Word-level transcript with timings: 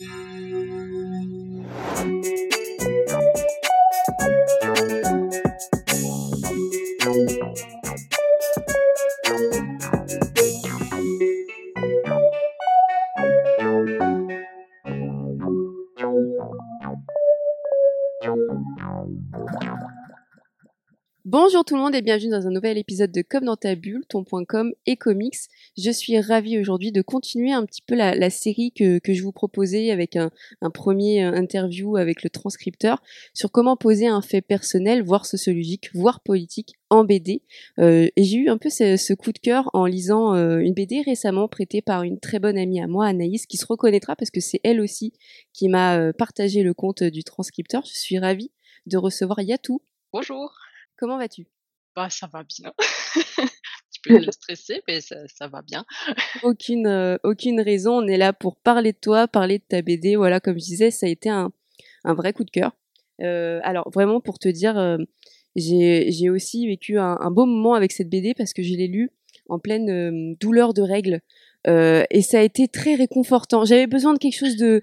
thank 0.00 1.66
you 2.26 2.47
Bonjour 21.40 21.64
tout 21.64 21.76
le 21.76 21.82
monde 21.82 21.94
et 21.94 22.02
bienvenue 22.02 22.32
dans 22.32 22.48
un 22.48 22.50
nouvel 22.50 22.78
épisode 22.78 23.12
de 23.12 23.22
Comme 23.22 23.44
dans 23.44 23.54
ta 23.54 23.76
bulle, 23.76 24.04
ton 24.08 24.24
point 24.24 24.44
com 24.44 24.72
et 24.86 24.96
comics. 24.96 25.36
Je 25.76 25.92
suis 25.92 26.18
ravie 26.18 26.58
aujourd'hui 26.58 26.90
de 26.90 27.00
continuer 27.00 27.52
un 27.52 27.64
petit 27.64 27.80
peu 27.80 27.94
la, 27.94 28.28
série 28.28 28.72
que, 28.72 28.98
je 29.06 29.22
vous 29.22 29.30
proposais 29.30 29.92
avec 29.92 30.16
un, 30.16 30.30
premier 30.74 31.24
euh, 31.24 31.32
interview 31.32 31.96
avec 31.96 32.24
le 32.24 32.28
transcripteur 32.28 33.00
sur 33.34 33.52
comment 33.52 33.76
poser 33.76 34.08
un 34.08 34.20
fait 34.20 34.40
personnel, 34.40 35.04
voire 35.04 35.26
sociologique, 35.26 35.90
voire 35.94 36.22
politique 36.22 36.74
en 36.90 37.04
BD. 37.04 37.42
Euh, 37.78 38.08
et 38.16 38.24
j'ai 38.24 38.38
eu 38.38 38.48
un 38.48 38.58
peu 38.58 38.68
ce, 38.68 39.14
coup 39.14 39.30
de 39.30 39.38
cœur 39.38 39.70
en 39.74 39.86
lisant 39.86 40.34
euh, 40.34 40.58
une 40.58 40.74
BD 40.74 41.02
récemment 41.02 41.46
prêtée 41.46 41.82
par 41.82 42.02
une 42.02 42.18
très 42.18 42.40
bonne 42.40 42.58
amie 42.58 42.80
à 42.80 42.88
moi, 42.88 43.06
Anaïs, 43.06 43.46
qui 43.46 43.58
se 43.58 43.66
reconnaîtra 43.66 44.16
parce 44.16 44.32
que 44.32 44.40
c'est 44.40 44.60
elle 44.64 44.80
aussi 44.80 45.12
qui 45.52 45.68
m'a 45.68 46.12
partagé 46.14 46.64
le 46.64 46.74
compte 46.74 47.04
du 47.04 47.22
transcripteur. 47.22 47.84
Je 47.84 47.96
suis 47.96 48.18
ravie 48.18 48.50
de 48.86 48.96
recevoir 48.96 49.40
Yatou. 49.40 49.80
Bonjour. 50.12 50.67
Comment 50.98 51.16
vas-tu? 51.16 51.46
Bah 51.94 52.10
ça 52.10 52.26
va 52.26 52.42
bien. 52.42 52.72
tu 53.92 54.00
peux 54.02 54.16
être 54.16 54.32
stressé, 54.32 54.82
mais 54.88 55.00
ça, 55.00 55.48
va 55.48 55.62
bien. 55.62 55.84
aucune, 56.42 56.86
euh, 56.86 57.16
aucune 57.22 57.60
raison. 57.60 58.02
On 58.02 58.06
est 58.08 58.16
là 58.16 58.32
pour 58.32 58.56
parler 58.56 58.92
de 58.92 58.98
toi, 59.00 59.28
parler 59.28 59.58
de 59.58 59.64
ta 59.66 59.80
BD. 59.80 60.16
Voilà, 60.16 60.40
comme 60.40 60.58
je 60.58 60.64
disais, 60.64 60.90
ça 60.90 61.06
a 61.06 61.08
été 61.08 61.30
un, 61.30 61.52
un 62.04 62.14
vrai 62.14 62.32
coup 62.32 62.44
de 62.44 62.50
cœur. 62.50 62.72
Euh, 63.20 63.60
alors 63.62 63.90
vraiment 63.90 64.20
pour 64.20 64.38
te 64.38 64.48
dire, 64.48 64.76
euh, 64.76 64.98
j'ai 65.56 66.30
aussi 66.30 66.66
vécu 66.66 66.98
un, 66.98 67.16
un, 67.20 67.30
beau 67.30 67.46
moment 67.46 67.74
avec 67.74 67.92
cette 67.92 68.08
BD 68.08 68.34
parce 68.34 68.52
que 68.52 68.62
je 68.62 68.74
l'ai 68.74 68.86
lu 68.86 69.10
en 69.48 69.58
pleine 69.58 70.36
douleur 70.36 70.74
de 70.74 70.82
règles. 70.82 71.20
Et 71.66 72.22
ça 72.22 72.38
a 72.38 72.42
été 72.42 72.68
très 72.68 72.94
réconfortant. 72.94 73.64
J'avais 73.64 73.86
besoin 73.86 74.14
de 74.14 74.18
quelque 74.18 74.38
chose 74.38 74.56
de 74.56 74.82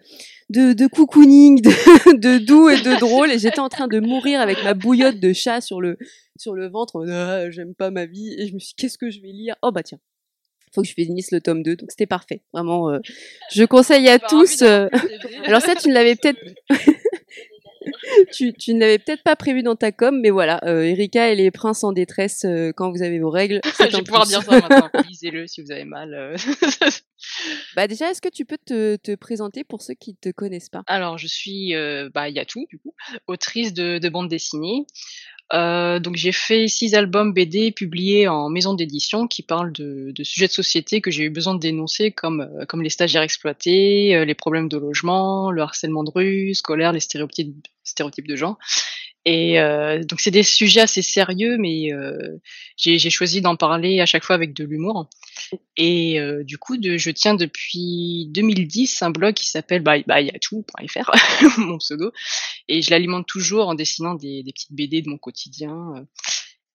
de, 0.49 0.73
de 0.73 0.87
cocooning, 0.87 1.61
de, 1.61 2.17
de, 2.17 2.37
doux 2.37 2.69
et 2.69 2.81
de 2.81 2.99
drôle. 2.99 3.31
Et 3.31 3.39
j'étais 3.39 3.59
en 3.59 3.69
train 3.69 3.87
de 3.87 3.99
mourir 3.99 4.39
avec 4.39 4.63
ma 4.63 4.73
bouillotte 4.73 5.19
de 5.19 5.33
chat 5.33 5.61
sur 5.61 5.81
le, 5.81 5.97
sur 6.37 6.53
le 6.53 6.67
ventre. 6.67 7.05
Ah, 7.09 7.49
j'aime 7.49 7.73
pas 7.73 7.91
ma 7.91 8.05
vie. 8.05 8.35
Et 8.37 8.47
je 8.47 8.53
me 8.53 8.59
suis 8.59 8.69
dit, 8.69 8.75
qu'est-ce 8.77 8.97
que 8.97 9.09
je 9.09 9.21
vais 9.21 9.29
lire? 9.29 9.55
Oh 9.61 9.71
bah 9.71 9.83
tiens, 9.83 9.99
faut 10.73 10.81
que 10.81 10.87
je 10.87 10.93
finisse 10.93 11.31
le 11.31 11.41
tome 11.41 11.63
2. 11.63 11.75
Donc 11.77 11.91
c'était 11.91 12.05
parfait. 12.05 12.41
Vraiment, 12.53 12.89
euh, 12.89 12.99
je 13.51 13.63
conseille 13.63 14.07
à 14.09 14.19
tous. 14.19 14.61
Euh, 14.61 14.87
alors 15.45 15.61
ça, 15.61 15.75
tu 15.75 15.89
ne 15.89 15.93
l'avais 15.93 16.15
peut-être... 16.15 16.39
tu, 18.33 18.53
tu 18.53 18.73
ne 18.73 18.79
l'avais 18.79 18.99
peut-être 18.99 19.23
pas 19.23 19.35
prévu 19.35 19.63
dans 19.63 19.75
ta 19.75 19.91
com, 19.91 20.19
mais 20.21 20.29
voilà, 20.29 20.59
euh, 20.63 20.83
Erika 20.83 21.31
et 21.31 21.35
les 21.35 21.51
princes 21.51 21.83
en 21.83 21.91
détresse 21.91 22.45
euh, 22.45 22.71
quand 22.75 22.91
vous 22.91 23.01
avez 23.01 23.19
vos 23.19 23.29
règles. 23.29 23.59
je 23.79 23.97
vais 23.97 24.03
pouvoir 24.03 24.25
dire 24.25 24.41
ça 24.43 24.59
maintenant. 24.59 24.89
Lisez-le 25.09 25.47
si 25.47 25.61
vous 25.61 25.71
avez 25.71 25.85
mal. 25.85 26.35
Bah 27.75 27.87
déjà, 27.87 28.11
est-ce 28.11 28.21
que 28.21 28.29
tu 28.29 28.45
peux 28.45 28.57
te, 28.57 28.97
te, 28.97 29.15
présenter 29.15 29.63
pour 29.63 29.81
ceux 29.81 29.93
qui 29.93 30.11
ne 30.11 30.17
te 30.31 30.35
connaissent 30.35 30.69
pas? 30.69 30.83
Alors, 30.87 31.17
je 31.17 31.27
suis 31.27 31.73
euh, 31.73 32.09
bah, 32.13 32.29
Yatou, 32.29 32.65
du 32.69 32.77
coup, 32.77 32.93
autrice 33.27 33.73
de, 33.73 33.97
de 33.97 34.09
bande 34.09 34.29
dessinée. 34.29 34.85
Euh, 35.53 35.99
donc 35.99 36.15
j'ai 36.15 36.31
fait 36.31 36.67
six 36.67 36.95
albums 36.95 37.31
BD 37.31 37.71
publiés 37.71 38.27
en 38.27 38.49
maison 38.49 38.73
d'édition 38.73 39.27
qui 39.27 39.43
parlent 39.43 39.71
de, 39.71 40.11
sujets 40.23 40.47
de 40.47 40.51
société 40.51 41.01
que 41.01 41.11
j'ai 41.11 41.23
eu 41.23 41.29
besoin 41.29 41.53
de 41.53 41.59
dénoncer 41.59 42.11
comme, 42.11 42.41
euh, 42.41 42.81
les 42.81 42.89
stagiaires 42.89 43.21
exploités, 43.21 44.15
euh, 44.15 44.25
les 44.25 44.33
problèmes 44.33 44.69
de 44.69 44.77
logement, 44.77 45.51
le 45.51 45.61
harcèlement 45.61 46.03
de 46.03 46.11
rue, 46.13 46.55
scolaire, 46.55 46.91
les 46.93 46.99
stéréotypes, 46.99 47.67
stéréotypes 47.83 48.27
de 48.27 48.35
genre. 48.35 48.57
Et 49.25 49.59
euh, 49.59 50.03
donc 50.03 50.21
c'est 50.21 50.31
des 50.31 50.43
sujets 50.43 50.81
assez 50.81 51.01
sérieux, 51.01 51.57
mais 51.57 51.91
euh, 51.91 52.37
j'ai 52.77 53.09
choisi 53.09 53.41
d'en 53.41 53.55
parler 53.55 53.99
à 53.99 54.05
chaque 54.05 54.23
fois 54.23 54.35
avec 54.35 54.53
de 54.53 54.63
l'humour. 54.63 55.09
Et 55.77 56.19
euh, 56.19 56.43
du 56.43 56.59
coup, 56.59 56.77
de, 56.77 56.97
je 56.97 57.09
tiens 57.09 57.33
depuis 57.33 58.27
2010 58.29 59.01
un 59.01 59.09
blog 59.09 59.33
qui 59.33 59.47
s'appelle 59.47 59.81
bayatou.fr, 59.81 61.11
mon 61.57 61.79
pseudo, 61.79 62.11
et 62.67 62.83
je 62.83 62.91
l'alimente 62.91 63.27
toujours 63.27 63.67
en 63.67 63.73
dessinant 63.73 64.13
des, 64.13 64.43
des, 64.43 64.51
petites 64.51 64.73
BD 64.73 65.01
de 65.01 65.09
mon 65.09 65.17
quotidien. 65.17 66.05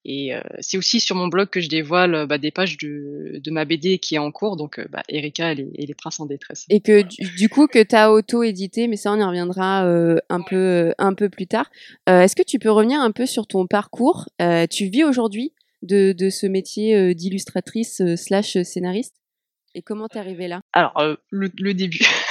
Et 0.03 0.33
euh, 0.33 0.41
c'est 0.59 0.77
aussi 0.77 0.99
sur 0.99 1.15
mon 1.15 1.27
blog 1.27 1.49
que 1.49 1.61
je 1.61 1.69
dévoile 1.69 2.25
bah, 2.25 2.39
des 2.39 2.49
pages 2.49 2.77
de, 2.77 3.39
de, 3.43 3.51
ma 3.51 3.65
BD 3.65 3.99
qui 3.99 4.15
est 4.15 4.19
en 4.19 4.31
cours, 4.31 4.57
donc 4.57 4.79
euh, 4.79 4.85
bah, 4.89 5.03
Erika 5.09 5.51
et 5.51 5.55
les, 5.55 5.69
et 5.75 5.85
les, 5.85 5.93
princes 5.93 6.19
en 6.19 6.25
détresse. 6.25 6.65
Et 6.69 6.79
que 6.79 7.03
du, 7.37 7.49
coup 7.49 7.67
que 7.67 7.83
tu 7.83 7.95
as 7.95 8.11
auto-édité, 8.11 8.87
mais 8.87 8.95
ça 8.95 9.11
on 9.11 9.19
y 9.19 9.23
reviendra 9.23 9.85
euh, 9.85 10.17
un 10.29 10.41
peu 10.41 10.93
un 10.97 11.13
peu 11.13 11.29
plus 11.29 11.45
tard. 11.45 11.69
Est-ce 12.07 12.35
que 12.35 12.43
tu 12.43 12.57
peux 12.57 12.71
revenir 12.71 12.99
un 12.99 13.11
peu 13.11 13.25
sur 13.25 13.45
ton 13.45 13.67
parcours? 13.67 14.27
Tu 14.69 14.85
vis 14.85 15.03
aujourd'hui 15.03 15.53
de, 15.83 16.13
de, 16.13 16.29
ce 16.29 16.47
métier 16.47 17.13
d'illustratrice 17.13 18.01
slash 18.15 18.61
scénariste? 18.63 19.15
Et 19.75 19.81
comment 19.81 20.07
t'es 20.07 20.19
arrivée 20.19 20.47
là? 20.47 20.61
Alors 20.73 20.93
le, 21.29 21.51
le, 21.57 21.73
début. 21.73 22.05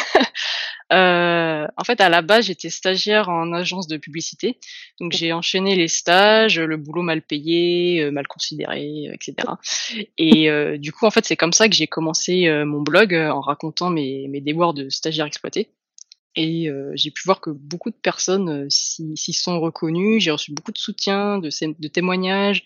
Euh, 0.93 1.67
en 1.77 1.85
fait, 1.85 2.01
à 2.01 2.09
la 2.09 2.23
base, 2.23 2.47
j'étais 2.47 2.71
stagiaire 2.71 3.29
en 3.29 3.53
agence 3.53 3.87
de 3.87 3.97
publicité. 3.97 4.59
Donc, 5.01 5.13
j'ai 5.13 5.33
enchaîné 5.33 5.77
les 5.77 5.89
stages, 5.89 6.59
le 6.59 6.77
boulot 6.77 7.03
mal 7.03 7.23
payé, 7.23 8.03
euh, 8.03 8.11
mal 8.11 8.27
considéré, 8.27 9.09
euh, 9.09 9.15
etc. 9.15 9.49
Et 10.19 10.79
du 10.79 10.93
coup, 10.93 11.07
en 11.07 11.11
fait, 11.11 11.25
c'est 11.25 11.37
comme 11.37 11.53
ça 11.53 11.69
que 11.69 11.75
j'ai 11.75 11.87
commencé 11.87 12.49
mon 12.65 12.81
blog 12.81 13.15
en 13.15 13.41
racontant 13.41 13.91
mes, 13.91 14.27
mes 14.29 14.41
déboires 14.41 14.75
de 14.75 14.89
stagiaire 14.89 15.27
exploité. 15.27 15.69
Et 16.37 16.69
j'ai 16.95 17.11
pu 17.11 17.23
voir 17.25 17.41
que 17.41 17.51
beaucoup 17.51 17.91
de 17.91 17.97
personnes 17.97 18.69
s'y 18.71 19.33
sont 19.33 19.61
reconnues. 19.61 20.21
J'ai 20.21 20.31
reçu 20.31 20.53
beaucoup 20.53 20.73
de 20.73 20.79
soutien, 20.79 21.39
de, 21.39 21.89
témoignages, 21.89 22.65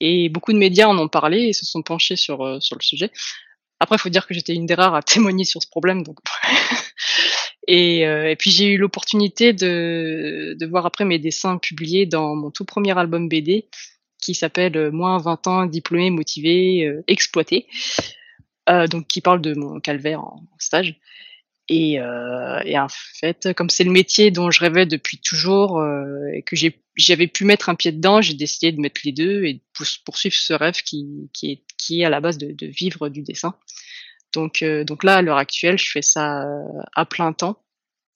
et 0.00 0.28
beaucoup 0.28 0.52
de 0.52 0.58
médias 0.58 0.88
en 0.88 0.98
ont 0.98 1.08
parlé 1.08 1.48
et 1.48 1.52
se 1.52 1.64
sont 1.64 1.82
penchés 1.82 2.16
sur, 2.16 2.62
sur 2.62 2.76
le 2.76 2.82
sujet. 2.82 3.10
Après, 3.80 3.96
il 3.96 3.98
faut 3.98 4.10
dire 4.10 4.28
que 4.28 4.34
j'étais 4.34 4.54
une 4.54 4.66
des 4.66 4.74
rares 4.74 4.94
à 4.94 5.02
témoigner 5.02 5.44
sur 5.44 5.60
ce 5.60 5.68
problème, 5.68 6.04
donc 6.04 6.18
Et, 7.68 8.06
euh, 8.06 8.30
et 8.30 8.36
puis 8.36 8.50
j'ai 8.50 8.66
eu 8.70 8.76
l'opportunité 8.76 9.52
de, 9.52 10.56
de 10.58 10.66
voir 10.66 10.84
après 10.84 11.04
mes 11.04 11.18
dessins 11.18 11.58
publiés 11.58 12.06
dans 12.06 12.34
mon 12.34 12.50
tout 12.50 12.64
premier 12.64 12.98
album 12.98 13.28
BD 13.28 13.68
qui 14.22 14.34
s'appelle 14.34 14.76
euh, 14.76 14.90
Moins 14.90 15.18
20 15.18 15.46
ans, 15.48 15.66
diplômé, 15.66 16.10
motivé, 16.10 16.86
euh, 16.86 17.04
exploité. 17.08 17.66
Euh, 18.70 18.86
donc 18.86 19.08
qui 19.08 19.20
parle 19.20 19.40
de 19.40 19.54
mon 19.54 19.80
calvaire 19.80 20.20
en, 20.20 20.40
stage. 20.58 20.94
Et, 21.68 22.00
euh, 22.00 22.60
et, 22.64 22.78
en 22.78 22.86
fait, 22.88 23.52
comme 23.56 23.70
c'est 23.70 23.84
le 23.84 23.90
métier 23.90 24.30
dont 24.30 24.50
je 24.50 24.60
rêvais 24.60 24.86
depuis 24.86 25.18
toujours 25.18 25.82
et 26.32 26.42
que 26.42 26.54
j'avais 26.96 27.26
pu 27.26 27.44
mettre 27.44 27.68
un 27.68 27.74
pied 27.74 27.92
dedans, 27.92 28.20
j'ai 28.20 28.34
décidé 28.34 28.72
de 28.72 28.80
mettre 28.80 29.00
les 29.04 29.12
deux 29.12 29.44
et 29.44 29.54
de 29.54 29.60
poursuivre 30.04 30.34
ce 30.34 30.52
rêve 30.52 30.74
qui, 30.82 31.30
qui, 31.32 31.52
est, 31.52 31.62
qui 31.78 32.02
est 32.02 32.04
à 32.04 32.10
la 32.10 32.20
base 32.20 32.38
de, 32.38 32.52
de 32.52 32.66
vivre 32.66 33.08
du 33.08 33.22
dessin. 33.22 33.54
Donc, 34.32 34.62
euh, 34.62 34.84
donc 34.84 35.04
là, 35.04 35.16
à 35.16 35.22
l'heure 35.22 35.36
actuelle, 35.36 35.78
je 35.78 35.90
fais 35.90 36.02
ça 36.02 36.44
euh, 36.44 36.82
à 36.94 37.04
plein 37.04 37.32
temps. 37.32 37.56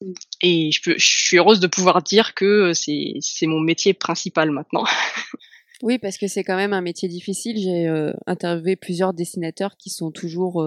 Mmh. 0.00 0.12
Et 0.43 0.71
je, 0.72 0.82
peux, 0.82 0.99
je 0.99 1.06
suis 1.06 1.38
heureuse 1.38 1.60
de 1.60 1.66
pouvoir 1.66 2.03
dire 2.03 2.34
que 2.34 2.72
c'est 2.75 3.47
mon 3.47 3.60
métier 3.60 3.94
principal 3.94 4.50
maintenant. 4.50 4.84
oui, 5.82 5.99
parce 5.99 6.19
que 6.19 6.27
c'est 6.27 6.44
quand 6.44 6.56
même 6.56 6.72
un 6.72 6.81
métier 6.81 7.09
difficile. 7.09 7.59
J'ai 7.59 7.87
euh, 7.88 8.12
interviewé 8.27 8.77
plusieurs 8.77 9.15
dessinateurs 9.15 9.77
qui 9.77 9.91
sont 9.91 10.10
toujours 10.10 10.66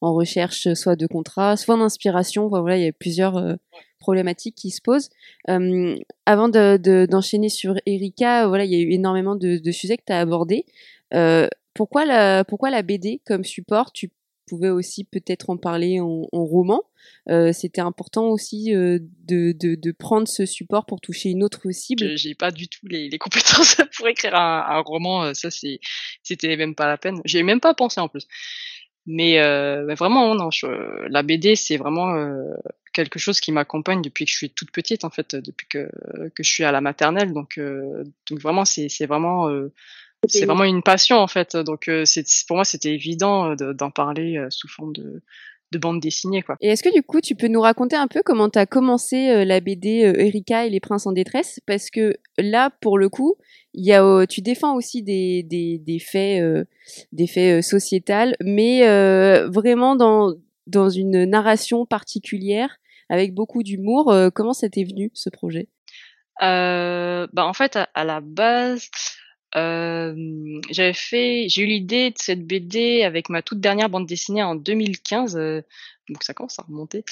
en 0.00 0.14
recherche 0.14 0.72
soit 0.74 0.96
de 0.96 1.06
contrat, 1.06 1.56
soit 1.56 1.76
d'inspiration. 1.76 2.48
voilà, 2.48 2.76
il 2.76 2.84
y 2.84 2.88
a 2.88 2.92
plusieurs 2.92 3.56
problématiques 4.00 4.56
qui 4.56 4.70
se 4.70 4.80
posent. 4.82 5.10
avant 5.46 6.48
d'enchaîner 6.48 7.46
de, 7.46 7.52
sur 7.52 7.74
Erika, 7.86 8.48
voilà, 8.48 8.64
il 8.64 8.72
y 8.72 8.76
a 8.76 8.80
eu 8.80 8.90
énormément 8.90 9.36
de, 9.36 9.58
de 9.58 9.72
sujets 9.72 9.96
que 9.96 10.04
tu 10.06 10.12
as 10.12 10.20
abordés. 10.20 10.66
pourquoi, 11.74 12.04
la, 12.04 12.44
pourquoi 12.44 12.70
la 12.70 12.82
BD 12.82 13.20
comme 13.24 13.44
support 13.44 13.92
Tu 13.92 14.10
pouvait 14.46 14.70
aussi 14.70 15.04
peut-être 15.04 15.50
en 15.50 15.56
parler 15.56 16.00
en, 16.00 16.26
roman. 16.32 16.82
Euh, 17.28 17.52
c'était 17.52 17.80
important 17.80 18.28
aussi 18.28 18.74
euh, 18.74 18.98
de, 19.26 19.92
prendre 19.92 20.28
ce 20.28 20.46
support 20.46 20.86
pour 20.86 21.00
toucher 21.00 21.30
une 21.30 21.42
autre 21.42 21.70
cible. 21.70 22.16
J'ai 22.16 22.34
pas 22.34 22.50
du 22.50 22.68
tout 22.68 22.86
les, 22.86 23.18
compétences 23.18 23.76
pour 23.96 24.08
écrire 24.08 24.34
un, 24.34 24.80
roman. 24.80 25.24
Euh, 25.24 25.34
ça, 25.34 25.48
c'était 25.50 26.56
même 26.56 26.74
pas 26.74 26.86
la 26.86 26.98
peine. 26.98 27.20
J'ai 27.24 27.42
même 27.42 27.60
pas 27.60 27.74
pensé 27.74 28.00
en 28.00 28.08
plus. 28.08 28.26
Mais, 29.06 29.38
vraiment, 29.94 30.34
non. 30.34 30.50
Je, 30.50 30.66
la 31.08 31.22
BD, 31.22 31.56
c'est 31.56 31.76
vraiment 31.76 32.14
quelque 32.94 33.18
chose 33.18 33.40
qui 33.40 33.52
m'accompagne 33.52 34.00
depuis 34.00 34.24
que 34.24 34.30
je 34.30 34.36
suis 34.36 34.50
toute 34.50 34.70
petite, 34.70 35.04
en 35.04 35.10
fait, 35.10 35.34
depuis 35.34 35.66
que, 35.68 35.90
je 36.38 36.48
suis 36.48 36.64
à 36.64 36.72
la 36.72 36.80
maternelle. 36.80 37.32
Donc, 37.32 37.60
vraiment, 38.30 38.64
c'est 38.64 39.06
vraiment 39.06 39.50
c'est 40.28 40.46
vraiment 40.46 40.64
une 40.64 40.82
passion 40.82 41.16
en 41.16 41.26
fait. 41.26 41.56
Donc 41.56 41.88
euh, 41.88 42.04
c'est 42.04 42.24
pour 42.46 42.56
moi 42.56 42.64
c'était 42.64 42.92
évident 42.92 43.52
euh, 43.52 43.72
d'en 43.72 43.90
parler 43.90 44.36
euh, 44.36 44.48
sous 44.50 44.68
forme 44.68 44.92
de, 44.92 45.22
de 45.72 45.78
bande 45.78 46.00
dessinée 46.00 46.42
quoi. 46.42 46.56
Et 46.60 46.68
est-ce 46.68 46.82
que 46.82 46.92
du 46.92 47.02
coup 47.02 47.20
tu 47.20 47.34
peux 47.34 47.48
nous 47.48 47.60
raconter 47.60 47.96
un 47.96 48.08
peu 48.08 48.22
comment 48.24 48.48
tu 48.48 48.58
as 48.58 48.66
commencé 48.66 49.44
la 49.44 49.60
BD 49.60 50.12
Erika 50.16 50.66
et 50.66 50.70
les 50.70 50.80
princes 50.80 51.06
en 51.06 51.12
détresse? 51.12 51.60
Parce 51.66 51.90
que 51.90 52.16
là 52.38 52.70
pour 52.80 52.98
le 52.98 53.08
coup 53.08 53.36
il 53.72 53.84
y 53.84 53.92
a 53.92 54.26
tu 54.26 54.40
défends 54.40 54.76
aussi 54.76 55.02
des 55.02 55.42
des, 55.42 55.78
des 55.78 55.98
faits 55.98 56.66
des 57.12 57.26
faits 57.26 57.62
sociétals 57.62 58.36
mais 58.40 58.82
vraiment 59.46 59.96
dans 59.96 60.34
dans 60.66 60.88
une 60.88 61.24
narration 61.24 61.86
particulière 61.86 62.78
avec 63.10 63.34
beaucoup 63.34 63.62
d'humour. 63.62 64.14
comment 64.34 64.54
ça 64.54 64.68
t'est 64.68 64.84
venu 64.84 65.10
ce 65.14 65.28
projet? 65.28 65.68
Bah 66.40 67.28
en 67.36 67.52
fait 67.52 67.78
à, 67.94 68.04
la 68.04 68.20
base 68.20 68.88
j'avais 69.54 70.92
fait, 70.92 71.48
j'ai 71.48 71.62
eu 71.62 71.66
l'idée 71.66 72.10
de 72.10 72.18
cette 72.18 72.46
BD 72.46 73.02
avec 73.02 73.28
ma 73.28 73.42
toute 73.42 73.60
dernière 73.60 73.88
bande 73.88 74.06
dessinée 74.06 74.42
en 74.42 74.54
2015, 74.54 75.34
donc 76.08 76.22
ça 76.22 76.34
commence 76.34 76.58
à 76.58 76.62
remonter, 76.62 77.04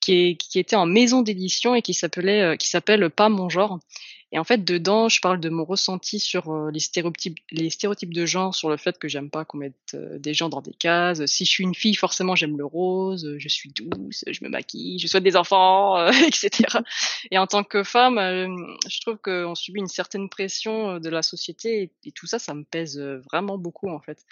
qui, 0.00 0.36
était 0.54 0.76
en 0.76 0.86
maison 0.86 1.22
d'édition 1.22 1.74
et 1.74 1.82
qui 1.82 1.94
s'appelait, 1.94 2.56
qui 2.58 2.68
s'appelle 2.68 3.10
Pas 3.10 3.28
mon 3.28 3.48
genre. 3.48 3.78
Et 4.32 4.38
en 4.38 4.44
fait, 4.44 4.64
dedans, 4.64 5.08
je 5.08 5.20
parle 5.20 5.40
de 5.40 5.48
mon 5.48 5.64
ressenti 5.64 6.20
sur 6.20 6.50
euh, 6.50 6.70
les 6.70 6.78
stéréotypes, 6.78 7.38
les 7.50 7.68
stéréotypes 7.68 8.14
de 8.14 8.26
genre, 8.26 8.54
sur 8.54 8.70
le 8.70 8.76
fait 8.76 8.96
que 8.96 9.08
j'aime 9.08 9.28
pas 9.28 9.44
qu'on 9.44 9.58
mette 9.58 9.74
euh, 9.94 10.18
des 10.20 10.34
gens 10.34 10.48
dans 10.48 10.60
des 10.60 10.72
cases. 10.72 11.24
Si 11.26 11.44
je 11.44 11.50
suis 11.50 11.64
une 11.64 11.74
fille, 11.74 11.96
forcément, 11.96 12.36
j'aime 12.36 12.56
le 12.56 12.64
rose. 12.64 13.34
Je 13.38 13.48
suis 13.48 13.70
douce, 13.70 14.24
je 14.30 14.44
me 14.44 14.48
maquille, 14.48 15.00
je 15.00 15.08
souhaite 15.08 15.24
des 15.24 15.34
enfants, 15.34 15.96
euh, 15.98 16.12
etc. 16.12 16.78
Et 17.32 17.38
en 17.38 17.48
tant 17.48 17.64
que 17.64 17.82
femme, 17.82 18.18
je 18.88 19.00
trouve 19.00 19.16
qu'on 19.16 19.56
subit 19.56 19.80
une 19.80 19.88
certaine 19.88 20.28
pression 20.28 21.00
de 21.00 21.08
la 21.08 21.22
société 21.22 21.90
et, 22.04 22.12
tout 22.12 22.26
ça, 22.26 22.38
ça 22.38 22.54
me 22.54 22.64
pèse 22.64 22.98
vraiment 23.30 23.58
beaucoup 23.58 23.88
en 23.88 24.00
fait. 24.00 24.24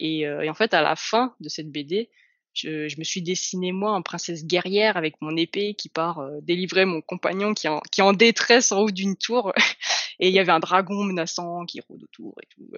Et 0.00 0.28
en 0.28 0.54
fait, 0.54 0.74
à 0.74 0.82
la 0.82 0.96
fin 0.96 1.34
de 1.40 1.48
cette 1.48 1.70
BD, 1.70 2.10
je, 2.58 2.88
je, 2.88 2.98
me 2.98 3.04
suis 3.04 3.22
dessinée 3.22 3.72
moi 3.72 3.92
en 3.92 4.02
princesse 4.02 4.46
guerrière 4.46 4.96
avec 4.96 5.20
mon 5.20 5.36
épée 5.36 5.74
qui 5.74 5.88
part 5.88 6.18
euh, 6.18 6.40
délivrer 6.42 6.84
mon 6.84 7.00
compagnon 7.00 7.54
qui 7.54 7.66
est, 7.66 7.70
en, 7.70 7.80
qui 7.92 8.02
en 8.02 8.12
détresse 8.12 8.72
en 8.72 8.80
haut 8.80 8.90
d'une 8.90 9.16
tour 9.16 9.52
et 10.20 10.28
il 10.28 10.34
y 10.34 10.38
avait 10.38 10.52
un 10.52 10.58
dragon 10.58 11.04
menaçant 11.04 11.64
qui 11.66 11.80
rôde 11.80 12.02
autour 12.02 12.34
et 12.42 12.46
tout. 12.46 12.70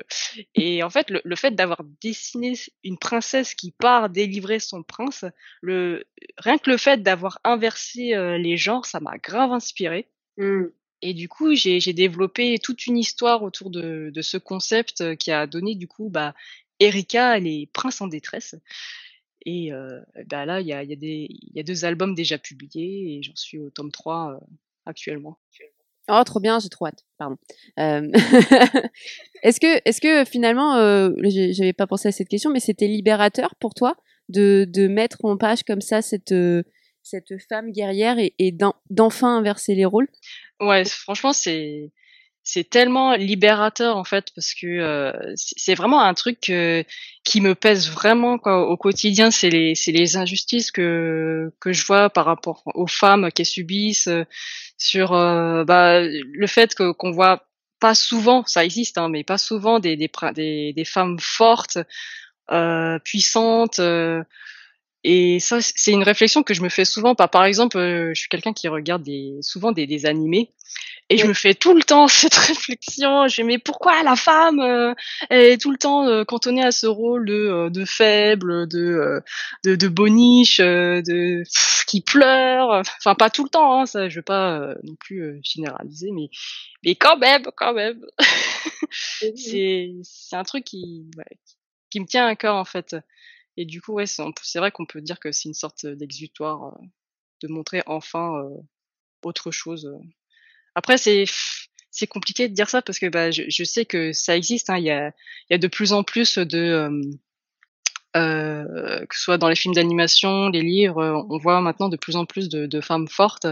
Et 0.54 0.82
en 0.82 0.90
fait, 0.90 1.10
le, 1.10 1.20
le 1.24 1.36
fait 1.36 1.52
d'avoir 1.52 1.82
dessiné 2.00 2.54
une 2.84 2.98
princesse 2.98 3.54
qui 3.54 3.70
part 3.70 4.10
délivrer 4.10 4.58
son 4.58 4.82
prince, 4.82 5.24
le 5.62 6.04
rien 6.38 6.58
que 6.58 6.70
le 6.70 6.76
fait 6.76 7.02
d'avoir 7.02 7.40
inversé 7.44 8.14
euh, 8.14 8.38
les 8.38 8.56
genres, 8.56 8.86
ça 8.86 9.00
m'a 9.00 9.18
grave 9.18 9.52
inspiré. 9.52 10.08
Mmh. 10.36 10.66
Et 11.02 11.14
du 11.14 11.28
coup, 11.28 11.54
j'ai 11.54 11.92
développé 11.94 12.58
toute 12.58 12.86
une 12.86 12.98
histoire 12.98 13.42
autour 13.42 13.70
de, 13.70 14.10
de, 14.12 14.22
ce 14.22 14.36
concept 14.36 15.00
euh, 15.00 15.14
qui 15.14 15.30
a 15.32 15.46
donné 15.46 15.74
du 15.74 15.88
coup 15.88 16.10
bah, 16.10 16.34
Erika, 16.78 17.38
elle 17.38 17.46
est 17.46 17.70
prince 17.72 18.00
en 18.00 18.06
détresse. 18.06 18.54
Et 19.46 19.70
bah 20.26 20.44
là, 20.44 20.60
il 20.60 20.66
y 20.66 20.72
a, 20.72 20.82
y, 20.82 20.92
a 20.92 20.96
y 20.96 21.60
a, 21.60 21.62
deux 21.62 21.84
albums 21.84 22.14
déjà 22.14 22.38
publiés 22.38 23.16
et 23.16 23.22
j'en 23.22 23.34
suis 23.34 23.58
au 23.58 23.70
tome 23.70 23.90
3 23.90 24.38
actuellement. 24.86 25.38
Oh, 26.08 26.22
trop 26.24 26.40
bien, 26.40 26.58
j'ai 26.58 26.68
trop 26.68 26.86
hâte. 26.86 27.04
Pardon. 27.18 27.36
est-ce 27.76 29.60
que, 29.60 29.80
est-ce 29.84 30.00
que 30.00 30.24
finalement, 30.24 30.76
euh, 30.76 31.10
j'avais 31.52 31.72
pas 31.72 31.86
pensé 31.86 32.08
à 32.08 32.12
cette 32.12 32.28
question, 32.28 32.50
mais 32.50 32.60
c'était 32.60 32.88
libérateur 32.88 33.54
pour 33.56 33.74
toi 33.74 33.96
de, 34.28 34.66
de 34.68 34.88
mettre 34.88 35.24
en 35.24 35.36
page 35.36 35.62
comme 35.62 35.80
ça 35.80 36.02
cette, 36.02 36.34
cette 37.02 37.38
femme 37.48 37.70
guerrière 37.70 38.18
et, 38.18 38.34
et 38.38 38.54
d'enfin 38.90 39.38
inverser 39.38 39.74
les 39.74 39.84
rôles? 39.84 40.08
Ouais, 40.60 40.84
franchement, 40.84 41.32
c'est 41.32 41.92
c'est 42.42 42.68
tellement 42.68 43.14
libérateur 43.14 43.96
en 43.96 44.04
fait 44.04 44.32
parce 44.34 44.54
que 44.54 44.66
euh, 44.66 45.12
c'est 45.36 45.74
vraiment 45.74 46.02
un 46.02 46.14
truc 46.14 46.40
qui 46.40 47.40
me 47.40 47.54
pèse 47.54 47.90
vraiment 47.90 48.38
quoi, 48.38 48.66
au 48.68 48.76
quotidien. 48.76 49.30
C'est 49.30 49.50
les 49.50 49.74
c'est 49.74 49.92
les 49.92 50.16
injustices 50.16 50.70
que 50.70 51.52
que 51.60 51.72
je 51.72 51.84
vois 51.86 52.10
par 52.10 52.24
rapport 52.24 52.62
aux 52.74 52.86
femmes 52.86 53.30
qui 53.30 53.44
subissent 53.44 54.08
euh, 54.08 54.24
sur 54.78 55.12
euh, 55.12 55.64
bah, 55.64 56.00
le 56.00 56.46
fait 56.46 56.74
que 56.74 56.92
qu'on 56.92 57.10
voit 57.10 57.46
pas 57.78 57.94
souvent 57.94 58.44
ça 58.46 58.64
existe 58.64 58.98
hein, 58.98 59.08
mais 59.08 59.24
pas 59.24 59.38
souvent 59.38 59.78
des 59.78 59.96
des 59.96 60.10
des, 60.72 60.84
femmes 60.84 61.18
fortes 61.20 61.78
puissantes 63.04 63.80
et 65.02 65.40
ça, 65.40 65.60
c'est 65.62 65.92
une 65.92 66.02
réflexion 66.02 66.42
que 66.42 66.52
je 66.52 66.62
me 66.62 66.68
fais 66.68 66.84
souvent. 66.84 67.14
Par 67.14 67.44
exemple, 67.44 67.78
je 67.78 68.20
suis 68.20 68.28
quelqu'un 68.28 68.52
qui 68.52 68.68
regarde 68.68 69.02
des, 69.02 69.38
souvent 69.40 69.72
des, 69.72 69.86
des 69.86 70.04
animés 70.04 70.52
et 71.10 71.18
je 71.18 71.26
me 71.26 71.34
fais 71.34 71.54
tout 71.54 71.74
le 71.74 71.82
temps 71.82 72.06
cette 72.08 72.34
réflexion. 72.34 73.26
Je 73.26 73.42
me 73.42 73.50
mais 73.50 73.58
pourquoi 73.58 74.02
la 74.04 74.14
femme 74.14 74.60
euh, 74.60 74.94
est 75.28 75.60
tout 75.60 75.72
le 75.72 75.76
temps 75.76 76.06
euh, 76.06 76.24
cantonnée 76.24 76.62
à 76.62 76.70
ce 76.70 76.86
rôle 76.86 77.26
de, 77.26 77.34
euh, 77.34 77.68
de 77.68 77.84
faible, 77.84 78.68
de, 78.68 79.20
de, 79.64 79.74
de 79.74 79.88
boniche, 79.88 80.58
de 80.58 81.42
qui 81.88 82.00
pleure? 82.00 82.82
Enfin, 82.98 83.16
pas 83.16 83.28
tout 83.28 83.42
le 83.42 83.50
temps. 83.50 83.80
Hein, 83.80 83.86
ça, 83.86 84.08
je 84.08 84.16
veux 84.20 84.22
pas 84.22 84.74
non 84.84 84.94
plus 84.94 85.40
généraliser, 85.42 86.12
mais 86.12 86.30
mais 86.84 86.94
quand 86.94 87.18
même, 87.18 87.42
quand 87.56 87.74
même. 87.74 88.06
c'est 89.34 89.92
c'est 90.04 90.36
un 90.36 90.44
truc 90.44 90.64
qui 90.64 91.10
ouais, 91.16 91.38
qui 91.90 91.98
me 91.98 92.06
tient 92.06 92.26
à 92.26 92.36
cœur 92.36 92.54
en 92.54 92.64
fait. 92.64 92.94
Et 93.56 93.64
du 93.64 93.82
coup, 93.82 93.94
ouais, 93.94 94.06
c'est 94.06 94.58
vrai 94.60 94.70
qu'on 94.70 94.86
peut 94.86 95.00
dire 95.00 95.18
que 95.18 95.32
c'est 95.32 95.48
une 95.48 95.54
sorte 95.54 95.86
d'exutoire 95.86 96.78
de 97.42 97.48
montrer 97.48 97.82
enfin 97.86 98.48
autre 99.24 99.50
chose 99.50 99.92
après, 100.74 100.98
c'est 100.98 101.24
c'est 101.90 102.06
compliqué 102.06 102.48
de 102.48 102.54
dire 102.54 102.68
ça 102.68 102.82
parce 102.82 102.98
que 102.98 103.06
bah, 103.06 103.30
je, 103.30 103.42
je 103.48 103.64
sais 103.64 103.84
que 103.84 104.12
ça 104.12 104.36
existe. 104.36 104.70
Hein. 104.70 104.78
Il, 104.78 104.84
y 104.84 104.90
a, 104.90 105.12
y 105.50 105.54
a 105.54 105.58
de 105.58 105.68
plus 105.68 105.92
en 105.92 106.02
plus 106.04 106.38
de 106.38 106.90
euh, 108.16 109.06
que 109.06 109.14
ce 109.14 109.22
soit 109.22 109.38
dans 109.38 109.48
les 109.48 109.54
films 109.54 109.74
d'animation, 109.74 110.48
les 110.48 110.62
livres, 110.62 111.26
on 111.28 111.38
voit 111.38 111.60
maintenant 111.60 111.88
de 111.88 111.96
plus 111.96 112.16
en 112.16 112.26
plus 112.26 112.48
de, 112.48 112.66
de 112.66 112.80
femmes 112.80 113.08
fortes, 113.08 113.46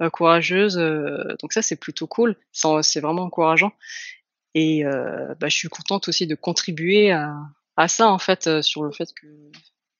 euh, 0.00 0.10
courageuses. 0.10 0.78
Euh, 0.78 1.34
donc 1.40 1.52
ça, 1.52 1.62
c'est 1.62 1.76
plutôt 1.76 2.06
cool. 2.06 2.36
C'est 2.52 3.00
vraiment 3.00 3.22
encourageant. 3.22 3.72
Et 4.54 4.84
euh, 4.84 5.34
bah, 5.40 5.48
je 5.48 5.56
suis 5.56 5.68
contente 5.68 6.08
aussi 6.08 6.26
de 6.26 6.34
contribuer 6.34 7.10
à, 7.10 7.34
à 7.76 7.88
ça 7.88 8.10
en 8.10 8.18
fait, 8.18 8.62
sur 8.62 8.82
le 8.82 8.92
fait 8.92 9.08
que 9.14 9.26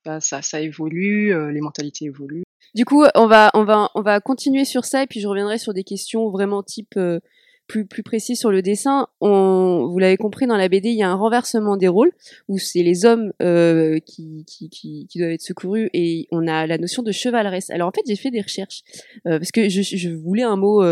bah, 0.04 0.20
ça, 0.20 0.42
ça 0.42 0.60
évolue, 0.60 1.52
les 1.52 1.60
mentalités 1.60 2.06
évoluent. 2.06 2.44
Du 2.74 2.84
coup, 2.84 3.04
on 3.14 3.26
va, 3.26 3.50
on 3.54 3.64
va, 3.64 3.90
on 3.94 4.02
va 4.02 4.20
continuer 4.20 4.64
sur 4.64 4.84
ça 4.84 5.02
et 5.02 5.06
puis 5.06 5.20
je 5.20 5.28
reviendrai 5.28 5.58
sur 5.58 5.74
des 5.74 5.84
questions 5.84 6.30
vraiment 6.30 6.62
type 6.62 6.96
euh, 6.96 7.20
plus, 7.66 7.86
plus 7.86 8.02
précis 8.02 8.34
sur 8.34 8.50
le 8.50 8.62
dessin. 8.62 9.08
On, 9.20 9.86
vous 9.90 9.98
l'avez 9.98 10.16
compris 10.16 10.46
dans 10.46 10.56
la 10.56 10.69
BD, 10.69 10.88
il 10.90 10.96
y 10.96 11.02
a 11.02 11.10
un 11.10 11.14
renversement 11.14 11.76
des 11.76 11.88
rôles 11.88 12.12
où 12.48 12.58
c'est 12.58 12.82
les 12.82 13.04
hommes 13.04 13.32
euh, 13.42 13.98
qui, 14.00 14.44
qui, 14.46 14.70
qui, 14.70 15.06
qui, 15.06 15.19
doivent 15.19 15.32
être 15.32 15.42
secourus 15.42 15.90
et 15.92 16.28
on 16.30 16.46
a 16.46 16.66
la 16.66 16.78
notion 16.78 17.02
de 17.02 17.12
chevaleresse. 17.12 17.70
Alors 17.70 17.88
en 17.88 17.92
fait, 17.92 18.02
j'ai 18.06 18.16
fait 18.16 18.30
des 18.30 18.40
recherches 18.40 18.82
euh, 19.26 19.38
parce 19.38 19.52
que 19.52 19.68
je, 19.68 19.82
je, 19.82 20.10
voulais 20.10 20.42
un 20.42 20.56
mot 20.56 20.82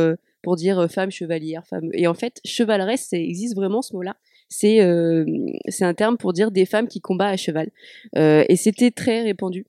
pour 0.43 0.57
dire 0.57 0.91
femme 0.91 1.11
chevalière, 1.11 1.67
femme. 1.67 1.89
Et 1.93 2.07
en 2.07 2.15
fait, 2.15 2.41
chevaleresse, 2.45 3.09
ça 3.11 3.17
existe 3.17 3.57
vraiment 3.57 3.83
ce 3.83 3.95
mot-là 3.95 4.17
c'est 4.51 4.83
euh, 4.83 5.25
c'est 5.69 5.85
un 5.85 5.95
terme 5.95 6.19
pour 6.19 6.33
dire 6.33 6.51
des 6.51 6.67
femmes 6.67 6.89
qui 6.89 7.01
combattent 7.01 7.35
à 7.35 7.37
cheval. 7.37 7.71
Euh, 8.17 8.45
et 8.49 8.57
c'était 8.57 8.91
très 8.91 9.23
répandu 9.23 9.67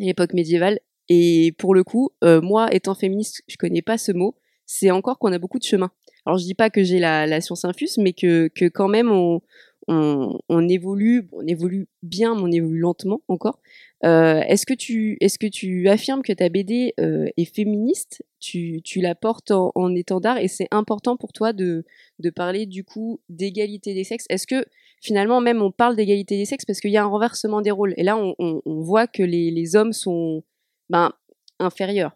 à 0.00 0.04
l'époque 0.04 0.32
médiévale. 0.32 0.80
Et 1.08 1.54
pour 1.58 1.74
le 1.74 1.84
coup, 1.84 2.10
euh, 2.24 2.40
moi, 2.40 2.68
étant 2.72 2.94
féministe, 2.94 3.42
je 3.48 3.56
connais 3.56 3.82
pas 3.82 3.98
ce 3.98 4.12
mot. 4.12 4.34
C'est 4.66 4.90
encore 4.90 5.18
qu'on 5.18 5.32
a 5.32 5.38
beaucoup 5.38 5.58
de 5.58 5.64
chemin. 5.64 5.90
Alors 6.26 6.38
je 6.38 6.44
dis 6.44 6.54
pas 6.54 6.68
que 6.68 6.82
j'ai 6.82 6.98
la, 6.98 7.26
la 7.26 7.40
science 7.40 7.64
infuse, 7.64 7.96
mais 7.96 8.12
que, 8.12 8.48
que 8.48 8.66
quand 8.66 8.88
même 8.88 9.10
on, 9.10 9.40
on, 9.88 10.38
on 10.50 10.68
évolue, 10.68 11.28
on 11.32 11.46
évolue 11.46 11.88
bien, 12.02 12.34
mais 12.34 12.42
on 12.42 12.52
évolue 12.52 12.78
lentement 12.78 13.22
encore. 13.28 13.60
Euh, 14.04 14.40
est-ce 14.42 14.66
que 14.66 14.74
tu, 14.74 15.16
est-ce 15.20 15.38
que 15.38 15.46
tu 15.46 15.88
affirmes 15.88 16.22
que 16.22 16.32
ta 16.32 16.48
BD 16.50 16.92
euh, 17.00 17.26
est 17.36 17.52
féministe? 17.52 18.22
Tu, 18.38 18.82
tu 18.84 19.00
la 19.00 19.14
portes 19.14 19.50
en, 19.50 19.72
en 19.74 19.94
étendard 19.94 20.38
et 20.38 20.46
c'est 20.46 20.68
important 20.70 21.16
pour 21.16 21.32
toi 21.32 21.52
de, 21.52 21.84
de 22.18 22.30
parler 22.30 22.66
du 22.66 22.84
coup 22.84 23.20
d'égalité 23.30 23.94
des 23.94 24.04
sexes? 24.04 24.26
Est-ce 24.28 24.46
que 24.46 24.66
finalement 25.00 25.40
même 25.40 25.62
on 25.62 25.72
parle 25.72 25.96
d'égalité 25.96 26.36
des 26.36 26.44
sexes 26.44 26.66
parce 26.66 26.80
qu'il 26.80 26.90
y 26.90 26.98
a 26.98 27.02
un 27.02 27.06
renversement 27.06 27.62
des 27.62 27.70
rôles? 27.70 27.94
Et 27.96 28.04
là 28.04 28.16
on, 28.16 28.34
on, 28.38 28.80
voit 28.82 29.06
que 29.06 29.22
les, 29.22 29.50
les 29.50 29.74
hommes 29.74 29.92
sont 29.94 30.44
ben, 30.90 31.12
inférieurs, 31.58 32.12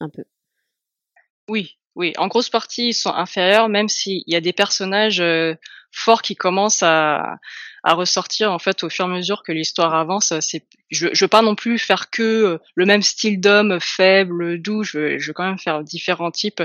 un 0.00 0.08
peu. 0.08 0.24
Oui, 1.48 1.78
oui, 1.94 2.12
en 2.18 2.28
grosse 2.28 2.50
partie, 2.50 2.88
ils 2.88 2.94
sont 2.94 3.12
inférieurs, 3.12 3.68
même 3.68 3.88
s'il 3.88 4.22
y 4.26 4.36
a 4.36 4.40
des 4.40 4.52
personnages 4.52 5.20
euh, 5.20 5.54
forts 5.92 6.22
qui 6.22 6.36
commencent 6.36 6.82
à, 6.82 7.38
à, 7.82 7.94
ressortir 7.94 8.52
en 8.52 8.58
fait 8.58 8.84
au 8.84 8.90
fur 8.90 9.06
et 9.06 9.08
à 9.08 9.10
mesure 9.10 9.42
que 9.42 9.52
l'histoire 9.52 9.94
avance. 9.94 10.38
C'est, 10.40 10.66
je, 10.90 11.08
je 11.12 11.24
veux 11.24 11.28
pas 11.28 11.42
non 11.42 11.54
plus 11.54 11.78
faire 11.78 12.10
que 12.10 12.22
euh, 12.22 12.58
le 12.74 12.84
même 12.84 13.02
style 13.02 13.40
d'homme 13.40 13.78
faible, 13.80 14.60
doux. 14.60 14.82
Je 14.82 14.98
veux, 14.98 15.18
je 15.18 15.26
veux 15.28 15.32
quand 15.32 15.46
même 15.46 15.58
faire 15.58 15.82
différents 15.82 16.30
types, 16.30 16.62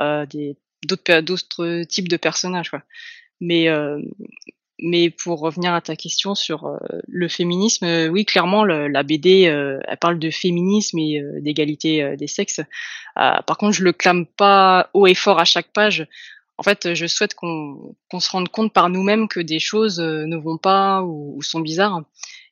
euh, 0.00 0.26
des 0.26 0.56
d'autres 0.86 1.20
d'autres 1.20 1.84
types 1.84 2.08
de 2.08 2.16
personnages. 2.16 2.70
Quoi. 2.70 2.82
Mais 3.40 3.68
euh, 3.68 4.00
mais 4.80 5.10
pour 5.10 5.40
revenir 5.40 5.72
à 5.72 5.80
ta 5.80 5.96
question 5.96 6.34
sur 6.34 6.66
euh, 6.66 6.78
le 7.06 7.28
féminisme, 7.28 7.84
euh, 7.84 8.08
oui, 8.08 8.24
clairement, 8.24 8.64
la 8.64 9.02
BD, 9.02 9.46
euh, 9.46 9.78
elle 9.86 9.96
parle 9.98 10.18
de 10.18 10.30
féminisme 10.30 10.98
et 10.98 11.22
d'égalité 11.40 12.16
des 12.16 12.26
sexes. 12.26 12.60
par 13.14 13.56
contre, 13.58 13.72
je 13.72 13.84
le 13.84 13.92
clame 13.92 14.26
pas 14.26 14.90
haut 14.94 15.06
et 15.06 15.14
fort 15.14 15.38
à 15.38 15.44
chaque 15.44 15.72
page. 15.72 16.06
En 16.58 16.62
fait, 16.62 16.94
je 16.94 17.06
souhaite 17.06 17.34
qu'on 17.34 17.94
se 18.18 18.30
rende 18.30 18.48
compte 18.48 18.72
par 18.72 18.88
nous-mêmes 18.88 19.28
que 19.28 19.40
des 19.40 19.58
choses 19.58 19.98
ne 20.00 20.36
vont 20.36 20.58
pas 20.58 21.02
ou, 21.02 21.40
sont 21.42 21.60
bizarres. 21.60 22.02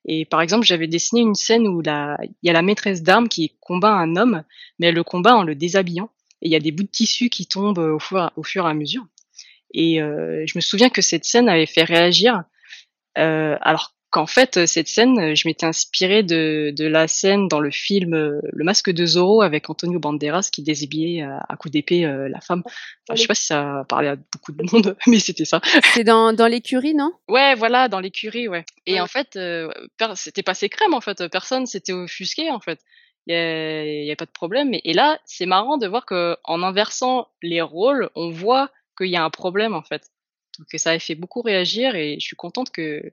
Et 0.04 0.24
par 0.24 0.40
exemple, 0.40 0.66
j'avais 0.66 0.88
dessiné 0.88 1.20
une 1.20 1.36
scène 1.36 1.68
où 1.68 1.80
il 1.82 2.30
y 2.42 2.50
a 2.50 2.52
la 2.52 2.62
maîtresse 2.62 3.02
d'armes 3.02 3.28
qui 3.28 3.52
combat 3.60 3.92
un 3.92 4.16
homme, 4.16 4.42
mais 4.78 4.88
elle 4.88 4.96
le 4.96 5.04
combat 5.04 5.36
en 5.36 5.44
le 5.44 5.54
déshabillant. 5.54 6.10
Et 6.40 6.48
il 6.48 6.52
y 6.52 6.56
a 6.56 6.60
des 6.60 6.72
bouts 6.72 6.82
de 6.82 6.88
tissu 6.88 7.28
qui 7.28 7.46
tombent 7.46 7.78
au 7.78 7.98
au 8.36 8.42
fur 8.42 8.66
et 8.66 8.70
à 8.70 8.74
mesure. 8.74 9.06
Et 9.74 10.00
euh, 10.00 10.44
je 10.46 10.52
me 10.56 10.60
souviens 10.60 10.90
que 10.90 11.02
cette 11.02 11.24
scène 11.24 11.48
avait 11.48 11.66
fait 11.66 11.84
réagir. 11.84 12.42
Euh, 13.18 13.56
alors 13.60 13.94
qu'en 14.10 14.26
fait 14.26 14.66
cette 14.66 14.88
scène, 14.88 15.34
je 15.34 15.48
m'étais 15.48 15.64
inspirée 15.64 16.22
de, 16.22 16.72
de 16.76 16.84
la 16.86 17.08
scène 17.08 17.48
dans 17.48 17.60
le 17.60 17.70
film 17.70 18.14
Le 18.14 18.64
Masque 18.64 18.90
de 18.90 19.06
Zorro 19.06 19.40
avec 19.40 19.70
Antonio 19.70 19.98
Banderas 19.98 20.50
qui 20.52 20.62
déshabillait 20.62 21.22
à, 21.22 21.44
à 21.48 21.56
coups 21.56 21.72
d'épée 21.72 22.02
la 22.02 22.40
femme. 22.40 22.62
Enfin, 22.66 23.14
je 23.14 23.22
sais 23.22 23.26
pas 23.26 23.34
si 23.34 23.46
ça 23.46 23.84
parlait 23.88 24.08
à 24.08 24.16
beaucoup 24.16 24.52
de 24.52 24.62
monde, 24.70 24.96
mais 25.06 25.18
c'était 25.18 25.46
ça. 25.46 25.62
C'est 25.94 26.04
dans, 26.04 26.34
dans 26.34 26.46
l'écurie, 26.46 26.94
non? 26.94 27.12
Ouais, 27.26 27.54
voilà, 27.54 27.88
dans 27.88 28.00
l'écurie, 28.00 28.48
ouais. 28.48 28.66
Et 28.84 29.00
en 29.00 29.06
fait, 29.06 29.38
c'était 30.14 30.42
passé 30.42 30.68
crème 30.68 30.92
en 30.92 31.00
fait. 31.00 31.26
Personne 31.28 31.64
s'était 31.64 31.92
offusqué 31.92 32.50
en 32.50 32.60
fait 32.60 32.80
il 33.26 34.04
y 34.04 34.10
a, 34.10 34.16
pas 34.16 34.26
de 34.26 34.30
problème. 34.30 34.72
Et, 34.72 34.92
là, 34.92 35.18
c'est 35.24 35.46
marrant 35.46 35.78
de 35.78 35.86
voir 35.86 36.06
que 36.06 36.36
en 36.44 36.62
inversant 36.62 37.28
les 37.42 37.60
rôles, 37.60 38.10
on 38.14 38.30
voit 38.30 38.70
qu'il 39.02 39.12
y 39.12 39.16
a 39.16 39.24
un 39.24 39.30
problème 39.30 39.74
en 39.74 39.82
fait. 39.82 40.10
Donc 40.58 40.68
ça 40.74 40.90
a 40.90 40.98
fait 40.98 41.14
beaucoup 41.14 41.42
réagir 41.42 41.94
et 41.96 42.16
je 42.20 42.24
suis 42.24 42.36
contente 42.36 42.70
que 42.70 43.12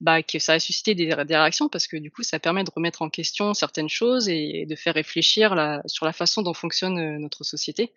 bah, 0.00 0.22
que 0.22 0.38
ça 0.38 0.54
a 0.54 0.58
suscité 0.58 0.94
des, 0.94 1.12
réactions 1.12 1.68
parce 1.68 1.86
que 1.86 1.96
du 1.96 2.10
coup 2.10 2.22
ça 2.22 2.38
permet 2.38 2.64
de 2.64 2.70
remettre 2.74 3.02
en 3.02 3.10
question 3.10 3.52
certaines 3.52 3.88
choses 3.88 4.28
et, 4.28 4.64
de 4.66 4.74
faire 4.74 4.94
réfléchir 4.94 5.54
la, 5.54 5.82
sur 5.86 6.06
la 6.06 6.12
façon 6.12 6.42
dont 6.42 6.54
fonctionne 6.54 6.98
euh, 6.98 7.18
notre 7.18 7.44
société. 7.44 7.92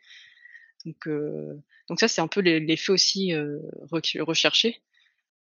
Donc, 0.86 1.08
euh, 1.08 1.54
donc 1.88 2.00
ça 2.00 2.10
c'est 2.10 2.22
un 2.22 2.28
peu 2.28 2.42
l'effet 2.42 2.92
aussi 2.92 3.34
euh, 3.34 3.60
recherché. 3.92 4.82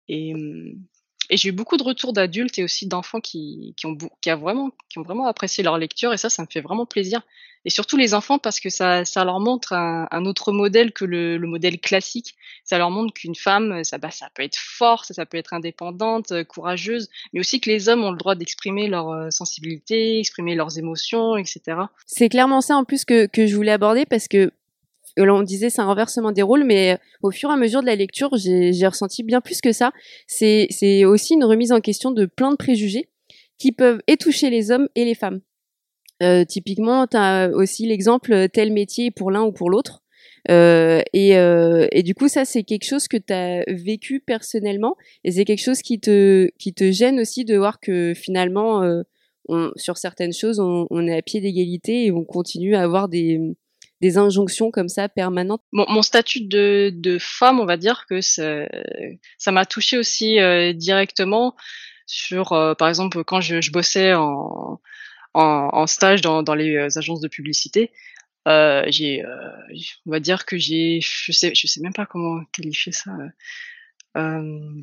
Et, 0.07 0.35
hum, 0.35 0.85
et 1.29 1.37
j'ai 1.37 1.49
eu 1.49 1.51
beaucoup 1.51 1.77
de 1.77 1.83
retours 1.83 2.13
d'adultes 2.13 2.59
et 2.59 2.63
aussi 2.63 2.87
d'enfants 2.87 3.21
qui, 3.21 3.73
qui, 3.77 3.85
ont, 3.85 3.97
qui, 4.21 4.29
a 4.29 4.35
vraiment, 4.35 4.71
qui 4.89 4.99
ont 4.99 5.03
vraiment 5.03 5.27
apprécié 5.27 5.63
leur 5.63 5.77
lecture 5.77 6.13
et 6.13 6.17
ça, 6.17 6.29
ça 6.29 6.41
me 6.43 6.47
fait 6.51 6.61
vraiment 6.61 6.85
plaisir. 6.85 7.21
Et 7.67 7.71
surtout 7.71 7.97
les 7.97 8.13
enfants 8.13 8.37
parce 8.37 8.59
que 8.59 8.69
ça, 8.69 9.05
ça 9.05 9.25
leur 9.25 9.39
montre 9.39 9.73
un, 9.73 10.07
un 10.11 10.25
autre 10.25 10.51
modèle 10.51 10.91
que 10.93 11.03
le, 11.03 11.37
le, 11.37 11.47
modèle 11.47 11.79
classique. 11.79 12.35
Ça 12.63 12.77
leur 12.77 12.91
montre 12.91 13.11
qu'une 13.11 13.33
femme, 13.33 13.83
ça, 13.83 13.97
bah, 13.97 14.11
ça 14.11 14.29
peut 14.35 14.43
être 14.43 14.57
forte, 14.57 15.13
ça 15.13 15.25
peut 15.25 15.37
être 15.37 15.53
indépendante, 15.53 16.31
euh, 16.31 16.43
courageuse, 16.43 17.09
mais 17.33 17.39
aussi 17.39 17.59
que 17.59 17.69
les 17.69 17.89
hommes 17.89 18.03
ont 18.03 18.11
le 18.11 18.17
droit 18.17 18.35
d'exprimer 18.35 18.87
leur 18.87 19.09
euh, 19.09 19.31
sensibilité, 19.31 20.19
exprimer 20.19 20.53
leurs 20.53 20.77
émotions, 20.77 21.37
etc. 21.37 21.61
C'est 22.05 22.29
clairement 22.29 22.61
ça 22.61 22.75
en 22.75 22.83
plus 22.83 23.03
que, 23.03 23.25
que 23.25 23.47
je 23.47 23.55
voulais 23.55 23.71
aborder 23.71 24.05
parce 24.05 24.27
que 24.27 24.51
on 25.17 25.43
disait 25.43 25.69
c'est 25.69 25.81
un 25.81 25.85
renversement 25.85 26.31
des 26.31 26.41
rôles, 26.41 26.63
mais 26.63 26.93
euh, 26.93 26.97
au 27.21 27.31
fur 27.31 27.49
et 27.49 27.53
à 27.53 27.57
mesure 27.57 27.81
de 27.81 27.85
la 27.85 27.95
lecture, 27.95 28.31
j'ai 28.35 28.87
ressenti 28.87 29.23
bien 29.23 29.41
plus 29.41 29.61
que 29.61 29.71
ça. 29.71 29.91
C'est 30.27 31.05
aussi 31.05 31.33
une 31.33 31.45
remise 31.45 31.71
en 31.71 31.81
question 31.81 32.11
de 32.11 32.25
plein 32.25 32.51
de 32.51 32.57
préjugés 32.57 33.09
qui 33.57 33.71
peuvent 33.71 34.01
étoucher 34.07 34.49
les 34.49 34.71
hommes 34.71 34.89
et 34.95 35.05
les 35.05 35.15
femmes. 35.15 35.41
Euh, 36.23 36.45
typiquement, 36.45 37.07
tu 37.07 37.17
aussi 37.53 37.85
l'exemple 37.87 38.31
euh, 38.33 38.47
tel 38.47 38.71
métier 38.71 39.11
pour 39.11 39.31
l'un 39.31 39.43
ou 39.43 39.51
pour 39.51 39.69
l'autre. 39.69 40.01
Euh, 40.49 41.01
et, 41.13 41.37
euh, 41.37 41.87
et, 41.91 42.03
du 42.03 42.13
coup, 42.13 42.27
ça, 42.27 42.45
c'est 42.45 42.63
quelque 42.63 42.85
chose 42.85 43.07
que 43.07 43.17
tu 43.17 43.33
as 43.33 43.63
vécu 43.67 44.19
personnellement. 44.19 44.95
Et 45.23 45.31
c'est 45.31 45.45
quelque 45.45 45.63
chose 45.63 45.81
qui 45.81 45.99
te, 45.99 46.49
qui 46.59 46.73
te 46.73 46.91
gêne 46.91 47.19
aussi 47.19 47.45
de 47.45 47.57
voir 47.57 47.79
que 47.79 48.13
finalement, 48.13 49.03
on, 49.49 49.71
sur 49.75 49.97
certaines 49.97 50.33
choses, 50.33 50.59
on, 50.59 50.87
on 50.89 51.07
est 51.07 51.17
à 51.17 51.21
pied 51.21 51.41
d'égalité 51.41 52.05
et 52.05 52.11
on 52.11 52.23
continue 52.23 52.75
à 52.75 52.83
avoir 52.83 53.09
des, 53.09 53.39
des 54.01 54.17
injonctions 54.17 54.71
comme 54.71 54.89
ça 54.89 55.09
permanentes 55.09 55.61
Mon, 55.71 56.01
statut 56.01 56.41
de, 56.41 57.17
femme, 57.19 57.59
on 57.59 57.65
va 57.65 57.77
dire 57.77 58.05
que 58.07 58.21
ça 58.21 59.51
m'a 59.51 59.65
touché 59.65 59.97
aussi 59.97 60.39
euh, 60.39 60.73
directement 60.73 61.55
sur, 62.05 62.53
euh, 62.53 62.75
par 62.75 62.87
exemple, 62.87 63.23
quand 63.23 63.41
je, 63.41 63.71
bossais 63.71 64.13
en, 64.13 64.79
stage 65.87 66.21
dans, 66.21 66.43
dans 66.43 66.55
les 66.55 66.75
euh, 66.75 66.97
agences 66.97 67.21
de 67.21 67.27
publicité. 67.27 67.91
j'ai, 68.45 69.23
on 70.05 70.11
va 70.11 70.19
dire 70.19 70.45
que 70.45 70.57
j'ai, 70.57 70.99
je 71.01 71.31
sais, 71.31 71.53
je 71.55 71.67
sais 71.67 71.81
même 71.81 71.93
pas 71.93 72.05
comment 72.05 72.43
qualifier 72.53 72.91
ça. 72.91 73.11
on 74.15 74.81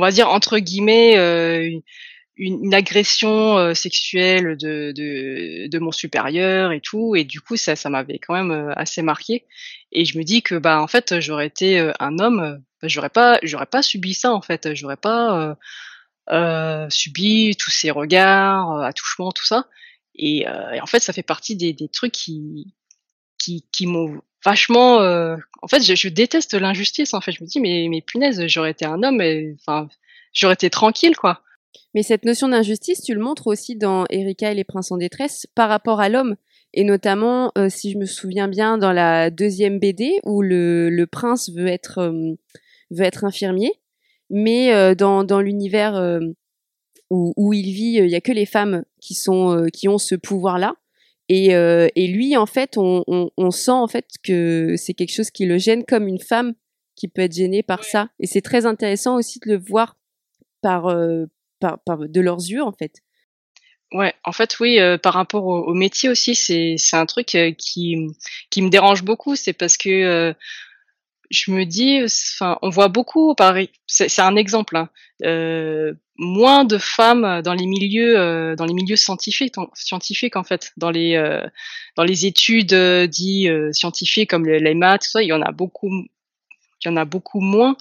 va 0.00 0.10
dire 0.10 0.28
entre 0.28 0.58
guillemets 0.58 1.82
une, 2.38 2.64
une 2.64 2.74
agression 2.74 3.58
euh, 3.58 3.74
sexuelle 3.74 4.56
de, 4.56 4.92
de, 4.92 5.66
de, 5.66 5.78
mon 5.78 5.92
supérieur 5.92 6.72
et 6.72 6.80
tout. 6.80 7.16
Et 7.16 7.24
du 7.24 7.40
coup 7.40 7.56
ça 7.56 7.76
ça 7.76 7.90
m'avait 7.90 8.18
quand 8.18 8.34
même 8.34 8.50
euh, 8.50 8.72
assez 8.76 9.02
marqué. 9.02 9.44
Et 9.92 10.04
je 10.04 10.16
me 10.18 10.22
dis 10.24 10.42
que 10.42 10.54
bah 10.54 10.80
en 10.80 10.86
fait 10.86 11.20
j'aurais 11.20 11.46
été 11.46 11.78
euh, 11.80 11.92
un 12.00 12.18
homme 12.18 12.62
bah, 12.80 12.88
j'aurais 12.88 13.10
pas 13.10 13.38
j'aurais 13.42 13.66
pas 13.66 13.82
subi 13.82 14.14
ça 14.14 14.32
en 14.32 14.40
fait. 14.40 14.74
J'aurais 14.74 14.96
pas 14.96 15.56
euh, 16.30 16.86
subi 16.90 17.56
tous 17.58 17.70
ces 17.70 17.90
regards 17.90 18.80
attouchements 18.82 19.32
tout 19.32 19.46
ça. 19.46 19.66
Et, 20.14 20.40
et, 20.40 20.80
en 20.80 20.86
fait 20.86 21.00
ça 21.00 21.12
fait 21.12 21.22
partie 21.22 21.56
des, 21.56 21.72
des 21.72 21.88
trucs 21.88 22.12
qui 22.12 22.74
qui, 23.38 23.64
qui 23.72 23.86
m'ont 23.86 24.20
vachement 24.44 24.98
en 25.62 25.68
fait 25.68 25.82
je, 25.82 25.94
je 25.94 26.08
déteste 26.08 26.54
l'injustice 26.54 27.14
en 27.14 27.20
fait. 27.20 27.32
Je 27.32 27.42
me 27.42 27.48
dis 27.48 27.60
mais 27.60 27.88
mais 27.90 28.02
punaise 28.02 28.46
j'aurais 28.46 28.72
été 28.72 28.84
un 28.84 29.02
homme 29.02 29.20
enfin 29.60 29.88
j'aurais 30.32 30.54
été 30.54 30.70
tranquille 30.70 31.16
quoi 31.16 31.42
mais 31.94 32.02
cette 32.02 32.24
notion 32.24 32.48
d'injustice, 32.48 33.02
tu 33.02 33.14
le 33.14 33.20
montres 33.20 33.46
aussi 33.46 33.76
dans 33.76 34.04
Erika 34.10 34.52
et 34.52 34.54
les 34.54 34.64
princes 34.64 34.92
en 34.92 34.96
détresse 34.96 35.46
par 35.54 35.68
rapport 35.68 36.00
à 36.00 36.08
l'homme. 36.08 36.36
Et 36.74 36.84
notamment, 36.84 37.50
euh, 37.56 37.68
si 37.70 37.90
je 37.90 37.98
me 37.98 38.04
souviens 38.04 38.48
bien, 38.48 38.76
dans 38.78 38.92
la 38.92 39.30
deuxième 39.30 39.78
BD 39.78 40.20
où 40.24 40.42
le, 40.42 40.90
le 40.90 41.06
prince 41.06 41.50
veut 41.50 41.66
être, 41.66 41.98
euh, 41.98 42.34
veut 42.90 43.04
être 43.04 43.24
infirmier, 43.24 43.72
mais 44.28 44.74
euh, 44.74 44.94
dans, 44.94 45.24
dans 45.24 45.40
l'univers 45.40 46.20
où, 47.10 47.32
où, 47.36 47.52
il 47.54 47.72
vit, 47.72 47.94
il 47.96 48.10
y 48.10 48.14
a 48.14 48.20
que 48.20 48.32
les 48.32 48.46
femmes 48.46 48.84
qui, 49.00 49.14
sont, 49.14 49.66
qui 49.72 49.88
ont 49.88 49.98
ce 49.98 50.14
pouvoir-là. 50.14 50.74
Et, 51.30 51.48
et, 51.48 52.06
lui, 52.08 52.36
en 52.36 52.46
fait, 52.46 52.78
on, 52.78 53.04
on, 53.06 53.30
on 53.36 53.50
sent 53.50 53.70
en 53.70 53.86
fait 53.86 54.06
que 54.22 54.74
c'est 54.76 54.94
quelque 54.94 55.12
chose 55.12 55.30
qui 55.30 55.44
le 55.44 55.58
gêne 55.58 55.84
comme 55.84 56.08
une 56.08 56.20
femme 56.20 56.54
qui 56.96 57.08
peut 57.08 57.22
être 57.22 57.34
gênée 57.34 57.62
par 57.62 57.84
ça. 57.84 58.08
Et 58.18 58.26
c'est 58.26 58.40
très 58.40 58.64
intéressant 58.66 59.16
aussi 59.16 59.38
de 59.40 59.50
le 59.50 59.58
voir 59.58 59.96
par, 60.62 60.88
par, 61.60 61.78
de 61.98 62.20
leurs 62.20 62.38
yeux 62.38 62.62
en 62.62 62.72
fait. 62.72 63.02
Ouais, 63.92 64.14
en 64.24 64.32
fait, 64.32 64.60
oui, 64.60 64.78
euh, 64.80 64.98
par 64.98 65.14
rapport 65.14 65.46
au, 65.46 65.72
métier 65.72 66.10
aussi, 66.10 66.34
c'est 66.34 66.76
un 66.92 67.06
truc 67.06 67.34
euh, 67.34 67.52
qui 67.56 67.96
qui 68.50 68.60
me 68.60 68.68
dérange 68.68 69.02
beaucoup. 69.02 69.34
C'est 69.34 69.54
parce 69.54 69.78
que 69.78 69.88
euh, 69.88 70.32
je 71.30 71.50
me 71.52 71.64
dis, 71.64 72.00
enfin, 72.04 72.58
on 72.62 72.68
voit 72.68 72.88
beaucoup, 72.88 73.34
c'est 73.86 74.20
un 74.20 74.36
exemple, 74.36 74.76
hein, 74.76 74.90
moins 76.18 76.64
de 76.64 76.78
femmes 76.78 77.42
dans 77.42 77.54
les 77.54 77.66
milieux 77.66 78.56
dans 78.56 78.64
les 78.66 78.74
milieux 78.74 78.96
scientifiques, 78.96 79.54
scientifiques 79.74 80.36
en 80.36 80.44
fait, 80.44 80.72
dans 80.76 80.90
les 80.90 81.16
dans 81.96 82.04
les 82.04 82.26
études 82.26 82.74
dites 83.08 83.72
scientifiques 83.72 84.30
comme 84.30 84.46
les, 84.46 84.74
maths, 84.74 85.08
il 85.16 85.26
y 85.26 85.32
en 85.32 85.42
a 85.42 85.52
beaucoup 85.52 85.90
il 86.84 86.88
y 86.88 86.90
en 86.90 86.96
a 86.96 87.04
beaucoup 87.04 87.40
moins. 87.40 87.76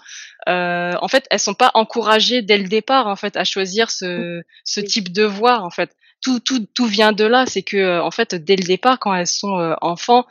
Euh, 0.49 0.93
en 1.01 1.07
fait, 1.07 1.25
elles 1.29 1.39
sont 1.39 1.53
pas 1.53 1.71
encouragées 1.73 2.41
dès 2.41 2.57
le 2.57 2.67
départ 2.67 3.07
en 3.07 3.15
fait 3.15 3.35
à 3.37 3.43
choisir 3.43 3.91
ce, 3.91 4.41
ce 4.63 4.79
type 4.79 5.11
de 5.11 5.23
voie 5.23 5.61
en 5.61 5.69
fait. 5.69 5.95
Tout, 6.21 6.39
tout, 6.39 6.65
tout 6.73 6.87
vient 6.87 7.11
de 7.11 7.25
là, 7.25 7.45
c'est 7.45 7.61
que 7.61 7.77
euh, 7.77 8.03
en 8.03 8.11
fait 8.11 8.33
dès 8.35 8.55
le 8.55 8.63
départ 8.63 8.99
quand 8.99 9.13
elles 9.13 9.27
sont 9.27 9.59
euh, 9.59 9.75
enfants, 9.81 10.25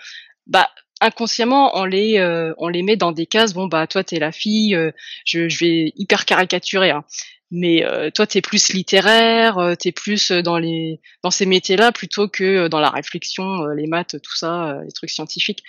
bah 0.46 0.68
inconsciemment 1.00 1.78
on 1.78 1.84
les 1.84 2.18
euh, 2.18 2.54
on 2.58 2.68
les 2.68 2.82
met 2.82 2.96
dans 2.96 3.12
des 3.12 3.26
cases. 3.26 3.54
Bon 3.54 3.66
bah 3.66 3.86
toi 3.86 4.02
t'es 4.02 4.18
la 4.18 4.32
fille, 4.32 4.76
je, 5.24 5.48
je 5.48 5.58
vais 5.58 5.92
hyper 5.96 6.24
caricaturer. 6.24 6.90
Hein. 6.90 7.04
Mais 7.52 7.84
euh, 7.84 8.10
toi, 8.10 8.26
tu 8.26 8.38
es 8.38 8.40
plus 8.40 8.72
littéraire, 8.72 9.58
euh, 9.58 9.74
tu 9.80 9.88
es 9.88 9.92
plus 9.92 10.32
dans 10.32 10.58
les 10.58 11.00
dans 11.22 11.30
ces 11.30 11.46
métiers-là 11.46 11.92
plutôt 11.92 12.28
que 12.28 12.66
dans 12.66 12.80
la 12.80 12.90
réflexion, 12.90 13.66
les 13.66 13.86
maths, 13.86 14.20
tout 14.20 14.34
ça, 14.34 14.80
les 14.84 14.92
trucs 14.92 15.10
scientifiques 15.10 15.62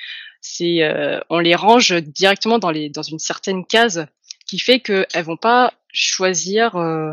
euh, 0.62 1.20
on 1.30 1.40
les 1.40 1.56
range 1.56 1.94
directement 2.02 2.60
dans 2.60 2.72
une 2.72 3.20
certaine 3.20 3.66
case 3.66 4.06
qui 4.46 4.60
fait 4.60 4.80
qu'elles 4.80 5.24
vont 5.24 5.38
pas 5.38 5.74
choisir 5.92 6.76
euh, 6.76 7.12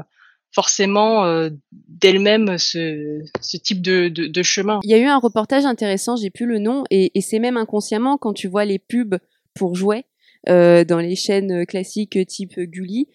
forcément 0.53 1.25
euh, 1.25 1.51
d'elles-mêmes 1.89 2.59
ce, 2.59 3.23
type 3.59 3.83
de, 3.83 4.43
chemin. 4.43 4.81
Il 4.85 4.91
y 4.91 4.95
a 4.95 4.99
eu 4.99 5.07
un 5.07 5.19
reportage 5.19 5.65
intéressant, 5.65 6.17
j'ai 6.17 6.31
plus 6.31 6.47
le 6.47 6.59
nom, 6.59 6.85
et, 6.91 7.11
c'est 7.21 7.39
même 7.39 7.57
inconsciemment 7.57 8.19
quand 8.19 8.35
tu 8.35 8.49
vois 8.49 8.65
les 8.65 8.79
pubs 8.79 9.19
pour 9.55 9.75
jouets 9.75 10.05
dans 10.47 11.01
les 11.01 11.17
chaînes 11.17 11.65
classiques 11.65 12.19
type 12.27 12.61
Gulli, 12.61 13.09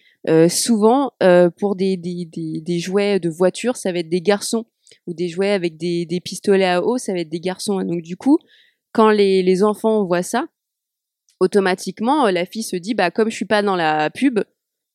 souvent 0.48 1.12
pour 1.58 1.76
des, 1.76 1.98
jouets 2.78 3.20
de 3.20 3.30
voiture, 3.30 3.76
ça 3.76 3.92
va 3.92 4.00
être 4.00 4.08
des 4.08 4.20
garçons, 4.20 4.66
ou 5.06 5.14
des 5.14 5.28
jouets 5.28 5.52
avec 5.52 5.76
des 5.76 6.20
pistolets 6.22 6.66
à 6.66 6.82
eau, 6.82 6.98
ça 6.98 7.12
va 7.12 7.20
être 7.20 7.30
des 7.30 7.40
garçons. 7.40 7.80
Donc 7.82 8.02
du 8.02 8.16
coup, 8.16 8.38
quand 8.92 9.10
les, 9.10 9.42
les 9.42 9.62
enfants 9.62 10.04
voient 10.04 10.22
ça, 10.22 10.46
automatiquement, 11.40 12.26
euh, 12.26 12.30
la 12.30 12.44
fille 12.44 12.62
se 12.62 12.76
dit, 12.76 12.94
bah, 12.94 13.10
comme 13.10 13.30
je 13.30 13.36
suis 13.36 13.46
pas 13.46 13.62
dans 13.62 13.76
la 13.76 14.10
pub, 14.10 14.40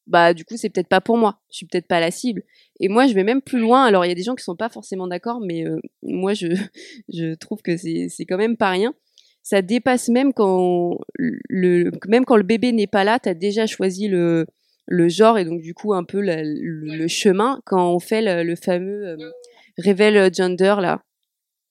bah, 0.08 0.34
du 0.34 0.46
coup, 0.46 0.56
c'est 0.56 0.70
peut-être 0.70 0.88
pas 0.88 1.02
pour 1.02 1.18
moi. 1.18 1.40
Je 1.52 1.58
suis 1.58 1.66
peut-être 1.66 1.88
pas 1.88 2.00
la 2.00 2.12
cible. 2.12 2.44
Et 2.80 2.88
moi, 2.90 3.08
je 3.08 3.14
vais 3.14 3.24
même 3.24 3.42
plus 3.42 3.60
loin. 3.60 3.84
Alors, 3.84 4.06
il 4.06 4.10
y 4.10 4.12
a 4.12 4.16
des 4.16 4.24
gens 4.24 4.36
qui 4.36 4.44
sont 4.44 4.56
pas 4.56 4.70
forcément 4.70 5.08
d'accord, 5.08 5.40
mais 5.42 5.66
euh, 5.66 5.80
moi, 6.04 6.34
je, 6.34 6.48
je 7.14 7.34
trouve 7.36 7.62
que 7.62 7.76
c'est, 7.76 8.08
c'est 8.10 8.26
quand 8.26 8.38
même 8.38 8.58
pas 8.58 8.70
rien. 8.70 8.94
Ça 9.42 9.62
dépasse 9.62 10.10
même 10.10 10.34
quand 10.34 10.98
le, 11.20 11.92
même 12.08 12.26
quand 12.26 12.36
le 12.36 12.44
bébé 12.44 12.72
n'est 12.72 12.88
pas 12.88 13.04
là, 13.04 13.20
tu 13.20 13.30
as 13.30 13.36
déjà 13.36 13.68
choisi 13.68 14.08
le, 14.08 14.48
le 14.88 15.08
genre 15.08 15.38
et 15.38 15.46
donc, 15.46 15.62
du 15.62 15.76
coup, 15.76 15.94
un 15.94 16.04
peu 16.04 16.20
le, 16.20 17.08
chemin 17.08 17.62
quand 17.64 17.94
on 17.94 18.00
fait 18.00 18.44
le, 18.44 18.56
fameux 18.56 19.08
euh, 19.08 19.18
révèle 19.78 20.34
gender, 20.34 20.76
là. 20.80 21.04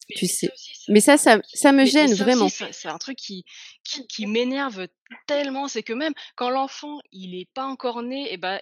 Tu 0.08 0.26
sais. 0.26 0.50
Mais 0.88 1.00
ça, 1.00 1.16
ça, 1.16 1.40
ça 1.52 1.72
me 1.72 1.84
gêne 1.84 2.14
vraiment. 2.14 2.48
C'est 2.48 2.88
un 2.88 2.98
truc 2.98 3.16
qui, 3.16 3.44
qui, 3.84 4.06
qui 4.06 4.26
m'énerve 4.26 4.86
tellement, 5.26 5.68
c'est 5.68 5.82
que 5.82 5.92
même 5.92 6.14
quand 6.36 6.50
l'enfant 6.50 6.98
il 7.12 7.34
est 7.34 7.48
pas 7.54 7.64
encore 7.64 8.02
né, 8.02 8.32
et 8.32 8.36
ben 8.36 8.60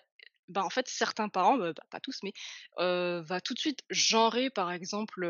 bah, 0.48 0.64
en 0.64 0.70
fait, 0.70 0.86
certains 0.88 1.28
parents, 1.28 1.56
bah, 1.56 1.72
pas 1.90 2.00
tous, 2.00 2.18
mais 2.22 2.32
euh, 2.78 3.22
va 3.22 3.40
tout 3.40 3.54
de 3.54 3.58
suite 3.58 3.80
genrer, 3.90 4.50
par 4.50 4.70
exemple, 4.70 5.22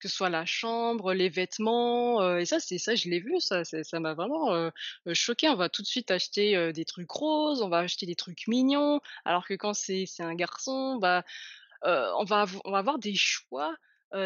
que 0.00 0.08
ce 0.08 0.14
soit 0.14 0.30
la 0.30 0.46
chambre, 0.46 1.12
les 1.12 1.28
vêtements, 1.28 2.36
et 2.38 2.46
ça, 2.46 2.58
c'est 2.58 2.78
ça, 2.78 2.94
je 2.94 3.08
l'ai 3.08 3.20
vu, 3.20 3.38
ça, 3.40 3.64
ça 3.64 4.00
m'a 4.00 4.14
vraiment 4.14 4.70
choqué. 5.12 5.48
On 5.48 5.56
va 5.56 5.68
tout 5.68 5.82
de 5.82 5.86
suite 5.86 6.10
acheter 6.10 6.72
des 6.72 6.84
trucs 6.84 7.10
roses, 7.10 7.60
on 7.60 7.68
va 7.68 7.78
acheter 7.78 8.06
des 8.06 8.14
trucs 8.14 8.46
mignons, 8.46 9.00
alors 9.24 9.46
que 9.46 9.54
quand 9.54 9.74
c'est 9.74 10.06
un 10.20 10.34
garçon, 10.34 10.96
bah, 10.96 11.24
on 11.82 12.24
va 12.24 12.46
on 12.64 12.70
va 12.70 12.78
avoir 12.78 12.98
des 12.98 13.14
choix 13.14 13.76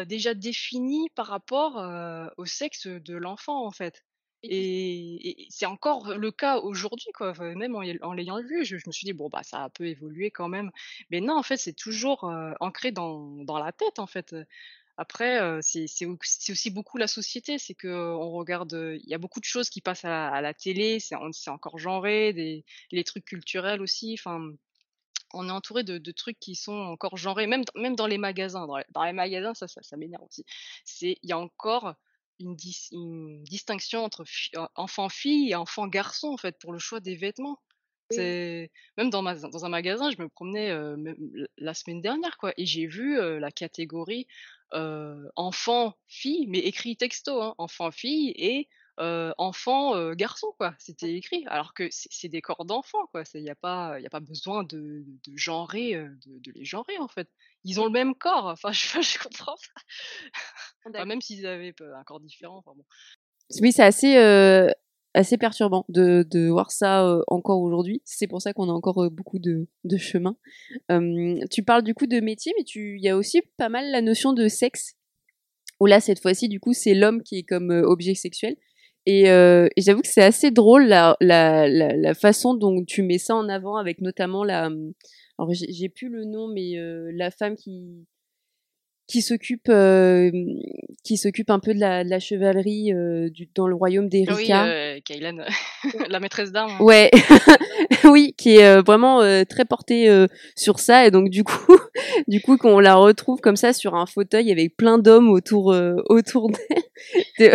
déjà 0.05 0.33
définis 0.33 1.09
par 1.15 1.27
rapport 1.27 1.77
au 2.37 2.45
sexe 2.45 2.87
de 2.87 3.15
l'enfant, 3.15 3.65
en 3.65 3.71
fait. 3.71 4.03
Et, 4.43 5.47
c'est 5.49 5.65
encore 5.65 6.15
le 6.15 6.31
cas 6.31 6.59
aujourd'hui, 6.59 7.11
quoi. 7.13 7.33
même 7.55 7.75
en, 7.75 8.13
l'ayant 8.13 8.41
vu, 8.41 8.65
je, 8.65 8.75
me 8.75 8.91
suis 8.91 9.05
dit 9.05 9.13
bon 9.13 9.29
bah 9.29 9.41
ça 9.43 9.59
a 9.59 9.63
un 9.65 9.69
peu 9.69 9.87
évolué 9.87 10.31
quand 10.31 10.47
même. 10.47 10.71
Mais 11.09 11.21
non, 11.21 11.37
en 11.37 11.43
fait, 11.43 11.57
c'est 11.57 11.73
toujours 11.73 12.31
ancré 12.59 12.91
dans, 12.91 13.43
dans 13.43 13.59
la 13.59 13.71
tête, 13.71 13.99
en 13.99 14.07
fait. 14.07 14.35
Après, 14.97 15.39
c'est 15.61 16.05
aussi 16.05 16.71
beaucoup 16.71 16.97
la 16.97 17.07
société, 17.07 17.59
c'est 17.59 17.75
que 17.75 17.87
on 17.87 18.31
regarde, 18.31 18.73
il 19.03 19.09
y 19.09 19.13
a 19.13 19.19
beaucoup 19.19 19.39
de 19.39 19.45
choses 19.45 19.69
qui 19.69 19.81
passent 19.81 20.05
à 20.05 20.41
la, 20.41 20.53
télé, 20.53 20.99
c'est 20.99 21.15
encore 21.15 21.77
genré, 21.77 22.33
des, 22.33 22.65
les 22.91 23.03
trucs 23.03 23.25
culturels 23.25 23.81
aussi. 23.81 24.15
Enfin, 24.19 24.53
on 25.37 25.47
est 25.47 25.51
entouré 25.51 25.83
de, 25.83 25.97
de, 25.97 26.11
trucs 26.11 26.39
qui 26.39 26.55
sont 26.55 26.73
encore 26.77 27.17
genrés, 27.17 27.47
même, 27.47 27.63
même 27.75 27.95
dans 27.95 28.07
les 28.07 28.17
magasins. 28.17 28.67
Dans 28.67 28.77
les, 28.77 28.85
dans 28.91 29.03
les 29.03 29.13
magasins, 29.13 29.53
ça, 29.53 29.67
ça, 29.67 29.81
ça 29.83 29.97
m'énerve 29.97 30.23
aussi. 30.23 30.45
Il 31.01 31.17
y 31.23 31.31
a 31.31 31.39
encore 31.39 31.93
une, 32.39 32.55
une 32.91 33.43
distinction 33.43 34.03
entre 34.03 34.23
enfant-fille 34.75 35.51
et 35.51 35.55
enfant-garçon, 35.55 36.29
en 36.29 36.37
fait, 36.37 36.57
pour 36.59 36.73
le 36.73 36.79
choix 36.79 36.99
des 36.99 37.15
vêtements. 37.15 37.59
Même 38.15 39.09
dans, 39.09 39.21
ma, 39.21 39.35
dans 39.35 39.65
un 39.65 39.69
magasin, 39.69 40.11
je 40.11 40.21
me 40.21 40.29
promenais 40.29 40.71
la 41.57 41.73
semaine 41.73 42.01
dernière, 42.01 42.37
quoi, 42.37 42.53
et 42.57 42.65
j'ai 42.65 42.87
vu 42.87 43.19
la 43.39 43.51
catégorie 43.51 44.27
enfant-fille, 45.35 46.47
mais 46.47 46.59
écrit 46.59 46.95
texto, 46.95 47.41
hein, 47.41 47.55
enfant-fille 47.57 48.33
et 48.35 48.69
enfant 48.97 50.13
garçon 50.13 50.53
quoi. 50.57 50.73
C'était 50.79 51.13
écrit. 51.13 51.43
Alors 51.47 51.73
que 51.73 51.87
c'est 51.91 52.29
des 52.29 52.41
corps 52.41 52.65
d'enfants 52.65 53.05
quoi. 53.11 53.23
Il 53.33 53.43
n'y 53.43 53.49
a 53.49 53.55
pas 53.55 53.99
il 53.99 54.05
a 54.05 54.09
pas 54.09 54.19
besoin 54.19 54.63
de, 54.63 55.03
de 55.27 55.37
genrer 55.37 55.93
de, 55.93 56.39
de, 56.39 56.51
les 56.53 56.65
genrer 56.65 56.97
en 56.97 57.07
fait. 57.07 57.29
Ils 57.63 57.79
ont 57.79 57.85
le 57.85 57.91
même 57.91 58.15
corps. 58.15 58.45
Enfin 58.45 58.71
je, 58.73 59.01
je 59.01 59.19
comprends 59.19 59.55
pas. 60.93 61.05
Même 61.05 61.21
s'ils 61.21 61.45
avaient 61.45 61.75
un 61.81 62.03
corps 62.03 62.19
différent 62.19 62.57
enfin, 62.57 62.73
bon. 62.75 62.85
oui 63.61 63.71
c'est 63.71 63.83
assez 63.83 64.17
assez 65.13 65.37
perturbant 65.37 65.85
de, 65.89 66.25
de 66.29 66.47
voir 66.47 66.71
ça 66.71 67.19
encore 67.27 67.61
aujourd'hui. 67.61 68.01
C'est 68.05 68.27
pour 68.27 68.41
ça 68.41 68.53
qu'on 68.53 68.69
a 68.69 68.73
encore 68.73 69.09
beaucoup 69.11 69.39
de, 69.39 69.67
de 69.83 69.97
chemin. 69.97 70.37
Tu 71.51 71.63
parles 71.63 71.83
du 71.83 71.93
coup 71.93 72.07
de 72.07 72.19
métier 72.19 72.53
mais 72.57 72.63
tu 72.63 72.97
il 72.97 73.03
y 73.03 73.09
a 73.09 73.17
aussi 73.17 73.41
pas 73.57 73.69
mal 73.69 73.91
la 73.91 74.01
notion 74.01 74.33
de 74.33 74.47
sexe 74.47 74.95
où 75.79 75.85
là 75.85 75.99
cette 75.99 76.21
fois-ci 76.21 76.49
du 76.49 76.59
coup 76.59 76.73
c'est 76.73 76.93
l'homme 76.93 77.21
qui 77.21 77.37
est 77.39 77.43
comme 77.43 77.69
objet 77.69 78.15
sexuel 78.15 78.55
et, 79.09 79.29
euh, 79.29 79.69
et 79.77 79.81
j'avoue 79.81 80.01
que 80.01 80.07
c'est 80.07 80.21
assez 80.21 80.51
drôle 80.51 80.83
la, 80.83 81.15
la, 81.21 81.65
la, 81.69 81.95
la, 81.95 82.13
façon 82.13 82.53
dont 82.53 82.83
tu 82.83 83.03
mets 83.03 83.17
ça 83.17 83.35
en 83.35 83.47
avant 83.47 83.77
avec 83.77 84.01
notamment 84.01 84.43
la. 84.43 84.69
Alors 85.39 85.53
j'ai 85.53 85.87
plus 85.87 86.09
le 86.09 86.25
nom, 86.25 86.49
mais 86.49 86.77
euh, 86.77 87.09
la 87.13 87.31
femme 87.31 87.55
qui 87.55 88.05
qui 89.07 89.21
s'occupe 89.21 89.69
euh, 89.69 90.29
qui 91.05 91.15
s'occupe 91.15 91.49
un 91.49 91.59
peu 91.59 91.73
de 91.73 91.79
la, 91.79 92.03
de 92.03 92.09
la 92.09 92.19
chevalerie 92.19 92.91
euh, 92.93 93.29
du, 93.29 93.47
dans 93.55 93.67
le 93.67 93.75
royaume 93.75 94.09
d'Erika. 94.09 94.35
Oui, 94.35 94.51
euh, 94.51 94.99
Kaylan, 95.05 95.37
la 96.09 96.19
maîtresse 96.19 96.51
d'armes. 96.51 96.73
Hein. 96.77 96.83
Ouais, 96.83 97.09
oui, 98.03 98.35
qui 98.37 98.57
est 98.57 98.81
vraiment 98.81 99.21
très 99.45 99.63
portée 99.63 100.27
sur 100.57 100.79
ça 100.79 101.07
et 101.07 101.11
donc 101.11 101.29
du 101.29 101.45
coup, 101.45 101.77
du 102.27 102.41
coup 102.41 102.57
qu'on 102.57 102.79
la 102.79 102.95
retrouve 102.95 103.39
comme 103.39 103.55
ça 103.55 103.71
sur 103.71 103.95
un 103.95 104.05
fauteuil 104.05 104.51
avec 104.51 104.75
plein 104.75 104.97
d'hommes 104.97 105.29
autour 105.29 105.73
autour 106.09 106.51
d'elle. 107.39 107.53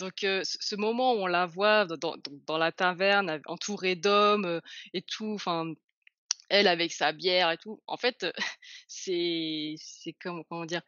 Donc 0.00 0.14
ce 0.20 0.76
moment 0.76 1.12
où 1.12 1.18
on 1.18 1.26
la 1.26 1.46
voit 1.46 1.84
dans, 1.84 2.16
dans, 2.46 2.58
la 2.58 2.72
taverne 2.72 3.40
entourée 3.46 3.96
d'hommes 3.96 4.60
et 4.94 5.02
tout, 5.02 5.34
enfin 5.34 5.74
elle 6.48 6.66
avec 6.66 6.92
sa 6.92 7.12
bière 7.12 7.50
et 7.50 7.58
tout, 7.58 7.80
en 7.86 7.96
fait 7.98 8.26
c'est 8.88 9.74
c'est 9.76 10.14
comment 10.14 10.42
comment 10.44 10.64
dire 10.64 10.82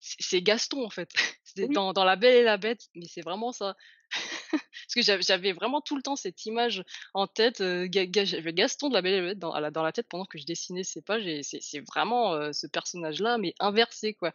c'est 0.00 0.42
Gaston 0.42 0.84
en 0.84 0.90
fait. 0.90 1.10
Dans, 1.56 1.92
dans 1.92 2.04
La 2.04 2.14
Belle 2.14 2.36
et 2.36 2.44
la 2.44 2.58
Bête, 2.58 2.88
mais 2.94 3.06
c'est 3.08 3.22
vraiment 3.22 3.50
ça. 3.50 3.76
Parce 4.52 4.94
que 4.94 5.02
j'avais 5.02 5.52
vraiment 5.52 5.80
tout 5.80 5.96
le 5.96 6.02
temps 6.02 6.14
cette 6.14 6.46
image 6.46 6.84
en 7.12 7.26
tête. 7.26 7.58
j'avais 7.58 8.52
Gaston 8.52 8.88
de 8.88 8.94
La 8.94 9.02
Belle 9.02 9.14
et 9.14 9.20
la 9.20 9.26
Bête 9.30 9.38
dans, 9.40 9.70
dans 9.70 9.82
la 9.82 9.92
tête 9.92 10.06
pendant 10.08 10.26
que 10.26 10.38
je 10.38 10.46
dessinais 10.46 10.84
ces 10.84 11.02
pages. 11.02 11.26
Et 11.26 11.42
c'est 11.42 11.80
vraiment 11.80 12.52
ce 12.52 12.68
personnage-là, 12.68 13.36
mais 13.38 13.52
inversé 13.58 14.14
quoi. 14.14 14.32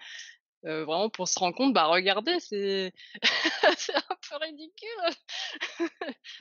Euh, 0.65 0.83
vraiment 0.83 1.09
pour 1.09 1.27
se 1.27 1.37
rendre 1.37 1.55
compte, 1.55 1.73
bah 1.73 1.85
regardez, 1.85 2.39
c'est 2.39 2.91
un 3.63 4.15
peu 4.29 4.35
ridicule. 4.41 4.89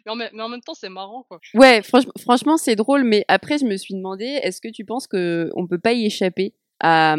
mais, 0.06 0.40
en 0.40 0.48
même 0.48 0.62
temps, 0.62 0.72
c'est 0.72 0.88
marrant, 0.88 1.24
quoi. 1.24 1.40
Ouais, 1.52 1.82
franchement, 1.82 2.56
c'est 2.56 2.74
drôle, 2.76 3.04
mais 3.04 3.24
après, 3.28 3.58
je 3.58 3.66
me 3.66 3.76
suis 3.76 3.94
demandé, 3.94 4.24
est-ce 4.24 4.62
que 4.62 4.68
tu 4.68 4.86
penses 4.86 5.06
que 5.06 5.50
on 5.54 5.66
peut 5.66 5.78
pas 5.78 5.92
y 5.92 6.06
échapper 6.06 6.54
à, 6.80 7.16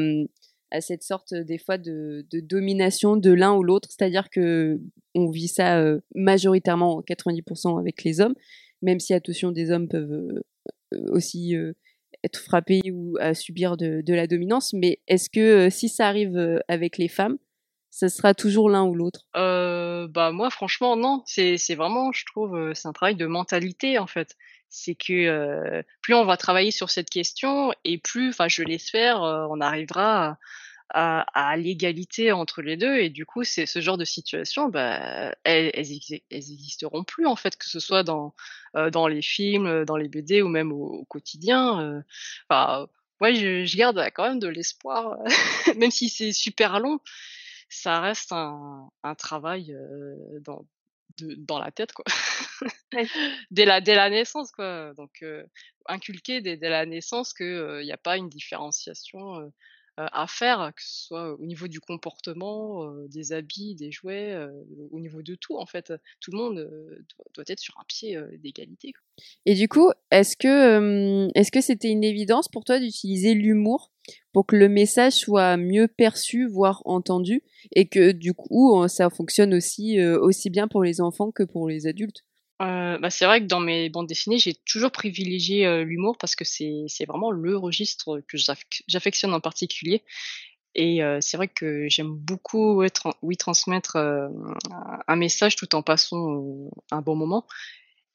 à 0.71 0.81
cette 0.81 1.03
sorte, 1.03 1.35
des 1.35 1.59
fois, 1.59 1.77
de, 1.77 2.25
de 2.31 2.39
domination 2.39 3.17
de 3.17 3.31
l'un 3.31 3.53
ou 3.53 3.61
l'autre? 3.61 3.89
C'est-à-dire 3.91 4.31
que 4.31 4.79
on 5.13 5.29
vit 5.29 5.47
ça 5.47 5.83
majoritairement 6.15 7.01
90% 7.01 7.79
avec 7.79 8.03
les 8.03 8.19
hommes, 8.19 8.35
même 8.81 8.99
si, 8.99 9.13
attention, 9.13 9.51
des 9.51 9.69
hommes 9.69 9.87
peuvent 9.87 10.41
aussi 11.09 11.55
être 12.25 12.39
frappé 12.39 12.81
ou 12.91 13.15
à 13.19 13.33
subir 13.33 13.77
de, 13.77 14.03
la 14.07 14.27
dominance, 14.27 14.73
mais 14.73 14.99
est-ce 15.07 15.29
que 15.29 15.67
euh, 15.67 15.69
si 15.69 15.89
ça 15.89 16.07
arrive 16.07 16.35
euh, 16.35 16.59
avec 16.67 16.97
les 16.97 17.07
femmes, 17.07 17.37
ça 17.91 18.09
sera 18.09 18.33
toujours 18.33 18.69
l'un 18.69 18.83
ou 18.83 18.95
l'autre? 18.95 19.21
Euh, 19.37 20.07
Bah 20.09 20.31
moi 20.31 20.49
franchement 20.49 20.97
non, 20.97 21.23
c'est 21.25 21.75
vraiment 21.75 22.11
je 22.11 22.25
trouve 22.25 22.73
c'est 22.73 22.89
un 22.89 22.93
travail 22.93 23.15
de 23.15 23.25
mentalité 23.25 23.99
en 23.99 24.07
fait. 24.07 24.35
C'est 24.67 24.95
que 24.95 25.81
plus 26.01 26.13
on 26.13 26.25
va 26.25 26.35
travailler 26.35 26.71
sur 26.71 26.89
cette 26.89 27.09
question 27.09 27.71
et 27.85 27.97
plus, 27.97 28.29
enfin 28.29 28.49
je 28.49 28.63
l'espère, 28.63 29.21
on 29.21 29.61
arrivera 29.61 30.25
à, 30.25 30.37
à, 30.89 31.21
à 31.33 31.57
l'égalité 31.57 32.31
entre 32.31 32.61
les 32.61 32.77
deux 32.77 32.97
et 32.97 33.09
du 33.09 33.25
coup 33.25 33.43
c'est 33.43 33.65
ce 33.65 33.81
genre 33.81 33.97
de 33.97 34.05
situation 34.05 34.69
bah 34.69 35.33
elles, 35.43 35.71
elles, 35.73 35.91
existeront 36.31 37.03
plus 37.03 37.25
en 37.25 37.35
fait 37.35 37.57
que 37.57 37.65
ce 37.65 37.79
soit 37.79 38.03
dans 38.03 38.35
euh, 38.75 38.89
dans 38.89 39.07
les 39.07 39.21
films 39.21 39.85
dans 39.85 39.97
les 39.97 40.07
BD 40.07 40.41
ou 40.41 40.47
même 40.47 40.71
au, 40.71 41.05
quotidien 41.05 41.81
euh, 41.81 42.01
enfin 42.49 42.87
ouais 43.21 43.35
je, 43.35 43.65
je, 43.65 43.77
garde 43.77 43.99
quand 44.13 44.27
même 44.27 44.39
de 44.39 44.47
l'espoir 44.47 45.17
même 45.77 45.91
si 45.91 46.09
c'est 46.09 46.31
super 46.31 46.79
long 46.79 46.99
ça 47.69 47.99
reste 47.99 48.31
un, 48.31 48.89
un 49.03 49.15
travail 49.15 49.73
euh, 49.73 50.15
dans 50.41 50.65
de, 51.17 51.35
dans 51.35 51.59
la 51.59 51.71
tête 51.71 51.93
quoi. 51.93 52.05
Dès 53.51 53.65
la 53.65 53.81
dès 53.81 53.95
la 53.95 54.09
naissance 54.09 54.51
quoi. 54.51 54.93
Donc 54.95 55.21
euh, 55.21 55.45
inculquer 55.87 56.41
dès, 56.41 56.57
dès, 56.57 56.69
la 56.69 56.85
naissance 56.85 57.33
que 57.33 57.81
il 57.81 57.85
n'y 57.85 57.91
a 57.91 57.97
pas 57.97 58.17
une 58.17 58.29
différenciation 58.29 59.39
euh, 59.39 59.49
à 59.97 60.27
faire, 60.27 60.71
que 60.75 60.83
ce 60.83 61.05
soit 61.05 61.33
au 61.39 61.45
niveau 61.45 61.67
du 61.67 61.79
comportement, 61.79 62.83
euh, 62.83 63.07
des 63.07 63.31
habits, 63.31 63.75
des 63.75 63.91
jouets, 63.91 64.33
euh, 64.33 64.51
au 64.91 64.99
niveau 64.99 65.21
de 65.21 65.35
tout 65.35 65.57
en 65.57 65.65
fait. 65.65 65.93
Tout 66.19 66.31
le 66.31 66.37
monde 66.37 66.69
doit, 67.33 67.45
être 67.47 67.59
sur 67.59 67.77
un 67.79 67.83
pied 67.87 68.19
d'égalité. 68.39 68.91
Et 69.45 69.55
du 69.55 69.67
coup, 69.67 69.91
est-ce 70.11 70.35
que 70.35 71.29
est-ce 71.37 71.51
que 71.51 71.61
c'était 71.61 71.89
une 71.89 72.03
évidence 72.03 72.49
pour 72.49 72.65
toi 72.65 72.79
d'utiliser 72.79 73.33
l'humour 73.33 73.91
pour 74.33 74.45
que 74.45 74.55
le 74.55 74.67
message 74.67 75.13
soit 75.13 75.57
mieux 75.57 75.87
perçu, 75.87 76.47
voire 76.47 76.81
entendu, 76.85 77.41
et 77.73 77.87
que 77.87 78.11
du 78.11 78.33
coup 78.33 78.85
ça 78.87 79.09
fonctionne 79.09 79.53
aussi 79.53 80.01
aussi 80.03 80.49
bien 80.49 80.67
pour 80.67 80.83
les 80.83 80.99
enfants 80.99 81.31
que 81.31 81.43
pour 81.43 81.69
les 81.69 81.87
adultes? 81.87 82.24
Euh, 82.61 82.97
bah, 82.97 83.09
c'est 83.09 83.25
vrai 83.25 83.41
que 83.41 83.47
dans 83.47 83.59
mes 83.59 83.89
bandes 83.89 84.07
dessinées, 84.07 84.37
j'ai 84.37 84.53
toujours 84.53 84.91
privilégié 84.91 85.83
l'humour 85.83 86.17
parce 86.17 86.35
que 86.35 86.45
c'est 86.45 87.05
vraiment 87.07 87.31
le 87.31 87.57
registre 87.57 88.21
que 88.27 88.37
j'affectionne 88.87 89.33
en 89.33 89.41
particulier. 89.41 90.03
Et 90.77 90.99
c'est 91.21 91.37
vrai 91.37 91.47
que 91.47 91.87
j'aime 91.87 92.13
beaucoup 92.13 92.83
oui 93.21 93.37
transmettre 93.37 93.95
un 93.95 95.15
message 95.15 95.55
tout 95.55 95.73
en 95.73 95.81
passant 95.81 96.69
un 96.91 97.01
bon 97.01 97.15
moment. 97.15 97.45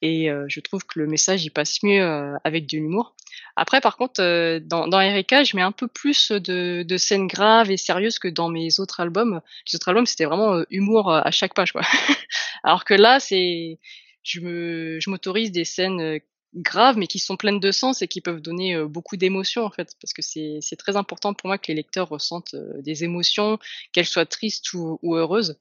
Et 0.02 0.28
je 0.48 0.60
trouve 0.60 0.84
que 0.84 0.98
le 0.98 1.06
message 1.06 1.44
il 1.44 1.50
passe 1.50 1.82
mieux 1.82 2.34
avec 2.44 2.66
de 2.66 2.76
l'humour. 2.76 3.14
Après, 3.56 3.80
par 3.80 3.96
contre, 3.96 4.58
dans, 4.60 4.88
dans 4.88 5.00
Erika, 5.00 5.44
je 5.44 5.56
mets 5.56 5.62
un 5.62 5.72
peu 5.72 5.88
plus 5.88 6.32
de, 6.32 6.96
scènes 6.96 7.26
graves 7.26 7.70
et 7.70 7.76
sérieuses 7.76 8.18
que 8.18 8.28
dans 8.28 8.48
mes 8.48 8.80
autres 8.80 9.00
albums. 9.00 9.40
Les 9.66 9.76
autres 9.76 9.88
albums, 9.88 10.06
c'était 10.06 10.24
vraiment 10.24 10.62
humour 10.70 11.12
à 11.12 11.30
chaque 11.30 11.54
page. 11.54 11.72
Alors 12.62 12.84
que 12.84 12.94
là, 12.94 13.20
c'est 13.20 13.78
je 14.22 14.40
me, 14.40 14.98
je 15.00 15.10
m'autorise 15.10 15.52
des 15.52 15.64
scènes 15.64 16.20
graves, 16.54 16.96
mais 16.96 17.06
qui 17.06 17.18
sont 17.18 17.36
pleines 17.36 17.60
de 17.60 17.70
sens 17.70 18.02
et 18.02 18.08
qui 18.08 18.20
peuvent 18.20 18.40
donner 18.40 18.76
beaucoup 18.84 19.16
d'émotions 19.16 19.64
en 19.64 19.70
fait, 19.70 19.94
parce 20.00 20.12
que 20.12 20.22
c'est 20.22 20.76
très 20.76 20.96
important 20.96 21.32
pour 21.32 21.46
moi 21.46 21.58
que 21.58 21.68
les 21.68 21.74
lecteurs 21.74 22.08
ressentent 22.08 22.56
des 22.80 23.04
émotions, 23.04 23.58
qu'elles 23.92 24.06
soient 24.06 24.26
tristes 24.26 24.72
ou, 24.72 25.14
heureuses. 25.14 25.58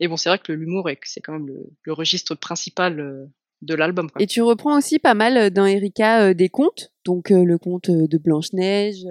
Et 0.00 0.08
bon, 0.08 0.16
c'est 0.16 0.30
vrai 0.30 0.38
que 0.38 0.52
l'humour, 0.52 0.88
c'est 1.04 1.20
quand 1.20 1.34
même 1.34 1.46
le, 1.46 1.92
registre 1.92 2.34
principal 2.34 3.30
de 3.60 3.74
l'album. 3.74 4.08
Et 4.18 4.26
tu 4.26 4.40
reprends 4.40 4.78
aussi 4.78 4.98
pas 4.98 5.14
mal 5.14 5.50
dans 5.50 5.66
Erika 5.66 6.32
des 6.32 6.48
contes, 6.48 6.92
donc 7.04 7.28
le 7.28 7.58
conte 7.58 7.90
de 7.90 8.18
Blanche 8.18 8.52
Neige. 8.54 9.04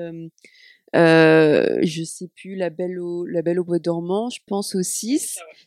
Euh, 0.96 1.80
je 1.84 2.04
sais 2.04 2.30
plus, 2.36 2.56
La 2.56 2.70
Belle 2.70 3.00
au, 3.00 3.26
La 3.26 3.42
Belle 3.42 3.60
au 3.60 3.64
Bois 3.64 3.80
dormant, 3.80 4.30
je 4.30 4.40
pense 4.48 4.76
aussi. 4.76 5.20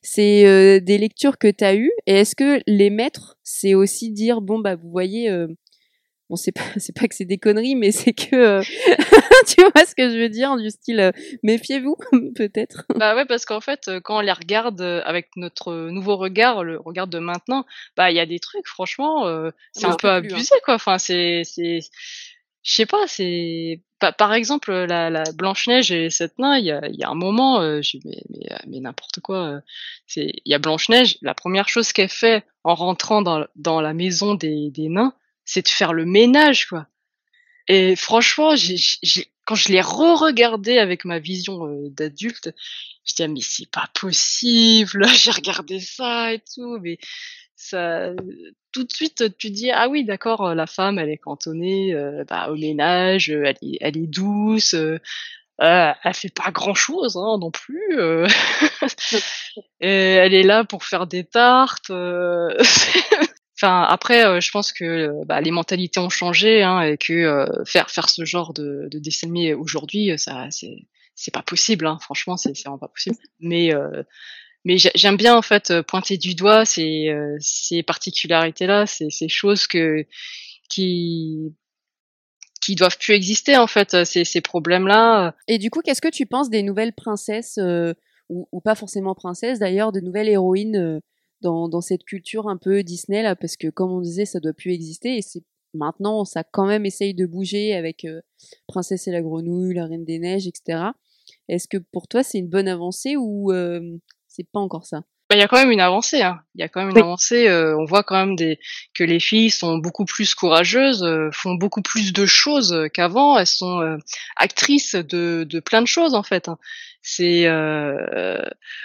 C'est 0.02 0.80
des 0.80 0.98
lectures 0.98 1.38
que 1.38 1.50
tu 1.50 1.64
as 1.64 1.74
eues. 1.74 1.92
Et 2.06 2.14
est-ce 2.20 2.36
que 2.36 2.60
les 2.66 2.90
maîtres, 2.90 3.38
c'est 3.42 3.74
aussi 3.74 4.10
dire, 4.10 4.40
bon, 4.40 4.58
bah, 4.58 4.76
vous 4.76 4.90
voyez, 4.90 5.30
bon 6.30 6.36
c'est 6.36 6.52
pas 6.52 6.62
c'est 6.78 6.94
pas 6.94 7.06
que 7.08 7.14
c'est 7.14 7.24
des 7.24 7.38
conneries 7.38 7.74
mais 7.74 7.92
c'est 7.92 8.12
que 8.12 8.34
euh, 8.34 8.62
tu 9.46 9.60
vois 9.60 9.84
ce 9.84 9.94
que 9.94 10.10
je 10.10 10.18
veux 10.18 10.28
dire 10.28 10.56
du 10.56 10.70
style 10.70 11.00
euh, 11.00 11.12
méfiez-vous 11.42 11.96
peut-être 12.36 12.84
bah 12.94 13.14
ouais 13.14 13.26
parce 13.26 13.44
qu'en 13.44 13.60
fait 13.60 13.88
euh, 13.88 14.00
quand 14.00 14.18
on 14.18 14.20
les 14.20 14.32
regarde 14.32 14.80
avec 14.80 15.28
notre 15.36 15.88
nouveau 15.90 16.16
regard 16.16 16.64
le 16.64 16.78
regard 16.78 17.06
de 17.06 17.18
maintenant 17.18 17.64
bah 17.96 18.10
il 18.10 18.16
y 18.16 18.20
a 18.20 18.26
des 18.26 18.38
trucs 18.38 18.66
franchement 18.66 19.24
c'est 19.72 19.86
un 19.86 19.96
peu 19.96 20.08
hein. 20.08 20.16
abusé 20.16 20.54
quoi 20.64 20.74
enfin 20.74 20.98
c'est 20.98 21.42
c'est 21.44 21.80
je 22.62 22.74
sais 22.74 22.86
pas 22.86 23.06
c'est 23.06 23.82
par 24.12 24.32
exemple 24.34 24.72
la, 24.72 25.10
la 25.10 25.24
Blanche 25.32 25.66
Neige 25.68 25.92
et 25.92 26.10
cette 26.10 26.38
nain 26.38 26.56
il 26.58 26.64
y 26.64 26.70
a, 26.70 27.08
un 27.08 27.14
moment 27.14 27.60
euh, 27.60 27.80
mais, 28.04 28.22
mais, 28.66 28.80
n'importe 28.80 29.20
quoi 29.20 29.60
c'est 30.06 30.32
il 30.44 30.50
y 30.50 30.54
a 30.54 30.58
Blanche 30.58 30.88
Neige 30.88 31.18
la 31.22 31.34
première 31.34 31.68
chose 31.68 31.92
qu'elle 31.92 32.08
fait 32.08 32.44
en 32.62 32.74
rentrant 32.74 33.22
dans, 33.22 33.46
dans 33.56 33.80
la 33.80 33.94
maison 33.94 34.34
des, 34.34 34.70
des 34.70 34.88
nains 34.88 35.14
c'est 35.44 35.62
de 35.62 35.68
faire 35.68 35.92
le 35.92 36.04
ménage, 36.04 36.66
quoi. 36.66 36.86
Et 37.68 37.96
franchement, 37.96 38.56
j'ai, 38.56 38.76
quand 39.44 39.54
je 39.54 39.72
l'ai 39.72 39.80
re-regardé 39.80 40.78
avec 40.78 41.04
ma 41.04 41.18
vision 41.18 41.66
euh, 41.66 41.88
d'adulte, 41.90 42.54
je 43.04 43.14
dis 43.14 43.22
ah, 43.22 43.28
mais 43.28 43.40
c'est 43.40 43.70
pas 43.70 43.88
possible, 43.98 45.06
j'ai 45.14 45.30
regardé 45.30 45.80
ça 45.80 46.32
et 46.32 46.40
tout, 46.40 46.78
mais 46.80 46.98
ça, 47.56 48.10
tout 48.72 48.84
de 48.84 48.92
suite 48.92 49.36
tu 49.38 49.50
dis 49.50 49.70
ah 49.70 49.88
oui 49.88 50.04
d'accord, 50.04 50.54
la 50.54 50.66
femme 50.66 50.98
elle 50.98 51.10
est 51.10 51.18
cantonnée 51.18 51.94
euh, 51.94 52.24
bah, 52.28 52.50
au 52.50 52.56
ménage, 52.56 53.30
elle 53.30 53.56
est, 53.62 53.78
elle 53.80 53.96
est 53.96 54.06
douce. 54.06 54.74
Euh, 55.60 55.92
elle 56.02 56.14
fait 56.14 56.34
pas 56.34 56.50
grand 56.50 56.74
chose 56.74 57.16
hein, 57.16 57.38
non 57.38 57.50
plus. 57.50 57.96
et 59.80 59.88
elle 59.88 60.34
est 60.34 60.42
là 60.42 60.64
pour 60.64 60.84
faire 60.84 61.06
des 61.06 61.24
tartes. 61.24 61.90
Enfin, 63.56 63.82
après, 63.88 64.26
euh, 64.26 64.40
je 64.40 64.50
pense 64.50 64.72
que 64.72 64.84
euh, 64.84 65.24
bah, 65.26 65.40
les 65.40 65.52
mentalités 65.52 66.00
ont 66.00 66.08
changé 66.08 66.62
hein, 66.62 66.80
et 66.82 66.96
que 66.96 67.12
euh, 67.12 67.46
faire 67.64 67.88
faire 67.90 68.08
ce 68.08 68.24
genre 68.24 68.52
de, 68.52 68.88
de 68.90 68.98
dessin 68.98 69.28
animé 69.28 69.54
aujourd'hui, 69.54 70.12
ça 70.18 70.48
c'est 70.50 70.86
c'est 71.14 71.32
pas 71.32 71.42
possible. 71.42 71.86
Hein, 71.86 71.98
franchement, 72.00 72.36
c'est 72.36 72.58
vraiment 72.64 72.78
pas 72.78 72.88
possible. 72.88 73.16
Mais 73.38 73.70
mais 74.64 74.76
j'aime 74.78 75.16
bien 75.16 75.36
en 75.36 75.42
fait 75.42 75.82
pointer 75.82 76.18
du 76.18 76.34
doigt 76.34 76.64
ces 76.64 77.14
ces 77.38 77.82
particularités 77.84 78.66
là, 78.66 78.86
ces 78.86 79.28
choses 79.28 79.68
que 79.68 80.04
qui 80.68 81.54
qui 82.60 82.74
doivent 82.74 82.98
plus 82.98 83.14
exister 83.14 83.56
en 83.56 83.68
fait 83.68 84.04
ces 84.04 84.24
ces 84.24 84.40
problèmes 84.40 84.88
là. 84.88 85.36
Et 85.46 85.58
du 85.58 85.70
coup, 85.70 85.80
qu'est-ce 85.82 86.00
que 86.00 86.08
tu 86.08 86.26
penses 86.26 86.50
des 86.50 86.64
nouvelles 86.64 86.94
princesses 86.94 87.60
ou, 88.30 88.60
pas 88.62 88.74
forcément 88.74 89.14
princesses 89.14 89.60
d'ailleurs, 89.60 89.92
de 89.92 90.00
nouvelles 90.00 90.28
héroïnes 90.28 91.00
dans, 91.40 91.80
cette 91.80 92.04
culture 92.04 92.48
un 92.48 92.56
peu 92.56 92.82
Disney 92.82 93.22
là, 93.22 93.36
parce 93.36 93.56
que 93.56 93.68
comme 93.68 93.92
on 93.92 94.00
disait, 94.00 94.24
ça 94.24 94.40
doit 94.40 94.52
plus 94.52 94.72
exister 94.72 95.18
et 95.18 95.22
c'est 95.22 95.42
maintenant 95.74 96.24
ça 96.24 96.44
quand 96.44 96.66
même 96.66 96.86
essaye 96.86 97.14
de 97.14 97.26
bouger 97.26 97.74
avec 97.74 98.04
euh, 98.04 98.20
Princesse 98.66 99.08
et 99.08 99.10
la 99.12 99.22
Grenouille, 99.22 99.74
La 99.74 99.86
Reine 99.86 100.04
des 100.04 100.18
Neiges, 100.18 100.46
etc. 100.46 100.90
Est-ce 101.48 101.68
que 101.68 101.78
pour 101.78 102.08
toi 102.08 102.22
c'est 102.22 102.38
une 102.38 102.48
bonne 102.48 102.68
avancée 102.68 103.16
ou 103.16 103.52
euh, 103.52 103.98
c'est 104.28 104.48
pas 104.48 104.60
encore 104.60 104.86
ça? 104.86 105.04
Bah, 105.30 105.36
il 105.36 105.38
y 105.38 105.42
a 105.42 105.48
quand 105.48 105.56
même 105.56 105.70
une 105.70 105.80
avancée. 105.80 106.20
Hein. 106.20 106.40
Il 106.54 106.60
y 106.60 106.64
a 106.64 106.68
quand 106.68 106.80
même 106.80 106.90
une 106.90 106.98
avancée. 106.98 107.48
Euh, 107.48 107.76
on 107.78 107.86
voit 107.86 108.02
quand 108.02 108.16
même 108.16 108.36
des, 108.36 108.58
que 108.94 109.04
les 109.04 109.20
filles 109.20 109.50
sont 109.50 109.78
beaucoup 109.78 110.04
plus 110.04 110.34
courageuses, 110.34 111.06
font 111.32 111.54
beaucoup 111.54 111.80
plus 111.80 112.12
de 112.12 112.26
choses 112.26 112.88
qu'avant. 112.92 113.38
Elles 113.38 113.46
sont 113.46 113.98
actrices 114.36 114.94
de, 114.94 115.46
de 115.48 115.60
plein 115.60 115.80
de 115.80 115.86
choses 115.86 116.14
en 116.14 116.22
fait. 116.22 116.48
Hein. 116.48 116.58
C'est 117.00 117.46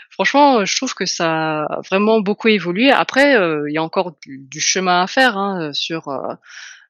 franchement, 0.10 0.65
je 0.65 0.75
trouve 0.75 0.93
que 0.93 1.06
ça 1.06 1.63
a 1.63 1.82
vraiment 1.89 2.21
beaucoup 2.21 2.47
évolué. 2.47 2.89
Après, 2.91 3.34
il 3.67 3.73
y 3.73 3.78
a 3.78 3.84
encore 3.84 4.15
du, 4.25 4.62
chemin 4.62 5.02
à 5.02 5.08
faire 5.08 5.38
hein, 5.38 5.73
sur. 5.73 6.10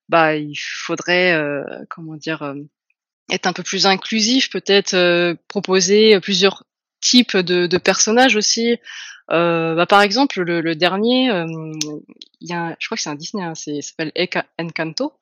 bah, 0.10 0.36
il 0.36 0.56
faudrait, 0.56 1.40
comment 1.90 2.16
dire, 2.16 2.54
être 3.32 3.48
un 3.48 3.54
peu 3.54 3.64
plus 3.64 3.88
inclusif, 3.88 4.52
peut-être 4.52 5.36
proposer 5.48 6.20
plusieurs 6.20 6.66
types 7.02 7.38
de, 7.38 7.68
de 7.68 7.78
personnages 7.78 8.36
aussi. 8.36 8.78
Euh, 9.32 9.76
bah, 9.76 9.86
par 9.86 10.02
exemple, 10.02 10.42
le, 10.42 10.62
le 10.62 10.76
dernier, 10.76 11.28
il 12.42 12.50
y 12.50 12.54
a, 12.54 12.76
je 12.80 12.88
crois 12.88 12.96
que 12.96 13.02
c'est 13.02 13.10
un 13.10 13.16
Disney, 13.16 13.44
hein, 13.44 13.54
c'est 13.56 13.82
s'appelle 13.82 14.12
Encanto, 14.60 15.14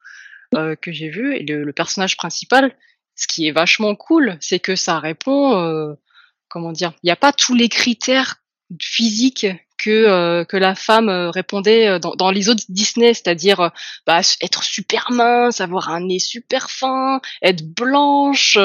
euh, 0.55 0.75
que 0.75 0.91
j'ai 0.91 1.09
vu, 1.09 1.35
et 1.35 1.43
le, 1.43 1.63
le, 1.63 1.73
personnage 1.73 2.15
principal, 2.15 2.73
ce 3.15 3.27
qui 3.27 3.47
est 3.47 3.51
vachement 3.51 3.95
cool, 3.95 4.37
c'est 4.39 4.59
que 4.59 4.77
ça 4.77 4.99
répond, 4.99 5.57
euh, 5.59 5.93
comment 6.47 6.71
dire, 6.71 6.93
il 7.03 7.07
n'y 7.07 7.11
a 7.11 7.17
pas 7.17 7.33
tous 7.33 7.53
les 7.53 7.67
critères 7.67 8.35
physiques 8.81 9.47
que 9.77 9.89
euh, 9.89 10.43
que 10.45 10.57
la 10.57 10.75
femme 10.75 11.09
euh, 11.09 11.29
répondait 11.29 11.87
euh, 11.87 11.99
dans, 11.99 12.15
dans, 12.15 12.31
les 12.31 12.49
autres 12.49 12.63
Disney, 12.69 13.13
c'est-à-dire 13.13 13.71
bah, 14.05 14.21
être 14.41 14.63
super 14.63 15.11
mince, 15.11 15.61
avoir 15.61 15.89
un 15.89 16.01
nez 16.01 16.19
super 16.19 16.69
fin, 16.69 17.21
être 17.41 17.63
blanche. 17.63 18.57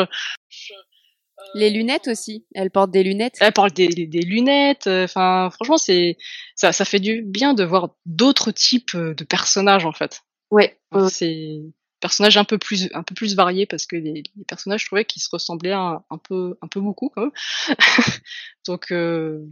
Les 1.54 1.70
lunettes 1.70 2.08
aussi. 2.08 2.46
Elle 2.54 2.70
porte 2.70 2.90
des 2.90 3.02
lunettes. 3.02 3.36
Elle 3.40 3.52
porte 3.52 3.74
des, 3.74 3.88
des 3.88 4.22
lunettes. 4.22 4.86
Enfin, 4.86 5.50
franchement, 5.52 5.76
c'est 5.76 6.16
ça, 6.54 6.72
ça 6.72 6.84
fait 6.84 7.00
du 7.00 7.22
bien 7.22 7.54
de 7.54 7.64
voir 7.64 7.90
d'autres 8.06 8.50
types 8.50 8.96
de 8.96 9.24
personnages 9.24 9.84
en 9.84 9.92
fait. 9.92 10.22
Ouais. 10.50 10.78
C'est 11.08 11.62
personnages 12.02 12.36
un 12.36 12.44
peu 12.44 12.58
plus 12.58 12.90
un 12.92 13.02
peu 13.02 13.14
plus 13.14 13.34
variés 13.34 13.64
parce 13.64 13.86
que 13.86 13.96
les, 13.96 14.24
les 14.36 14.44
personnages 14.44 14.82
je 14.82 14.86
trouvais 14.86 15.06
qu'ils 15.06 15.22
se 15.22 15.30
ressemblaient 15.30 15.72
un, 15.72 16.04
un, 16.10 16.18
peu 16.18 16.58
un 16.60 16.66
peu 16.66 16.80
beaucoup 16.80 17.08
quand 17.08 17.22
même. 17.22 17.32
donc 18.66 18.90
euh, 18.90 19.46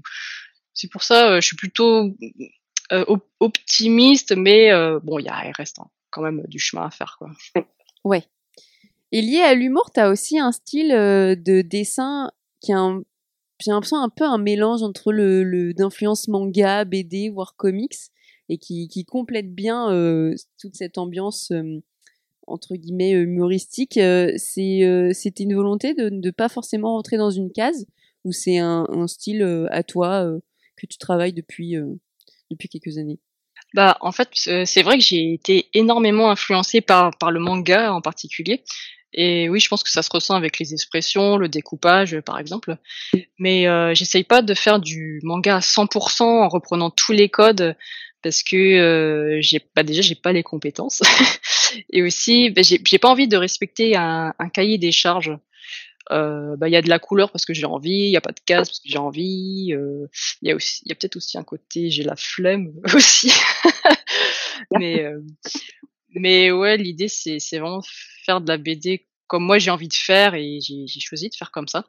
c'est 0.74 0.90
pour 0.90 1.02
ça 1.02 1.30
euh, 1.30 1.40
je 1.40 1.46
suis 1.46 1.56
plutôt 1.56 2.14
euh, 2.92 3.16
optimiste 3.38 4.36
mais 4.36 4.72
euh, 4.72 4.98
bon 5.02 5.18
il 5.20 5.26
y 5.26 5.28
a 5.28 5.46
il 5.46 5.52
reste 5.52 5.78
quand 6.10 6.22
même 6.22 6.42
du 6.48 6.58
chemin 6.58 6.86
à 6.86 6.90
faire 6.90 7.16
quoi. 7.18 7.30
Ouais. 8.04 8.24
Et 9.12 9.22
lié 9.22 9.40
à 9.40 9.54
l'humour, 9.54 9.90
tu 9.92 10.00
as 10.00 10.10
aussi 10.10 10.38
un 10.38 10.52
style 10.52 10.92
euh, 10.92 11.34
de 11.34 11.62
dessin 11.62 12.30
qui 12.60 12.72
a 12.72 12.92
j'ai 13.62 13.72
l'impression 13.72 13.98
un 13.98 14.08
peu 14.08 14.24
un 14.24 14.38
mélange 14.38 14.82
entre 14.82 15.12
le, 15.12 15.44
le 15.44 15.74
d'influence 15.74 16.28
manga, 16.28 16.86
BD 16.86 17.28
voire 17.28 17.56
comics 17.56 17.94
et 18.48 18.56
qui, 18.56 18.88
qui 18.88 19.04
complète 19.04 19.54
bien 19.54 19.92
euh, 19.92 20.34
toute 20.58 20.76
cette 20.76 20.96
ambiance 20.96 21.52
entre 22.50 22.74
guillemets 22.74 23.14
euh, 23.14 23.22
humoristique, 23.22 23.96
euh, 23.96 24.32
c'est 24.36 24.84
euh, 24.84 25.12
c'était 25.12 25.44
une 25.44 25.54
volonté 25.54 25.94
de 25.94 26.10
ne 26.10 26.30
pas 26.30 26.48
forcément 26.48 26.94
rentrer 26.94 27.16
dans 27.16 27.30
une 27.30 27.52
case 27.52 27.86
ou 28.24 28.32
c'est 28.32 28.58
un, 28.58 28.86
un, 28.90 29.06
style 29.06 29.42
à 29.70 29.82
toi 29.82 30.30
que 30.76 30.86
tu 30.86 30.98
travailles 30.98 31.32
depuis 31.32 31.74
depuis 32.50 32.68
quelques 32.68 32.98
années? 32.98 33.18
Bah, 33.72 33.96
en 34.02 34.12
fait, 34.12 34.28
c'est 34.34 34.82
vrai 34.82 34.98
que 34.98 35.04
j'ai 35.04 35.32
été 35.32 35.68
énormément 35.72 36.30
influencée 36.30 36.82
par, 36.82 37.16
par 37.16 37.30
le 37.30 37.40
manga 37.40 37.94
en 37.94 38.02
particulier. 38.02 38.62
Et 39.12 39.48
oui, 39.48 39.60
je 39.60 39.68
pense 39.68 39.82
que 39.82 39.90
ça 39.90 40.02
se 40.02 40.10
ressent 40.10 40.34
avec 40.34 40.58
les 40.58 40.72
expressions, 40.72 41.36
le 41.36 41.48
découpage, 41.48 42.20
par 42.20 42.38
exemple. 42.38 42.76
Mais 43.38 43.66
euh, 43.66 43.94
j'essaye 43.94 44.24
pas 44.24 44.42
de 44.42 44.54
faire 44.54 44.78
du 44.78 45.20
manga 45.22 45.56
à 45.56 45.60
100% 45.60 46.22
en 46.22 46.48
reprenant 46.48 46.90
tous 46.90 47.12
les 47.12 47.28
codes 47.28 47.76
parce 48.22 48.42
que 48.42 48.56
euh, 48.56 49.38
j'ai 49.40 49.60
pas 49.60 49.82
déjà 49.82 50.02
j'ai 50.02 50.14
pas 50.14 50.32
les 50.32 50.42
compétences. 50.42 51.02
Et 51.92 52.02
aussi 52.02 52.50
bah, 52.50 52.62
j'ai 52.62 52.98
pas 52.98 53.08
envie 53.08 53.28
de 53.28 53.36
respecter 53.36 53.96
un, 53.96 54.34
un 54.38 54.48
cahier 54.48 54.78
des 54.78 54.92
charges. 54.92 55.36
Euh, 56.10 56.56
bah, 56.56 56.68
il 56.68 56.72
y 56.72 56.76
a 56.76 56.82
de 56.82 56.88
la 56.88 56.98
couleur 56.98 57.30
parce 57.30 57.44
que 57.44 57.54
j'ai 57.54 57.66
envie, 57.66 57.90
il 57.90 58.10
y 58.10 58.16
a 58.16 58.20
pas 58.20 58.32
de 58.32 58.40
case 58.44 58.68
parce 58.68 58.80
que 58.80 58.88
j'ai 58.88 58.98
envie, 58.98 59.72
euh, 59.72 60.06
il 60.42 60.48
y 60.48 60.50
a 60.50 60.56
aussi, 60.56 60.82
il 60.84 60.88
y 60.88 60.92
a 60.92 60.96
peut-être 60.96 61.16
aussi 61.16 61.38
un 61.38 61.44
côté 61.44 61.90
j'ai 61.90 62.02
la 62.02 62.16
flemme 62.16 62.72
aussi, 62.94 63.30
mais 64.78 65.04
euh, 65.04 65.20
mais 66.14 66.50
ouais 66.50 66.76
l'idée 66.76 67.08
c'est 67.08 67.38
c'est 67.38 67.58
vraiment 67.58 67.82
faire 68.24 68.40
de 68.40 68.48
la 68.48 68.56
BD 68.56 69.06
comme 69.26 69.44
moi 69.44 69.58
j'ai 69.58 69.70
envie 69.70 69.88
de 69.88 69.94
faire 69.94 70.34
et 70.34 70.58
j'ai 70.60 71.00
choisi 71.00 71.28
de 71.28 71.34
faire 71.36 71.52
comme 71.52 71.68
ça. 71.68 71.84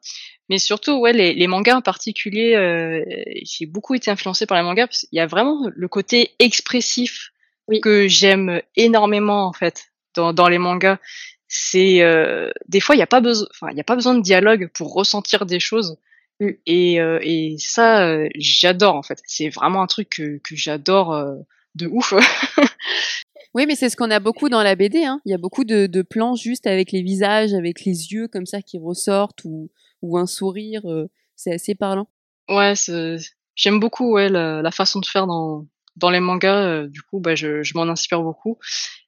Mais 0.47 0.59
surtout, 0.59 0.99
ouais, 0.99 1.11
les, 1.11 1.33
les 1.33 1.47
mangas 1.47 1.75
en 1.77 1.81
particulier, 1.81 2.53
euh, 2.53 3.03
j'ai 3.41 3.65
beaucoup 3.65 3.95
été 3.95 4.11
influencée 4.11 4.45
par 4.45 4.57
les 4.57 4.63
mangas 4.63 4.85
parce 4.85 5.07
qu'il 5.07 5.17
y 5.17 5.19
a 5.19 5.25
vraiment 5.25 5.67
le 5.73 5.87
côté 5.87 6.35
expressif 6.37 7.31
que 7.81 8.07
j'aime 8.07 8.61
énormément 8.75 9.47
en 9.47 9.53
fait 9.53 9.85
dans, 10.13 10.33
dans 10.33 10.49
les 10.49 10.59
mangas. 10.59 10.99
C'est 11.47 12.03
euh, 12.03 12.51
des 12.67 12.79
fois 12.79 12.93
il 12.93 12.99
n'y 12.99 13.03
a 13.03 13.07
pas 13.07 13.21
besoin, 13.21 13.47
enfin 13.55 13.71
il 13.71 13.77
y 13.77 13.81
a 13.81 13.85
pas 13.85 13.95
besoin 13.95 14.13
de 14.13 14.21
dialogue 14.21 14.69
pour 14.75 14.93
ressentir 14.93 15.47
des 15.47 15.59
choses. 15.59 15.97
Et, 16.65 16.99
euh, 16.99 17.19
et 17.21 17.55
ça, 17.59 18.07
euh, 18.07 18.27
j'adore 18.35 18.95
en 18.95 19.03
fait. 19.03 19.21
C'est 19.25 19.49
vraiment 19.49 19.81
un 19.81 19.87
truc 19.87 20.09
que, 20.09 20.37
que 20.39 20.55
j'adore 20.55 21.13
euh, 21.13 21.35
de 21.75 21.87
ouf. 21.87 22.13
Oui, 23.53 23.65
mais 23.67 23.75
c'est 23.75 23.89
ce 23.89 23.97
qu'on 23.97 24.11
a 24.11 24.19
beaucoup 24.19 24.47
dans 24.47 24.63
la 24.63 24.75
BD. 24.75 25.03
Hein. 25.03 25.19
Il 25.25 25.31
y 25.31 25.35
a 25.35 25.37
beaucoup 25.37 25.65
de, 25.65 26.01
plans 26.01 26.35
juste 26.35 26.67
avec 26.67 26.91
les 26.91 27.01
visages, 27.01 27.53
avec 27.53 27.83
les 27.83 28.13
yeux 28.13 28.27
comme 28.27 28.45
ça 28.45 28.61
qui 28.61 28.77
ressortent 28.77 29.43
ou, 29.43 29.69
un 30.17 30.25
sourire. 30.25 30.81
Euh, 30.85 31.09
c'est 31.35 31.53
assez 31.53 31.75
parlant. 31.75 32.07
Ouais, 32.49 32.73
j'aime 33.55 33.79
beaucoup 33.79 34.13
ouais, 34.13 34.29
la, 34.29 34.71
façon 34.71 34.99
de 34.99 35.05
faire 35.05 35.27
dans, 35.27 35.67
dans 35.97 36.09
les 36.09 36.21
mangas. 36.21 36.65
Euh, 36.65 36.87
du 36.87 37.01
coup, 37.01 37.19
bah, 37.19 37.35
je, 37.35 37.61
je 37.61 37.73
m'en 37.75 37.83
inspire 37.83 38.21
beaucoup. 38.21 38.57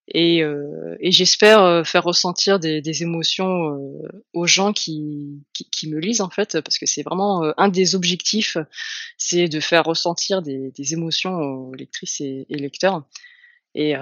Et, 0.09 0.43
euh, 0.43 0.97
et 0.99 1.11
j'espère 1.11 1.87
faire 1.87 2.03
ressentir 2.03 2.59
des, 2.59 2.81
des 2.81 3.03
émotions 3.03 3.79
aux 4.33 4.45
gens 4.45 4.73
qui, 4.73 5.41
qui, 5.53 5.89
me 5.89 5.97
lisent 5.97 6.19
en 6.19 6.29
fait, 6.29 6.59
parce 6.59 6.77
que 6.77 6.85
c'est 6.85 7.03
vraiment 7.03 7.53
un 7.55 7.69
des 7.69 7.95
objectifs, 7.95 8.57
c'est 9.17 9.47
de 9.47 9.61
faire 9.61 9.85
ressentir 9.85 10.41
des, 10.41 10.73
émotions 10.91 11.33
aux 11.33 11.73
lectrices 11.73 12.19
et 12.19 12.45
lecteurs. 12.49 13.05
Et, 13.75 13.95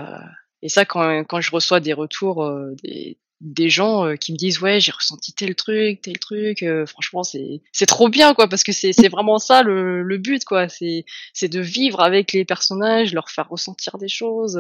et 0.62 0.70
ça, 0.70 0.86
quand, 0.86 1.24
quand 1.26 1.42
je 1.42 1.52
reçois 1.52 1.80
des 1.80 1.94
retours 1.94 2.50
des, 2.84 3.18
des 3.40 3.70
gens 3.70 4.16
qui 4.18 4.34
me 4.34 4.38
disent 4.38 4.62
ouais 4.62 4.80
j'ai 4.80 4.92
ressenti 4.92 5.34
tel 5.34 5.56
truc 5.56 6.02
tel 6.02 6.20
truc 6.20 6.64
franchement 6.86 7.24
c'est 7.24 7.86
trop 7.88 8.10
bien 8.10 8.34
quoi 8.34 8.48
parce 8.48 8.64
que 8.64 8.72
c'est 8.72 9.10
vraiment 9.10 9.40
ça 9.40 9.64
le, 9.64 10.04
le 10.04 10.18
but 10.18 10.46
quoi 10.46 10.68
c'est 10.70 11.04
de 11.44 11.60
vivre 11.60 12.02
avec 12.02 12.34
les 12.34 12.46
personnages 12.46 13.14
leur 13.14 13.30
faire 13.30 13.50
ressentir 13.50 13.98
des 13.98 14.10
choses 14.10 14.60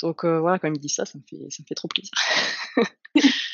donc 0.00 0.24
euh, 0.24 0.40
voilà, 0.40 0.58
quand 0.58 0.68
il 0.68 0.72
me 0.72 0.78
dit 0.78 0.88
ça, 0.88 1.04
ça 1.04 1.18
me 1.18 1.22
fait, 1.28 1.50
ça 1.50 1.62
me 1.62 1.66
fait 1.66 1.74
trop 1.74 1.88
plaisir. 1.88 2.12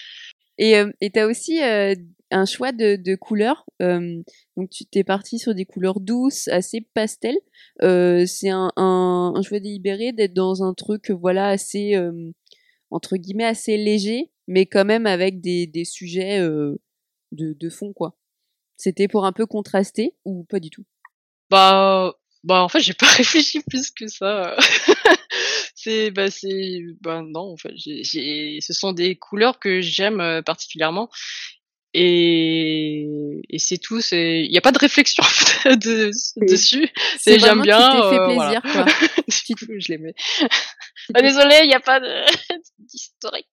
et 0.58 0.76
euh, 0.76 1.28
aussi 1.28 1.62
euh, 1.62 1.94
un 2.30 2.44
choix 2.44 2.72
de, 2.72 2.96
de 2.96 3.14
couleurs. 3.14 3.66
donc 3.80 4.70
tu 4.70 4.84
t'es 4.86 5.04
parti 5.04 5.38
sur 5.38 5.54
des 5.54 5.64
couleurs 5.64 6.00
douces, 6.00 6.48
assez 6.48 6.80
pastel. 6.94 7.36
c'est 7.80 8.50
un, 8.50 8.72
un, 8.76 9.32
un, 9.34 9.42
choix 9.42 9.60
délibéré 9.60 10.12
d'être 10.12 10.34
dans 10.34 10.62
un 10.62 10.74
truc 10.74 11.10
voilà 11.10 11.48
assez 11.48 11.94
entre 12.90 13.16
guillemets 13.16 13.44
assez 13.44 13.76
léger, 13.76 14.32
mais 14.48 14.66
quand 14.66 14.84
même 14.84 15.06
avec 15.06 15.40
des, 15.40 15.66
des 15.66 15.84
sujets 15.84 16.40
de, 16.40 16.78
de 17.32 17.70
fond 17.70 17.92
quoi. 17.92 18.16
C'était 18.76 19.08
pour 19.08 19.24
un 19.24 19.32
peu 19.32 19.46
contraster 19.46 20.14
ou 20.24 20.44
pas 20.44 20.60
du 20.60 20.70
tout? 20.70 20.84
Bah 21.48 22.14
bah 22.42 22.62
en 22.62 22.68
fait 22.68 22.80
j'ai 22.80 22.94
pas 22.94 23.06
réfléchi 23.16 23.60
plus 23.68 23.90
que 23.90 24.08
ça. 24.08 24.56
c'est 25.74 26.10
bah 26.10 26.30
c'est 26.30 26.82
bah 27.00 27.22
non 27.22 27.52
en 27.52 27.56
fait 27.56 27.72
j'ai 27.76 28.58
ce 28.60 28.72
sont 28.72 28.92
des 28.92 29.16
couleurs 29.16 29.58
que 29.58 29.80
j'aime 29.80 30.20
euh, 30.20 30.42
particulièrement 30.42 31.08
et, 31.98 33.08
et 33.48 33.58
c'est 33.58 33.78
tout 33.78 34.00
c'est 34.00 34.42
il 34.42 34.50
n'y 34.50 34.58
a 34.58 34.60
pas 34.60 34.72
de 34.72 34.78
réflexion 34.78 35.22
de, 35.64 36.10
dessus 36.46 36.88
c'est 37.18 37.38
j'aime 37.38 37.62
bien 37.62 37.78
tu 37.78 37.96
t'es 37.96 38.08
fait 38.08 38.20
euh, 38.20 38.26
plaisir 38.26 38.62
quoi. 38.62 38.84
Je 39.78 39.88
l'aimais. 39.92 40.14
ah, 41.14 41.22
désolé 41.22 41.60
il 41.62 41.68
n'y 41.68 41.74
a 41.74 41.80
pas 41.80 42.00
d'historique. 42.78 43.46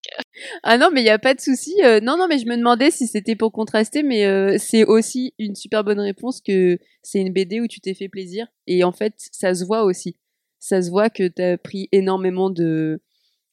Ah 0.63 0.77
non 0.77 0.89
mais 0.91 1.01
il 1.01 1.05
n'y 1.05 1.09
a 1.09 1.19
pas 1.19 1.35
de 1.35 1.39
souci 1.39 1.73
euh, 1.83 2.01
non 2.01 2.17
non 2.17 2.27
mais 2.27 2.37
je 2.37 2.45
me 2.45 2.57
demandais 2.57 2.91
si 2.91 3.07
c'était 3.07 3.35
pour 3.35 3.53
contraster 3.53 4.03
mais 4.03 4.57
c'est 4.59 4.83
aussi 4.83 5.33
une 5.39 5.55
super 5.55 5.83
bonne 5.83 6.01
réponse 6.01 6.41
que 6.41 6.79
c'est 7.01 7.19
une 7.19 7.31
BD 7.31 7.61
où 7.61 7.67
tu 7.67 7.79
t'es 7.79 7.93
fait 7.93 8.09
plaisir 8.09 8.47
et 8.67 8.83
en 8.83 8.91
fait 8.91 9.13
ça 9.31 9.53
se 9.53 9.63
voit 9.63 9.83
aussi 9.83 10.17
ça 10.63 10.81
se 10.81 10.89
voit 10.89 11.09
que 11.09 11.27
tu 11.27 11.41
as 11.41 11.57
pris 11.57 11.89
énormément 11.91 12.49
de, 12.49 13.01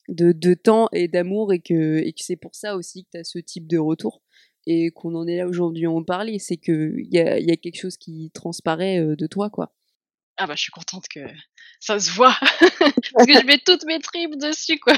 de, 0.07 0.31
de 0.31 0.55
temps 0.55 0.89
et 0.93 1.09
d'amour 1.09 1.53
et 1.53 1.59
que, 1.59 1.99
et 1.99 2.13
que 2.13 2.23
c'est 2.23 2.37
pour 2.37 2.55
ça 2.55 2.77
aussi 2.77 3.03
que 3.05 3.11
tu 3.15 3.19
as 3.19 3.25
ce 3.25 3.41
type 3.41 3.67
de 3.67 3.79
retour 3.79 4.23
et 4.65 4.93
qu'on 4.93 5.17
en 5.17 5.27
est 5.27 5.39
là 5.39 5.49
aujourd'hui 5.49 5.87
à 5.87 5.91
en 5.91 6.05
parler. 6.05 6.39
C'est 6.39 6.57
qu'il 6.57 7.09
y 7.11 7.19
a, 7.19 7.41
y 7.41 7.51
a 7.51 7.57
quelque 7.57 7.81
chose 7.81 7.97
qui 7.97 8.31
transparaît 8.33 9.01
euh, 9.01 9.17
de 9.17 9.27
toi, 9.27 9.51
quoi. 9.51 9.75
Ah 10.37 10.47
bah 10.47 10.55
je 10.55 10.63
suis 10.63 10.71
contente 10.71 11.07
que 11.13 11.21
ça 11.81 11.99
se 11.99 12.13
voit 12.13 12.35
parce 12.79 13.27
que 13.27 13.35
je 13.35 13.45
mets 13.45 13.59
toutes 13.59 13.85
mes 13.85 13.99
tripes 13.99 14.39
dessus 14.39 14.79
quoi. 14.79 14.95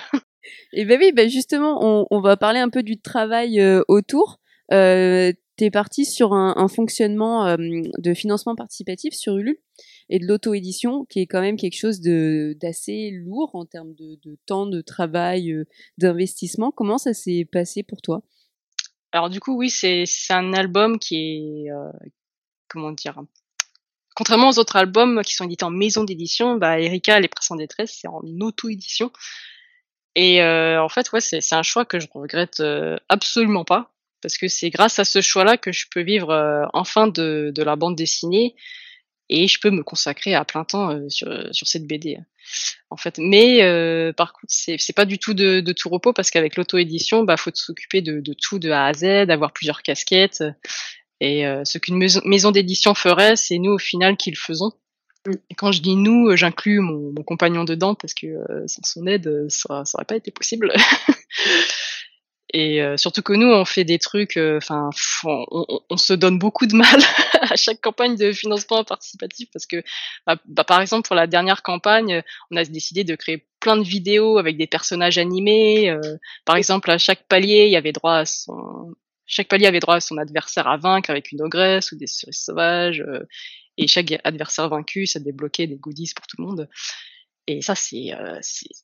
Et 0.75 0.85
ben 0.85 1.01
oui, 1.01 1.13
ben 1.13 1.31
justement, 1.31 1.79
on, 1.81 2.07
on, 2.11 2.21
va 2.21 2.37
parler 2.37 2.61
un 2.61 2.69
peu 2.69 2.83
du 2.83 3.01
travail 3.01 3.59
euh, 3.59 3.83
autour. 3.89 4.39
Euh, 4.73 5.33
T'es 5.57 5.71
parti 5.71 6.05
sur 6.05 6.33
un, 6.33 6.55
un 6.57 6.69
fonctionnement 6.69 7.47
euh, 7.47 7.57
de 7.57 8.15
financement 8.15 8.55
participatif 8.55 9.15
sur 9.15 9.37
Ulule 9.37 9.59
et 10.13 10.19
de 10.19 10.27
l'auto-édition, 10.27 11.07
qui 11.07 11.21
est 11.21 11.27
quand 11.27 11.41
même 11.41 11.57
quelque 11.57 11.79
chose 11.79 12.03
d'assez 12.03 13.11
lourd 13.13 13.55
en 13.55 13.65
termes 13.65 13.95
de, 13.95 14.37
temps, 14.45 14.67
de 14.67 14.83
travail, 14.83 15.51
euh, 15.51 15.65
d'investissement. 15.97 16.71
Comment 16.71 16.99
ça 16.99 17.15
s'est 17.15 17.49
passé 17.51 17.83
pour 17.83 18.03
toi? 18.03 18.21
Alors 19.13 19.31
du 19.31 19.41
coup, 19.41 19.57
oui, 19.57 19.71
c'est 19.71 20.05
un 20.29 20.53
album 20.53 20.99
qui 20.99 21.17
est, 21.17 21.71
euh, 21.71 21.91
comment 22.69 22.93
dire, 22.93 23.23
contrairement 24.15 24.51
aux 24.51 24.59
autres 24.59 24.77
albums 24.77 25.23
qui 25.25 25.33
sont 25.33 25.47
édités 25.47 25.65
en 25.65 25.71
maison 25.71 26.05
d'édition, 26.05 26.57
bah, 26.57 26.79
Erika, 26.79 27.19
Les 27.19 27.29
Presses 27.29 27.51
en 27.51 27.57
détresse, 27.57 27.97
c'est 28.03 28.09
en 28.09 28.21
auto-édition. 28.41 29.11
Et 30.15 30.43
euh, 30.43 30.83
en 30.83 30.91
fait, 30.91 31.11
ouais, 31.13 31.23
c'est 31.23 31.55
un 31.55 31.63
choix 31.63 31.87
que 31.87 31.99
je 31.99 32.07
regrette 32.13 32.63
absolument 33.09 33.65
pas, 33.65 33.95
parce 34.21 34.37
que 34.37 34.47
c'est 34.47 34.69
grâce 34.69 34.99
à 34.99 35.07
ce 35.07 35.23
choix-là 35.23 35.57
que 35.57 35.73
je 35.73 35.87
peux 35.91 36.03
vivre 36.03 36.69
enfin 36.75 37.07
de 37.07 37.63
la 37.63 37.77
bande 37.77 37.97
dessinée 37.97 38.55
et 39.33 39.49
je 39.49 39.59
peux 39.59 39.71
me 39.71 39.83
consacrer 39.83 40.35
à 40.35 40.45
plein 40.45 40.65
temps 40.65 40.91
euh, 40.91 41.09
sur, 41.09 41.29
sur 41.53 41.67
cette 41.67 41.87
BD 41.87 42.19
en 42.91 42.97
fait. 42.97 43.19
Mais 43.19 43.63
euh, 43.63 44.13
par 44.13 44.35
contre 44.35 44.47
c'est 44.49 44.77
c'est 44.79 44.93
pas 44.93 45.07
du 45.07 45.19
tout 45.19 45.33
de, 45.33 45.61
de 45.61 45.73
tout 45.73 45.89
repos 45.89 46.13
parce 46.13 46.31
qu'avec 46.31 46.57
l'auto 46.57 46.77
édition 46.77 47.25
bah 47.25 47.39
faut 47.39 47.51
s'occuper 47.55 48.03
de, 48.03 48.21
de 48.21 48.35
tout 48.35 48.59
de 48.59 48.71
A 48.71 48.87
à 48.87 48.93
Z 48.93 49.31
avoir 49.31 49.53
plusieurs 49.53 49.83
casquettes. 49.83 50.45
Et 51.21 51.47
euh, 51.47 51.65
ce 51.65 51.79
qu'une 51.79 51.97
maison, 51.97 52.21
maison 52.25 52.51
d'édition 52.51 52.95
ferait 52.95 53.37
c'est 53.37 53.59
nous 53.59 53.73
au 53.73 53.79
final 53.79 54.17
qui 54.17 54.31
le 54.31 54.37
faisons. 54.37 54.73
Et 55.27 55.55
quand 55.55 55.73
je 55.73 55.81
dis 55.81 55.97
nous 55.97 56.37
j'inclus 56.37 56.81
mon, 56.81 57.13
mon, 57.17 57.23
compagnon 57.23 57.65
dedans 57.65 57.95
parce 57.95 58.13
que 58.13 58.27
sans 58.67 58.83
son 58.83 59.07
aide 59.07 59.47
ça 59.49 59.85
ça 59.85 59.97
aurait 59.97 60.05
pas 60.05 60.17
été 60.17 60.31
possible 60.31 60.73
Et 62.55 62.83
euh, 62.83 62.99
surtout 62.99 63.23
que 63.23 63.33
nous, 63.33 63.47
on 63.47 63.65
fait 63.65 63.85
des 63.85 63.99
trucs, 63.99 64.37
euh, 64.37 64.59
enfin, 64.59 64.91
on, 65.25 65.81
on, 65.89 65.97
se 65.97 66.13
donne 66.13 66.39
beaucoup 66.39 66.67
de 66.67 66.77
mal 66.77 67.01
à 67.41 67.57
chaque 67.57 67.81
campagne 67.81 68.15
de 68.15 68.31
financement 68.33 68.85
participatif 68.85 69.49
parce 69.51 69.65
que, 69.65 69.83
bah, 70.27 70.37
bah, 70.45 70.65
par 70.65 70.83
exemple, 70.83 71.07
pour 71.07 71.17
la 71.17 71.27
dernière 71.27 71.63
campagne, 71.63 72.23
on 72.51 72.57
a 72.57 72.65
décidé 72.65 73.05
de 73.05 73.15
créer 73.15 73.47
plein 73.59 73.79
de 73.79 73.85
vidéos 73.85 74.37
avec 74.37 74.59
des 74.59 74.67
personnages 74.67 75.17
animés. 75.17 75.89
Euh, 75.89 76.01
par 76.45 76.57
exemple, 76.57 76.91
à 76.91 76.99
chaque 76.99 77.27
palier, 77.27 77.65
il 77.67 77.73
y 77.73 77.77
avait 77.77 77.93
droit 77.93 78.17
à 78.17 78.27
son, 78.27 78.95
chaque 79.25 79.49
palier 79.49 79.67
avait 79.67 79.81
droit 79.81 79.97
à 79.97 80.01
son 80.01 80.19
adversaire 80.19 80.69
à 80.69 80.77
vaincre 80.77 81.09
avec 81.09 81.33
une 81.33 81.41
ogresse 81.41 81.91
ou 81.93 81.97
des 81.97 82.07
cerises 82.07 82.45
sauvages. 82.45 83.03
et 83.79 83.87
chaque 83.87 84.13
adversaire 84.25 84.69
vaincu, 84.69 85.07
ça 85.07 85.21
débloquait 85.21 85.67
des 85.67 85.77
goodies 85.77 86.13
pour 86.15 86.27
tout 86.27 86.37
le 86.39 86.45
monde. 86.45 86.69
Et 87.47 87.63
ça, 87.63 87.75
c'est 87.75 88.11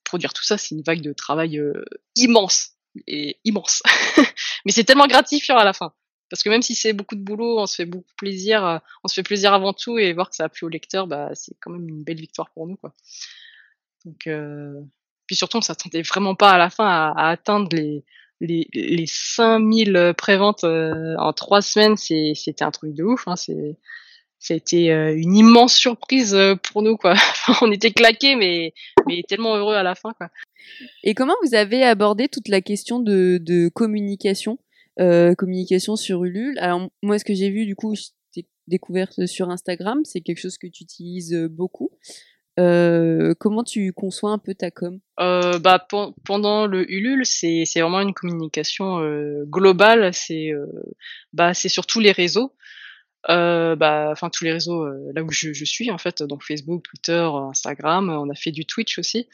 produire 0.04 0.32
tout 0.32 0.42
ça, 0.42 0.56
c'est 0.56 0.74
une 0.74 0.82
vague 0.82 1.02
de 1.02 1.12
travail 1.12 1.60
immense 2.16 2.77
immense. 3.44 3.82
Mais 4.64 4.72
c'est 4.72 4.84
tellement 4.84 5.06
gratifiant 5.06 5.56
à 5.56 5.64
la 5.64 5.72
fin. 5.72 5.92
Parce 6.30 6.42
que 6.42 6.50
même 6.50 6.62
si 6.62 6.74
c'est 6.74 6.92
beaucoup 6.92 7.14
de 7.14 7.22
boulot, 7.22 7.58
on 7.58 7.66
se 7.66 7.76
fait 7.76 7.86
beaucoup 7.86 8.12
plaisir, 8.16 8.64
euh, 8.64 8.78
on 9.02 9.08
se 9.08 9.14
fait 9.14 9.22
plaisir 9.22 9.54
avant 9.54 9.72
tout 9.72 9.98
et 9.98 10.12
voir 10.12 10.28
que 10.28 10.36
ça 10.36 10.44
a 10.44 10.48
plu 10.48 10.66
au 10.66 10.68
lecteur, 10.68 11.06
bah, 11.06 11.30
c'est 11.34 11.54
quand 11.60 11.70
même 11.70 11.88
une 11.88 12.04
belle 12.04 12.20
victoire 12.20 12.50
pour 12.50 12.66
nous, 12.66 12.76
quoi. 12.76 12.94
Donc, 14.04 14.26
euh... 14.26 14.80
puis 15.26 15.36
surtout, 15.36 15.58
on 15.58 15.62
s'attendait 15.62 16.02
vraiment 16.02 16.34
pas 16.34 16.50
à 16.50 16.58
la 16.58 16.70
fin 16.70 16.86
à, 16.86 17.28
atteindre 17.30 17.68
les, 17.72 18.04
les, 18.40 18.68
les 18.72 19.06
5000 19.06 20.14
préventes 20.16 20.64
euh, 20.64 21.16
en 21.18 21.32
trois 21.32 21.62
semaines. 21.62 21.96
C'était 21.96 22.64
un 22.64 22.70
truc 22.70 22.94
de 22.94 23.04
ouf, 23.04 23.26
hein. 23.26 23.34
Ça 24.38 24.54
a 24.54 24.56
été 24.56 24.92
euh, 24.92 25.14
une 25.16 25.36
immense 25.36 25.74
surprise 25.74 26.36
pour 26.62 26.82
nous, 26.82 26.96
quoi. 26.96 27.14
on 27.62 27.72
était 27.72 27.90
claqués, 27.90 28.36
mais, 28.36 28.72
mais 29.06 29.22
tellement 29.28 29.56
heureux 29.56 29.74
à 29.74 29.82
la 29.82 29.94
fin, 29.94 30.12
quoi. 30.12 30.28
Et 31.02 31.14
comment 31.14 31.34
vous 31.42 31.54
avez 31.54 31.82
abordé 31.82 32.28
toute 32.28 32.48
la 32.48 32.60
question 32.60 33.00
de, 33.00 33.38
de 33.40 33.68
communication, 33.68 34.58
euh, 35.00 35.34
communication 35.34 35.96
sur 35.96 36.24
Ulule? 36.24 36.58
Alors 36.58 36.88
moi, 37.02 37.18
ce 37.18 37.24
que 37.24 37.34
j'ai 37.34 37.50
vu, 37.50 37.66
du 37.66 37.74
coup, 37.74 37.94
j'ai 37.94 38.46
découvert 38.66 39.12
sur 39.26 39.50
Instagram, 39.50 40.00
c'est 40.04 40.20
quelque 40.20 40.40
chose 40.40 40.58
que 40.58 40.66
tu 40.66 40.84
utilises 40.84 41.34
euh, 41.34 41.48
beaucoup. 41.48 41.90
Euh, 42.58 43.34
comment 43.38 43.62
tu 43.62 43.92
conçois 43.92 44.30
un 44.30 44.38
peu 44.38 44.52
ta 44.54 44.70
com? 44.70 44.98
Euh, 45.20 45.58
bah, 45.60 45.86
Pendant 46.24 46.66
le 46.66 46.90
Ulule, 46.90 47.24
c'est 47.24 47.64
vraiment 47.76 48.00
une 48.00 48.14
communication 48.14 48.98
euh, 48.98 49.44
globale. 49.46 50.12
C'est 50.12 50.50
euh, 50.50 50.66
bah, 51.32 51.54
sur 51.54 51.86
tous 51.86 52.00
les 52.00 52.10
réseaux. 52.10 52.52
Euh, 53.28 53.74
bah, 53.74 54.14
tous 54.32 54.44
les 54.44 54.52
réseaux 54.52 54.86
là 55.12 55.22
où 55.22 55.30
je, 55.30 55.64
suis 55.64 55.90
en 55.90 55.98
fait, 55.98 56.22
donc 56.22 56.44
Facebook, 56.44 56.84
Twitter, 56.84 57.28
Instagram. 57.50 58.10
On 58.10 58.30
a 58.30 58.34
fait 58.34 58.52
du 58.52 58.64
Twitch 58.64 58.98
aussi 58.98 59.28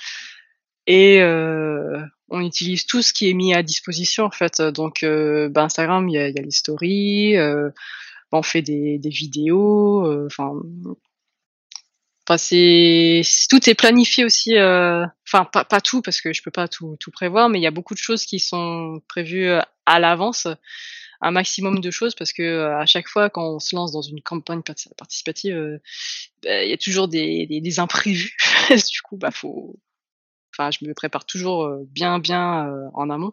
et 0.86 1.20
euh, 1.22 2.00
on 2.28 2.40
utilise 2.40 2.86
tout 2.86 3.02
ce 3.02 3.12
qui 3.12 3.30
est 3.30 3.34
mis 3.34 3.54
à 3.54 3.62
disposition 3.62 4.24
en 4.24 4.30
fait. 4.30 4.60
Donc 4.60 5.02
euh, 5.02 5.48
bah, 5.48 5.62
Instagram, 5.62 6.08
il 6.08 6.14
y 6.14 6.18
a, 6.18 6.28
les 6.28 6.50
stories, 6.50 7.36
euh, 7.36 7.70
bah, 8.30 8.38
on 8.38 8.42
fait 8.42 8.62
des, 8.62 8.98
vidéos, 9.04 10.06
euh, 10.06 10.26
enfin. 10.26 10.52
Tout 12.26 13.70
est 13.70 13.74
planifié 13.76 14.24
aussi. 14.24 14.56
Euh, 14.56 15.04
enfin, 15.26 15.44
pas, 15.44 15.80
tout 15.82 16.00
parce 16.00 16.22
que 16.22 16.32
je 16.32 16.42
peux 16.42 16.50
pas 16.50 16.68
tout 16.68 16.96
prévoir, 17.12 17.50
mais 17.50 17.58
il 17.58 17.62
y 17.62 17.66
a 17.66 17.70
beaucoup 17.70 17.92
de 17.92 17.98
choses 17.98 18.24
qui 18.24 18.40
sont 18.40 19.02
prévues 19.08 19.50
à 19.84 20.00
l'avance 20.00 20.48
un 21.24 21.30
maximum 21.30 21.80
de 21.80 21.90
choses 21.90 22.14
parce 22.14 22.32
que 22.32 22.66
à 22.74 22.86
chaque 22.86 23.08
fois 23.08 23.30
quand 23.30 23.54
on 23.54 23.58
se 23.58 23.74
lance 23.74 23.92
dans 23.92 24.02
une 24.02 24.20
campagne 24.20 24.62
participative, 24.62 25.80
bah, 26.42 26.64
il 26.64 26.70
y 26.70 26.72
a 26.72 26.76
toujours 26.76 27.08
des, 27.08 27.46
des, 27.46 27.60
des 27.60 27.80
imprévus. 27.80 28.36
du 28.70 29.00
coup, 29.02 29.16
bah 29.16 29.30
faut 29.30 29.76
enfin, 30.52 30.70
je 30.70 30.86
me 30.86 30.94
prépare 30.94 31.24
toujours 31.24 31.68
bien, 31.88 32.18
bien 32.18 32.70
en 32.94 33.10
amont. 33.10 33.32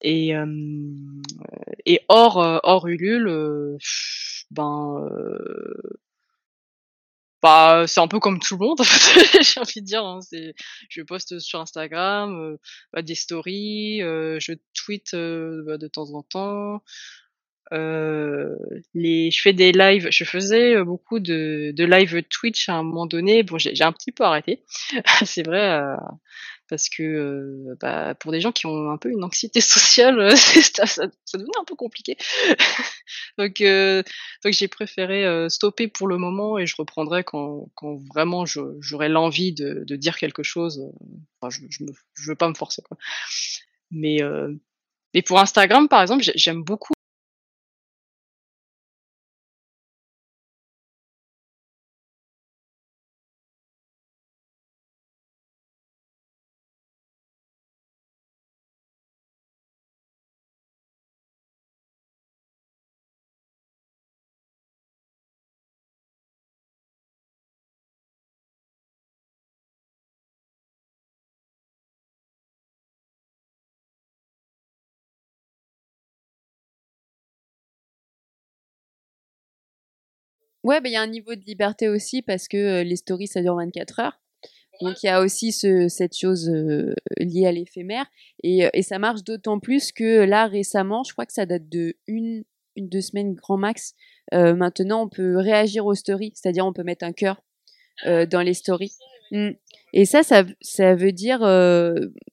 Et, 0.00 0.32
et 1.86 2.00
hors, 2.08 2.38
hors 2.64 2.88
Ulule, 2.88 3.78
ben, 4.50 5.08
bah, 7.42 7.84
c'est 7.86 8.00
un 8.00 8.08
peu 8.08 8.20
comme 8.20 8.38
tout 8.38 8.56
le 8.56 8.66
monde, 8.66 8.80
j'ai 9.42 9.60
envie 9.60 9.80
de 9.80 9.86
dire. 9.86 10.04
Hein, 10.04 10.20
je 10.88 11.02
poste 11.02 11.38
sur 11.38 11.60
Instagram, 11.60 12.56
bah, 12.92 13.02
des 13.02 13.14
stories, 13.14 13.98
je 14.00 14.52
tweete 14.74 15.14
bah, 15.14 15.78
de 15.78 15.88
temps 15.88 16.14
en 16.14 16.22
temps. 16.22 16.82
Euh, 17.72 18.54
les, 18.92 19.30
je 19.30 19.40
fais 19.40 19.54
des 19.54 19.72
lives, 19.72 20.08
je 20.10 20.24
faisais 20.24 20.76
euh, 20.76 20.84
beaucoup 20.84 21.20
de, 21.20 21.72
de 21.74 21.84
live 21.84 22.22
Twitch 22.24 22.68
à 22.68 22.74
un 22.74 22.82
moment 22.82 23.06
donné. 23.06 23.42
Bon, 23.42 23.56
j'ai 23.56 23.82
un 23.82 23.92
petit 23.92 24.12
peu 24.12 24.24
arrêté, 24.24 24.62
c'est 25.24 25.46
vrai, 25.46 25.80
euh, 25.80 25.96
parce 26.72 26.88
que 26.88 27.02
euh, 27.02 27.76
bah, 27.82 28.14
pour 28.14 28.32
des 28.32 28.40
gens 28.40 28.50
qui 28.50 28.64
ont 28.64 28.90
un 28.90 28.96
peu 28.96 29.10
une 29.10 29.22
anxiété 29.24 29.60
sociale, 29.60 30.34
ça, 30.38 30.86
ça, 30.86 31.06
ça, 31.26 31.38
devenait 31.38 31.58
un 31.60 31.64
peu 31.64 31.74
compliqué. 31.74 32.16
donc, 33.38 33.62
donc 34.42 34.52
j'ai 34.54 34.68
préféré 34.68 35.50
stopper 35.50 35.86
pour 35.86 36.08
le 36.08 36.16
moment 36.16 36.56
et 36.56 36.64
je 36.64 36.74
reprendrai 36.78 37.24
quand, 37.24 37.68
vraiment 38.14 38.46
j'aurai 38.46 39.10
l'envie 39.10 39.52
de, 39.52 39.84
dire 39.96 40.16
quelque 40.16 40.42
chose. 40.42 40.90
Enfin, 41.40 41.50
je, 41.50 41.60
je, 41.68 41.84
me, 41.84 41.92
je 42.14 42.30
veux 42.30 42.36
pas 42.36 42.48
me 42.48 42.54
forcer, 42.54 42.82
mais 43.90 44.20
pour 45.26 45.40
Instagram, 45.40 45.88
par 45.88 46.00
exemple, 46.00 46.24
j'aime 46.34 46.62
beaucoup 46.62 46.94
Ouais, 80.64 80.80
bah, 80.80 80.88
il 80.88 80.92
y 80.92 80.96
a 80.96 81.02
un 81.02 81.08
niveau 81.08 81.34
de 81.34 81.40
liberté 81.40 81.88
aussi 81.88 82.22
parce 82.22 82.48
que 82.48 82.82
les 82.82 82.96
stories, 82.96 83.26
ça 83.26 83.42
dure 83.42 83.56
24 83.56 84.00
heures. 84.00 84.20
Donc 84.80 85.02
il 85.02 85.06
y 85.06 85.08
a 85.08 85.20
aussi 85.20 85.52
ce, 85.52 85.88
cette 85.88 86.16
chose 86.16 86.50
liée 87.18 87.46
à 87.46 87.52
l'éphémère. 87.52 88.06
Et, 88.42 88.68
et, 88.72 88.82
ça 88.82 88.98
marche 88.98 89.22
d'autant 89.22 89.60
plus 89.60 89.92
que 89.92 90.24
là, 90.24 90.46
récemment, 90.46 91.04
je 91.04 91.12
crois 91.12 91.26
que 91.26 91.32
ça 91.32 91.46
date 91.46 91.68
de 91.68 91.94
une, 92.06 92.44
une 92.76 92.88
deux 92.88 93.00
semaines 93.00 93.34
grand 93.34 93.56
max. 93.56 93.94
Euh, 94.34 94.54
maintenant, 94.54 95.02
on 95.02 95.08
peut 95.08 95.36
réagir 95.36 95.86
aux 95.86 95.94
stories, 95.94 96.32
c'est-à-dire 96.34 96.66
on 96.66 96.72
peut 96.72 96.82
mettre 96.82 97.04
un 97.04 97.12
cœur 97.12 97.42
euh, 98.06 98.26
dans 98.26 98.40
les 98.40 98.54
stories. 98.54 98.92
Mmh. 99.30 99.50
Et 99.92 100.04
ça, 100.04 100.22
ça, 100.22 100.44
ça 100.60 100.94
veut 100.94 101.12
dire, 101.12 101.42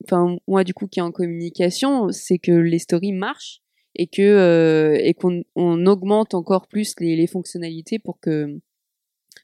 enfin 0.05 0.37
moi 0.47 0.63
du 0.63 0.73
coup 0.73 0.87
qui 0.87 0.99
est 0.99 1.03
en 1.03 1.11
communication, 1.11 2.09
c'est 2.09 2.37
que 2.37 2.51
les 2.51 2.79
stories 2.79 3.11
marchent 3.11 3.61
et 3.95 4.07
que 4.07 4.21
euh, 4.21 4.97
et 5.01 5.13
qu'on 5.13 5.43
on 5.55 5.85
augmente 5.85 6.33
encore 6.33 6.67
plus 6.67 6.95
les, 6.99 7.15
les, 7.15 7.27
fonctionnalités 7.27 7.99
pour 7.99 8.19
que 8.19 8.59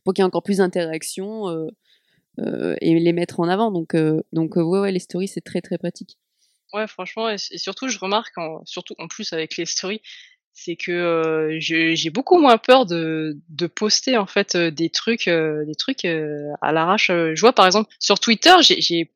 pour 0.03 0.13
qu'il 0.13 0.21
y 0.21 0.23
ait 0.23 0.27
encore 0.27 0.43
plus 0.43 0.58
d'interactions 0.58 1.49
euh, 1.49 1.67
euh, 2.39 2.75
et 2.81 2.97
les 2.99 3.13
mettre 3.13 3.39
en 3.39 3.47
avant. 3.47 3.71
Donc 3.71 3.95
donc 4.34 4.55
ouais 4.55 4.79
ouais 4.79 4.91
les 4.91 4.99
stories 4.99 5.27
c'est 5.27 5.41
très 5.41 5.62
très 5.62 5.77
pratique. 5.77 6.17
Ouais 6.73 6.88
franchement 6.88 7.29
et, 7.29 7.38
surtout 7.38 7.88
je 7.88 7.97
remarque 7.99 8.38
en, 8.38 8.63
surtout 8.65 8.95
en 8.97 9.08
plus 9.08 9.34
avec 9.34 9.58
les 9.58 9.65
stories 9.65 10.01
c'est 10.58 10.77
que 10.77 11.49
j'ai 11.60 12.10
beaucoup 12.12 12.38
moins 12.38 12.58
peur 12.58 12.86
de, 12.86 13.38
de 13.49 13.67
poster 13.67 14.15
en 14.15 14.25
fait 14.25 14.55
des 14.55 14.89
trucs 14.89 15.27
des 15.27 15.75
trucs 15.77 16.05
à 16.05 16.71
l'arrache. 16.71 17.08
Je 17.08 17.39
vois 17.41 17.53
par 17.53 17.65
exemple 17.65 17.91
sur 17.99 18.19
Twitter 18.19 18.53
j'ai 18.62 19.10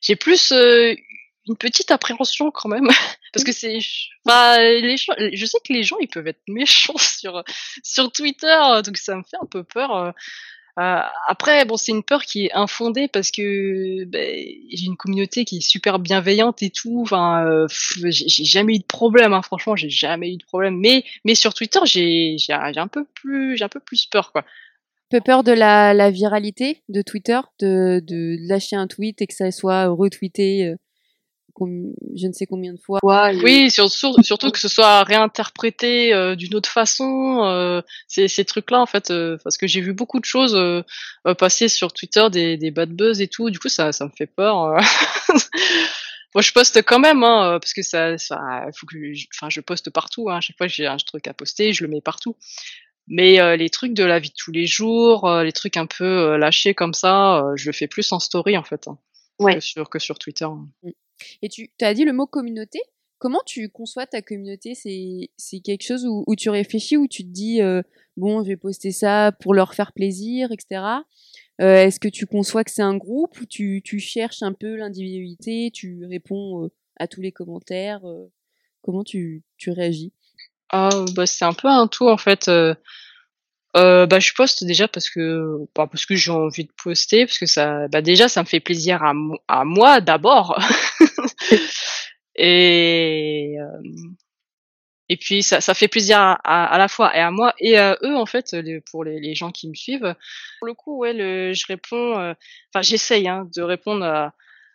j'ai 0.00 0.16
plus 0.16 0.52
une 0.52 1.56
petite 1.56 1.90
appréhension 1.90 2.50
quand 2.50 2.68
même 2.68 2.88
parce 3.32 3.44
que 3.44 3.52
c'est 3.52 3.78
bah 4.24 4.58
les 4.58 4.96
je 4.96 5.46
sais 5.46 5.58
que 5.66 5.72
les 5.72 5.82
gens 5.82 5.96
ils 6.00 6.08
peuvent 6.08 6.26
être 6.26 6.42
méchants 6.48 6.98
sur 6.98 7.42
sur 7.82 8.12
Twitter 8.12 8.60
donc 8.84 8.96
ça 8.96 9.16
me 9.16 9.22
fait 9.22 9.36
un 9.40 9.46
peu 9.46 9.64
peur 9.64 9.96
euh, 9.96 10.10
euh 10.78 11.00
après 11.28 11.64
bon 11.64 11.76
c'est 11.76 11.92
une 11.92 12.02
peur 12.02 12.22
qui 12.24 12.46
est 12.46 12.52
infondée 12.52 13.08
parce 13.08 13.30
que 13.30 14.04
ben, 14.04 14.44
j'ai 14.70 14.86
une 14.86 14.96
communauté 14.96 15.44
qui 15.44 15.58
est 15.58 15.60
super 15.60 15.98
bienveillante 15.98 16.62
et 16.62 16.70
tout 16.70 17.00
enfin 17.02 17.44
euh, 17.46 17.66
j'ai 18.04 18.44
jamais 18.44 18.76
eu 18.76 18.78
de 18.78 18.84
problème 18.84 19.32
hein, 19.32 19.42
franchement 19.42 19.76
j'ai 19.76 19.90
jamais 19.90 20.32
eu 20.32 20.36
de 20.36 20.44
problème 20.44 20.78
mais 20.78 21.04
mais 21.24 21.34
sur 21.34 21.54
Twitter 21.54 21.80
j'ai 21.84 22.36
j'ai 22.38 22.52
un 22.52 22.88
peu 22.88 23.04
plus 23.14 23.56
j'ai 23.56 23.64
un 23.64 23.68
peu 23.68 23.80
plus 23.80 24.06
peur 24.06 24.32
quoi. 24.32 24.44
Peu 25.12 25.20
peur 25.20 25.44
de 25.44 25.52
la, 25.52 25.92
la 25.92 26.10
viralité 26.10 26.82
de 26.88 27.02
Twitter, 27.02 27.38
de, 27.60 28.00
de 28.02 28.38
lâcher 28.48 28.76
un 28.76 28.86
tweet 28.86 29.20
et 29.20 29.26
que 29.26 29.34
ça 29.34 29.50
soit 29.50 29.88
retweeté 29.88 30.64
euh, 30.68 30.76
je 31.60 32.26
ne 32.26 32.32
sais 32.32 32.46
combien 32.46 32.72
de 32.72 32.80
fois. 32.80 32.98
Oui, 33.42 33.70
surtout 33.70 34.50
que 34.50 34.58
ce 34.58 34.68
soit 34.68 35.04
réinterprété 35.04 36.14
euh, 36.14 36.34
d'une 36.34 36.54
autre 36.54 36.68
façon. 36.68 37.44
Euh, 37.44 37.82
ces, 38.08 38.28
ces 38.28 38.44
trucs-là, 38.44 38.80
en 38.80 38.86
fait, 38.86 39.10
euh, 39.10 39.36
parce 39.44 39.58
que 39.58 39.66
j'ai 39.66 39.80
vu 39.80 39.92
beaucoup 39.92 40.18
de 40.18 40.24
choses 40.24 40.54
euh, 40.54 40.82
passer 41.38 41.68
sur 41.68 41.92
Twitter, 41.92 42.28
des, 42.30 42.56
des 42.56 42.70
bad 42.70 42.90
buzz 42.90 43.20
et 43.20 43.28
tout. 43.28 43.50
Du 43.50 43.58
coup, 43.58 43.68
ça, 43.68 43.92
ça 43.92 44.04
me 44.06 44.10
fait 44.16 44.26
peur. 44.26 44.80
Moi, 46.34 46.40
je 46.40 46.52
poste 46.52 46.82
quand 46.82 46.98
même, 46.98 47.22
hein, 47.22 47.58
parce 47.60 47.74
que 47.74 47.82
ça, 47.82 48.16
ça 48.16 48.38
faut 48.74 48.86
que, 48.86 48.96
enfin, 49.36 49.50
je 49.50 49.60
poste 49.60 49.90
partout. 49.90 50.30
Hein, 50.30 50.36
à 50.36 50.40
chaque 50.40 50.56
fois 50.56 50.66
que 50.66 50.72
j'ai 50.72 50.86
un 50.86 50.96
truc 50.96 51.26
à 51.26 51.34
poster, 51.34 51.72
je 51.74 51.84
le 51.84 51.90
mets 51.90 52.00
partout. 52.00 52.36
Mais 53.08 53.56
les 53.56 53.68
trucs 53.68 53.92
de 53.92 54.04
la 54.04 54.18
vie 54.18 54.30
de 54.30 54.34
tous 54.34 54.52
les 54.52 54.66
jours, 54.66 55.28
les 55.42 55.52
trucs 55.52 55.76
un 55.76 55.86
peu 55.86 56.36
lâchés 56.36 56.72
comme 56.72 56.94
ça, 56.94 57.44
je 57.56 57.66
le 57.66 57.72
fais 57.72 57.88
plus 57.88 58.10
en 58.12 58.20
story 58.20 58.56
en 58.56 58.62
fait, 58.62 58.88
hein, 58.88 58.96
ouais. 59.40 59.56
que, 59.56 59.60
sur, 59.60 59.90
que 59.90 59.98
sur 59.98 60.18
Twitter. 60.18 60.46
Mmh. 60.46 60.90
Et 61.42 61.48
tu 61.48 61.70
as 61.80 61.94
dit 61.94 62.04
le 62.04 62.12
mot 62.12 62.26
communauté. 62.26 62.80
Comment 63.22 63.42
tu 63.46 63.68
conçois 63.68 64.04
ta 64.04 64.20
communauté? 64.20 64.74
C'est 64.74 65.60
quelque 65.60 65.84
chose 65.84 66.04
où, 66.04 66.34
tu 66.34 66.50
réfléchis, 66.50 66.96
où 66.96 67.06
tu 67.06 67.22
te 67.22 67.28
dis, 67.28 67.62
euh, 67.62 67.80
bon, 68.16 68.42
je 68.42 68.48
vais 68.48 68.56
poster 68.56 68.90
ça 68.90 69.30
pour 69.30 69.54
leur 69.54 69.74
faire 69.74 69.92
plaisir, 69.92 70.50
etc. 70.50 70.82
Euh, 71.60 71.76
Est-ce 71.76 72.00
que 72.00 72.08
tu 72.08 72.26
conçois 72.26 72.64
que 72.64 72.72
c'est 72.72 72.82
un 72.82 72.96
groupe 72.96 73.40
ou 73.40 73.46
tu, 73.46 73.80
tu 73.84 74.00
cherches 74.00 74.42
un 74.42 74.52
peu 74.52 74.74
l'individualité, 74.74 75.70
tu 75.72 76.04
réponds 76.04 76.64
euh, 76.64 76.72
à 76.98 77.06
tous 77.06 77.20
les 77.20 77.30
commentaires 77.30 78.02
Comment 78.82 79.04
tu, 79.04 79.44
tu 79.56 79.70
réagis? 79.70 80.12
Ah, 80.70 80.90
bah, 81.14 81.24
C'est 81.26 81.44
un 81.44 81.52
peu 81.52 81.68
un 81.68 81.86
tout 81.86 82.08
en 82.08 82.16
fait. 82.16 82.50
Bah, 83.74 84.18
je 84.18 84.32
poste 84.34 84.64
déjà 84.64 84.88
parce 84.88 85.08
que 85.08 85.58
bah, 85.76 85.88
que 85.88 86.16
j'ai 86.16 86.32
envie 86.32 86.64
de 86.64 86.72
poster 86.82 87.24
parce 87.24 87.38
que 87.38 87.46
ça 87.46 87.86
bah, 87.86 88.02
déjà 88.02 88.26
ça 88.28 88.42
me 88.42 88.48
fait 88.48 88.58
plaisir 88.58 89.00
à 89.46 89.64
moi 89.64 90.00
d'abord 90.00 90.58
et 92.36 93.56
euh, 93.60 93.82
et 95.08 95.16
puis 95.16 95.42
ça, 95.42 95.60
ça 95.60 95.74
fait 95.74 95.88
plaisir 95.88 96.18
à, 96.18 96.34
à, 96.42 96.78
la 96.78 96.88
fois 96.88 97.14
et 97.14 97.20
à 97.20 97.30
moi 97.30 97.54
et 97.58 97.76
à 97.76 97.98
eux 98.02 98.16
en 98.16 98.24
fait 98.24 98.52
les, 98.52 98.80
pour 98.80 99.04
les, 99.04 99.20
les, 99.20 99.34
gens 99.34 99.50
qui 99.50 99.68
me 99.68 99.74
suivent 99.74 100.14
pour 100.58 100.66
le 100.66 100.74
coup 100.74 100.96
ouais 100.98 101.12
le, 101.12 101.52
je 101.52 101.66
réponds 101.66 102.18
euh, 102.18 102.32
enfin 102.72 102.82
j'essaye 102.82 103.28
hein, 103.28 103.46
de 103.54 103.62
répondre 103.62 104.04
à, 104.06 104.34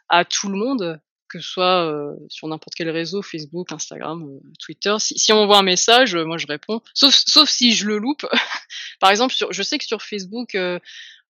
à 0.09 0.25
tout 0.25 0.49
le 0.49 0.57
monde 0.57 1.01
que 1.29 1.39
ce 1.39 1.49
soit 1.49 1.85
euh, 1.85 2.15
sur 2.29 2.47
n'importe 2.47 2.73
quel 2.75 2.89
réseau, 2.89 3.21
Facebook, 3.21 3.71
Instagram, 3.71 4.23
euh, 4.23 4.39
Twitter. 4.59 4.95
Si, 4.99 5.19
si, 5.19 5.33
on 5.33 5.37
m'envoie 5.37 5.57
un 5.57 5.63
message, 5.63 6.15
moi 6.15 6.37
je 6.37 6.47
réponds. 6.47 6.81
Sauf, 6.93 7.13
sauf 7.13 7.49
si 7.49 7.73
je 7.73 7.85
le 7.85 7.97
loupe. 7.97 8.25
Par 9.01 9.11
exemple, 9.11 9.33
sur, 9.33 9.51
je 9.51 9.61
sais 9.61 9.77
que 9.77 9.85
sur 9.85 10.01
Facebook, 10.01 10.57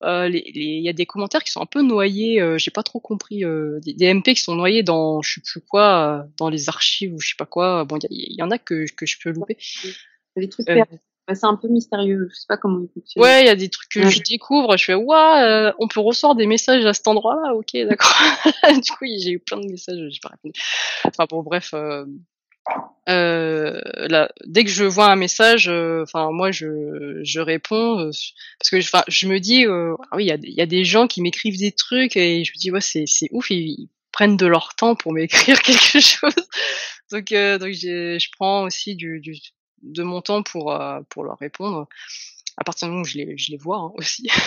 il 0.04 0.82
y 0.82 0.90
a 0.90 0.94
des 0.94 1.06
commentaires 1.06 1.44
qui 1.44 1.52
sont 1.52 1.62
un 1.62 1.66
peu 1.66 1.82
noyés. 1.82 2.42
J'ai 2.58 2.72
pas 2.72 2.84
trop 2.84 3.00
compris. 3.00 3.44
Des, 3.84 3.94
des, 3.94 4.14
MP 4.14 4.34
qui 4.34 4.42
sont 4.42 4.56
noyés 4.56 4.84
dans 4.84 5.22
je 5.22 5.36
sais 5.36 5.42
plus 5.42 5.62
quoi, 5.62 6.28
dans 6.38 6.50
les 6.50 6.70
archives 6.70 7.14
ou 7.14 7.20
je 7.20 7.30
sais 7.30 7.36
pas 7.38 7.46
quoi. 7.46 7.86
Bon, 7.86 7.98
il 8.10 8.34
y, 8.34 8.36
y, 8.38 8.44
en 8.44 8.52
a 8.52 8.58
que, 8.58 8.86
que 8.94 9.06
je 9.06 9.18
peux 9.22 9.32
louper. 9.32 9.58
Les 10.36 10.50
trucs 10.50 10.68
bah, 11.28 11.36
c'est 11.36 11.46
un 11.46 11.58
peu 11.58 11.68
mystérieux. 11.68 12.30
Je 12.32 12.40
sais 12.40 12.46
pas 12.48 12.56
comment 12.56 12.80
il 12.80 12.88
fonctionne. 12.94 13.22
Ouais, 13.22 13.44
il 13.44 13.48
y 13.48 13.50
a 13.50 13.56
des 13.56 13.68
trucs 13.68 13.90
que 13.90 14.10
je 14.10 14.22
découvre. 14.22 14.78
Je 14.78 14.86
fais, 14.86 14.94
waouh, 14.94 15.44
euh, 15.44 15.74
on 15.78 15.90
peut 15.90 16.00
recevoir 16.00 16.36
des 16.36 16.48
messages 16.48 16.86
à 16.86 16.94
cet 16.94 17.08
endroit-là? 17.08 17.54
Ok, 17.54 17.76
d'accord. 17.76 18.16
du 18.82 18.92
coup, 18.92 19.06
j'ai 19.06 19.32
eu 19.32 19.40
plein 19.40 19.60
de 19.60 19.68
messages, 19.70 20.00
j'ai 20.10 20.20
pas 20.22 20.30
répondu. 20.30 20.58
Enfin 21.04 21.26
bon, 21.30 21.44
bref. 21.44 21.74
Euh, 23.10 23.82
euh, 23.98 24.08
là, 24.10 24.30
dès 24.46 24.66
que 24.66 24.70
je 24.70 24.84
vois 24.84 25.10
un 25.10 25.16
message, 25.16 25.70
euh, 25.70 26.04
enfin 26.04 26.32
moi 26.32 26.52
je, 26.52 27.22
je 27.24 27.40
réponds 27.40 28.00
euh, 28.00 28.12
parce 28.60 28.70
que 28.70 28.78
enfin 28.80 29.04
je 29.08 29.28
me 29.28 29.40
dis 29.40 29.66
ah 29.66 30.16
oui 30.18 30.26
il 30.26 30.28
y 30.28 30.32
a, 30.32 30.38
y 30.42 30.62
a, 30.62 30.66
des 30.66 30.84
gens 30.84 31.08
qui 31.08 31.22
m'écrivent 31.22 31.58
des 31.58 31.72
trucs 31.72 32.18
et 32.18 32.44
je 32.44 32.52
me 32.52 32.58
dis 32.58 32.70
ouais 32.70 32.82
c'est 32.82 33.06
c'est 33.08 33.30
ouf 33.32 33.50
ils, 33.50 33.88
prennent 34.12 34.36
de 34.36 34.48
leur 34.48 34.76
temps 34.76 34.96
pour 34.96 35.14
m'écrire 35.14 35.62
quelque 35.62 36.02
chose 36.02 36.36
donc 37.12 37.30
donc 37.30 37.72
je 37.72 38.28
prends 38.38 38.64
aussi 38.64 38.96
du, 38.96 39.22
du 39.22 39.40
de 39.82 40.04
mon 40.04 40.22
temps 40.22 40.44
pour, 40.44 40.72
euh, 40.74 41.02
pour 41.10 41.24
leur 41.24 41.38
répondre, 41.38 41.88
à 42.58 42.64
partir 42.64 42.88
du 42.88 42.92
moment 42.92 43.04
où 43.04 43.06
je 43.06 43.18
les, 43.18 43.38
je 43.38 43.52
les 43.52 43.58
vois 43.58 43.78
hein, 43.78 43.92
aussi. 43.96 44.30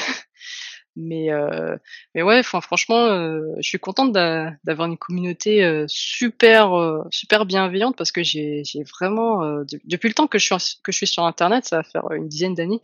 Mais, 0.97 1.31
euh, 1.33 1.77
mais 2.15 2.23
ouais, 2.23 2.43
franchement, 2.43 3.07
euh, 3.07 3.43
je 3.59 3.69
suis 3.69 3.79
contente 3.79 4.13
d'avoir 4.13 4.89
une 4.89 4.99
communauté 4.99 5.65
euh, 5.65 5.85
super, 5.89 6.73
super 7.11 7.47
bienveillante 7.47 7.97
parce 7.97 8.13
que 8.13 8.23
j'ai 8.23 8.65
vraiment, 8.99 9.63
depuis 9.85 10.09
le 10.09 10.15
temps 10.15 10.27
que 10.27 10.39
je, 10.39 10.45
suis, 10.45 10.81
que 10.83 10.93
je 10.93 10.97
suis 10.97 11.07
sur 11.07 11.25
Internet, 11.25 11.65
ça 11.65 11.79
va 11.79 11.83
faire 11.83 12.11
une 12.13 12.29
dizaine 12.29 12.55
d'années, 12.55 12.81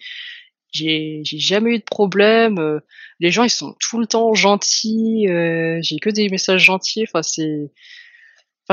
j'ai 0.73 1.23
jamais 1.25 1.77
eu 1.77 1.79
de 1.79 1.85
problème. 1.85 2.81
les 3.21 3.31
gens, 3.31 3.45
ils 3.45 3.51
sont 3.51 3.75
tout 3.81 3.99
le 3.99 4.07
temps 4.07 4.35
gentils. 4.35 5.27
j'ai 5.27 5.99
que 5.99 6.11
des 6.11 6.29
messages 6.29 6.65
gentils. 6.65 7.05
Enfin, 7.05 7.23
c'est. 7.23 7.71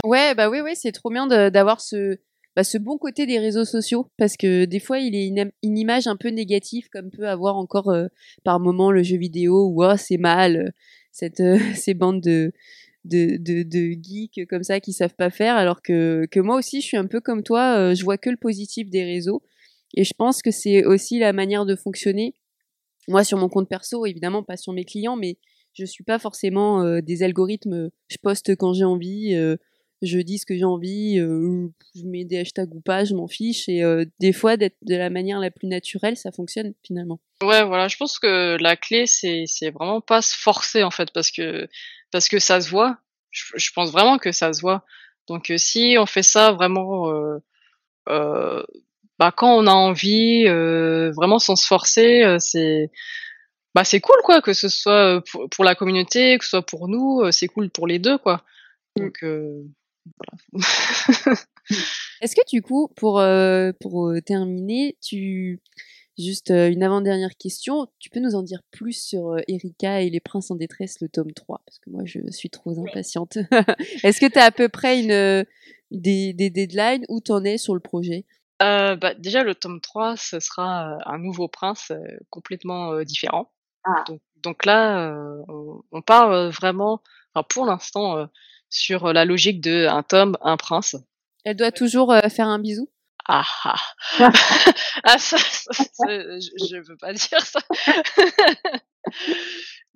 Ouais, 0.04 0.34
bah 0.36 0.50
oui, 0.50 0.60
oui, 0.62 0.76
c'est 0.76 0.92
trop 0.92 1.10
bien 1.12 1.28
d'avoir 1.28 1.80
ce, 1.80 2.18
bah, 2.56 2.64
ce 2.64 2.78
bon 2.78 2.98
côté 2.98 3.26
des 3.26 3.40
réseaux 3.40 3.66
sociaux 3.66 4.12
parce 4.18 4.38
que 4.38 4.66
des 4.66 4.80
fois 4.80 5.00
il 5.00 5.16
est 5.16 5.28
une, 5.28 5.52
image 5.78 6.06
un 6.06 6.16
peu 6.16 6.30
négative 6.30 6.88
comme 6.92 7.10
peut 7.10 7.28
avoir 7.28 7.58
encore 7.58 7.90
euh, 7.90 8.08
par 8.44 8.60
moment 8.60 8.92
le 8.92 9.02
jeu 9.02 9.18
vidéo 9.18 9.70
ou 9.70 9.84
oh, 9.84 9.98
c'est 9.98 10.18
mal 10.18 10.56
euh, 10.58 10.70
cette 11.12 11.40
euh, 11.40 11.58
ces 11.76 11.96
bandes 11.96 12.22
de, 12.22 12.52
de 13.06 13.38
de, 13.38 13.64
de 13.64 13.98
geeks 14.00 14.48
comme 14.48 14.64
ça 14.64 14.80
qui 14.80 14.94
savent 14.94 15.16
pas 15.16 15.32
faire 15.32 15.56
alors 15.56 15.82
que 15.82 16.28
que 16.30 16.40
moi 16.40 16.56
aussi 16.58 16.82
je 16.82 16.86
suis 16.86 16.98
un 16.98 17.08
peu 17.08 17.22
comme 17.22 17.42
toi 17.42 17.94
je 17.96 18.04
vois 18.04 18.18
que 18.18 18.30
le 18.30 18.38
positif 18.38 18.90
des 18.90 19.04
réseaux. 19.04 19.42
Et 19.96 20.04
je 20.04 20.14
pense 20.18 20.42
que 20.42 20.50
c'est 20.50 20.86
aussi 20.86 21.20
la 21.20 21.34
manière 21.34 21.66
de 21.66 21.76
fonctionner 21.76 22.34
moi 23.08 23.24
sur 23.24 23.38
mon 23.38 23.50
compte 23.50 23.70
perso 23.70 24.06
évidemment 24.06 24.44
pas 24.44 24.58
sur 24.58 24.74
mes 24.74 24.86
clients 24.86 25.16
mais 25.16 25.38
je 25.74 25.86
suis 25.86 26.04
pas 26.04 26.20
forcément 26.20 27.00
des 27.02 27.24
algorithmes 27.24 27.90
je 28.08 28.18
poste 28.22 28.56
quand 28.56 28.74
j'ai 28.74 28.86
envie 28.86 29.36
je 30.04 30.20
dis 30.20 30.38
ce 30.38 30.46
que 30.46 30.56
j'ai 30.56 30.66
envie, 30.66 31.18
euh, 31.18 31.70
je 31.96 32.04
mets 32.04 32.26
des 32.26 32.40
hashtags 32.40 32.74
ou 32.74 32.82
pas, 32.82 33.06
je 33.06 33.16
m'en 33.16 33.28
fiche. 33.28 33.70
Et 33.70 33.84
euh, 33.84 34.06
des 34.20 34.34
fois, 34.34 34.58
d'être 34.58 34.76
de 34.82 34.96
la 34.96 35.10
manière 35.10 35.40
la 35.40 35.50
plus 35.50 35.68
naturelle, 35.68 36.18
ça 36.18 36.32
fonctionne 36.32 36.74
finalement. 36.86 37.20
Ouais, 37.42 37.64
voilà, 37.64 37.88
je 37.88 37.98
pense 37.98 38.20
que 38.20 38.58
la 38.60 38.76
clé, 38.76 39.06
c'est, 39.08 39.46
c'est 39.48 39.72
vraiment 39.72 40.02
pas 40.02 40.22
se 40.22 40.36
forcer 40.38 40.84
en 40.84 40.92
fait, 40.92 41.10
parce 41.14 41.32
que, 41.32 41.68
parce 42.12 42.28
que 42.28 42.40
ça 42.40 42.62
se 42.62 42.70
voit. 42.70 42.98
Je, 43.32 43.72
pense 43.74 43.92
vraiment 43.92 44.20
que 44.20 44.32
ça 44.32 44.54
se 44.54 44.62
voit. 44.62 44.86
Donc 45.28 45.50
euh, 45.50 45.58
si 45.58 45.96
on 45.98 46.06
fait 46.06 46.22
ça 46.22 46.52
vraiment, 46.52 47.12
bah, 48.06 49.32
quand 49.36 49.56
on 49.56 49.66
a 49.68 49.72
envie, 49.72 50.46
vraiment 50.46 51.40
sans 51.40 51.56
se 51.56 51.66
forcer, 51.66 52.38
c'est 52.40 52.92
bah 53.76 53.84
c'est 53.84 54.02
cool 54.02 54.18
quoi 54.24 54.40
que 54.40 54.54
ce 54.54 54.70
soit 54.70 55.24
pour, 55.32 55.50
pour, 55.50 55.64
la 55.64 55.74
communauté 55.74 56.38
que 56.38 56.44
ce 56.44 56.52
soit 56.52 56.62
pour 56.64 56.88
nous 56.88 57.24
c'est 57.32 57.48
cool 57.48 57.72
pour 57.72 57.88
les 57.88 57.98
deux 57.98 58.20
quoi 58.20 58.44
mmh. 59.00 59.08
Est-ce 62.22 62.36
que 62.36 62.42
du 62.50 62.62
coup, 62.62 62.90
pour, 62.96 63.20
euh, 63.20 63.72
pour 63.80 64.10
euh, 64.10 64.22
terminer, 64.22 64.98
tu 65.02 65.62
juste 66.18 66.52
euh, 66.52 66.70
une 66.70 66.84
avant-dernière 66.84 67.36
question, 67.40 67.88
tu 68.00 68.10
peux 68.10 68.20
nous 68.20 68.36
en 68.36 68.44
dire 68.44 68.62
plus 68.72 68.94
sur 68.94 69.38
Erika 69.48 70.02
et 70.02 70.10
les 70.10 70.20
princes 70.20 70.52
en 70.52 70.56
détresse, 70.56 71.02
le 71.02 71.10
tome 71.10 71.34
3 71.34 71.62
Parce 71.66 71.80
que 71.80 71.90
moi, 71.90 72.04
je 72.06 72.20
suis 72.30 72.50
trop 72.50 72.80
impatiente. 72.80 73.38
Est-ce 74.04 74.20
que 74.20 74.32
tu 74.32 74.38
as 74.38 74.46
à 74.46 74.52
peu 74.52 74.70
près 74.70 75.02
une, 75.02 75.46
des, 75.92 76.34
des 76.34 76.50
deadlines? 76.50 77.04
Où 77.10 77.20
tu 77.20 77.32
en 77.32 77.44
es 77.44 77.58
sur 77.58 77.74
le 77.74 77.80
projet? 77.80 78.26
Bah, 78.60 79.14
Déjà, 79.18 79.44
le 79.44 79.56
tome 79.56 79.82
3, 79.82 80.16
ce 80.16 80.40
sera 80.40 80.98
un 81.06 81.18
nouveau 81.18 81.48
prince 81.48 81.92
complètement 82.30 83.04
différent. 83.04 83.52
Ah. 83.84 84.04
Donc, 84.08 84.22
donc, 84.44 84.66
là, 84.66 85.14
on, 85.48 85.82
on, 85.92 86.02
part 86.02 86.52
vraiment, 86.52 87.02
enfin, 87.34 87.46
pour 87.50 87.66
l'instant, 87.66 88.28
sur 88.74 89.14
la 89.14 89.26
logique 89.26 89.62
de 89.62 89.88
un 89.88 90.04
tome, 90.04 90.38
un 90.42 90.58
prince. 90.58 90.96
Elle 91.46 91.56
doit 91.56 91.72
toujours 91.72 92.14
faire 92.30 92.48
un 92.48 92.60
bisou 92.60 92.90
ah 93.26 93.46
ah. 93.64 93.80
ah 95.04 95.18
ça, 95.18 95.38
je, 95.38 96.76
ne 96.76 96.82
veux 96.82 96.98
pas 96.98 97.14
dire 97.14 97.42
ça. 97.42 97.60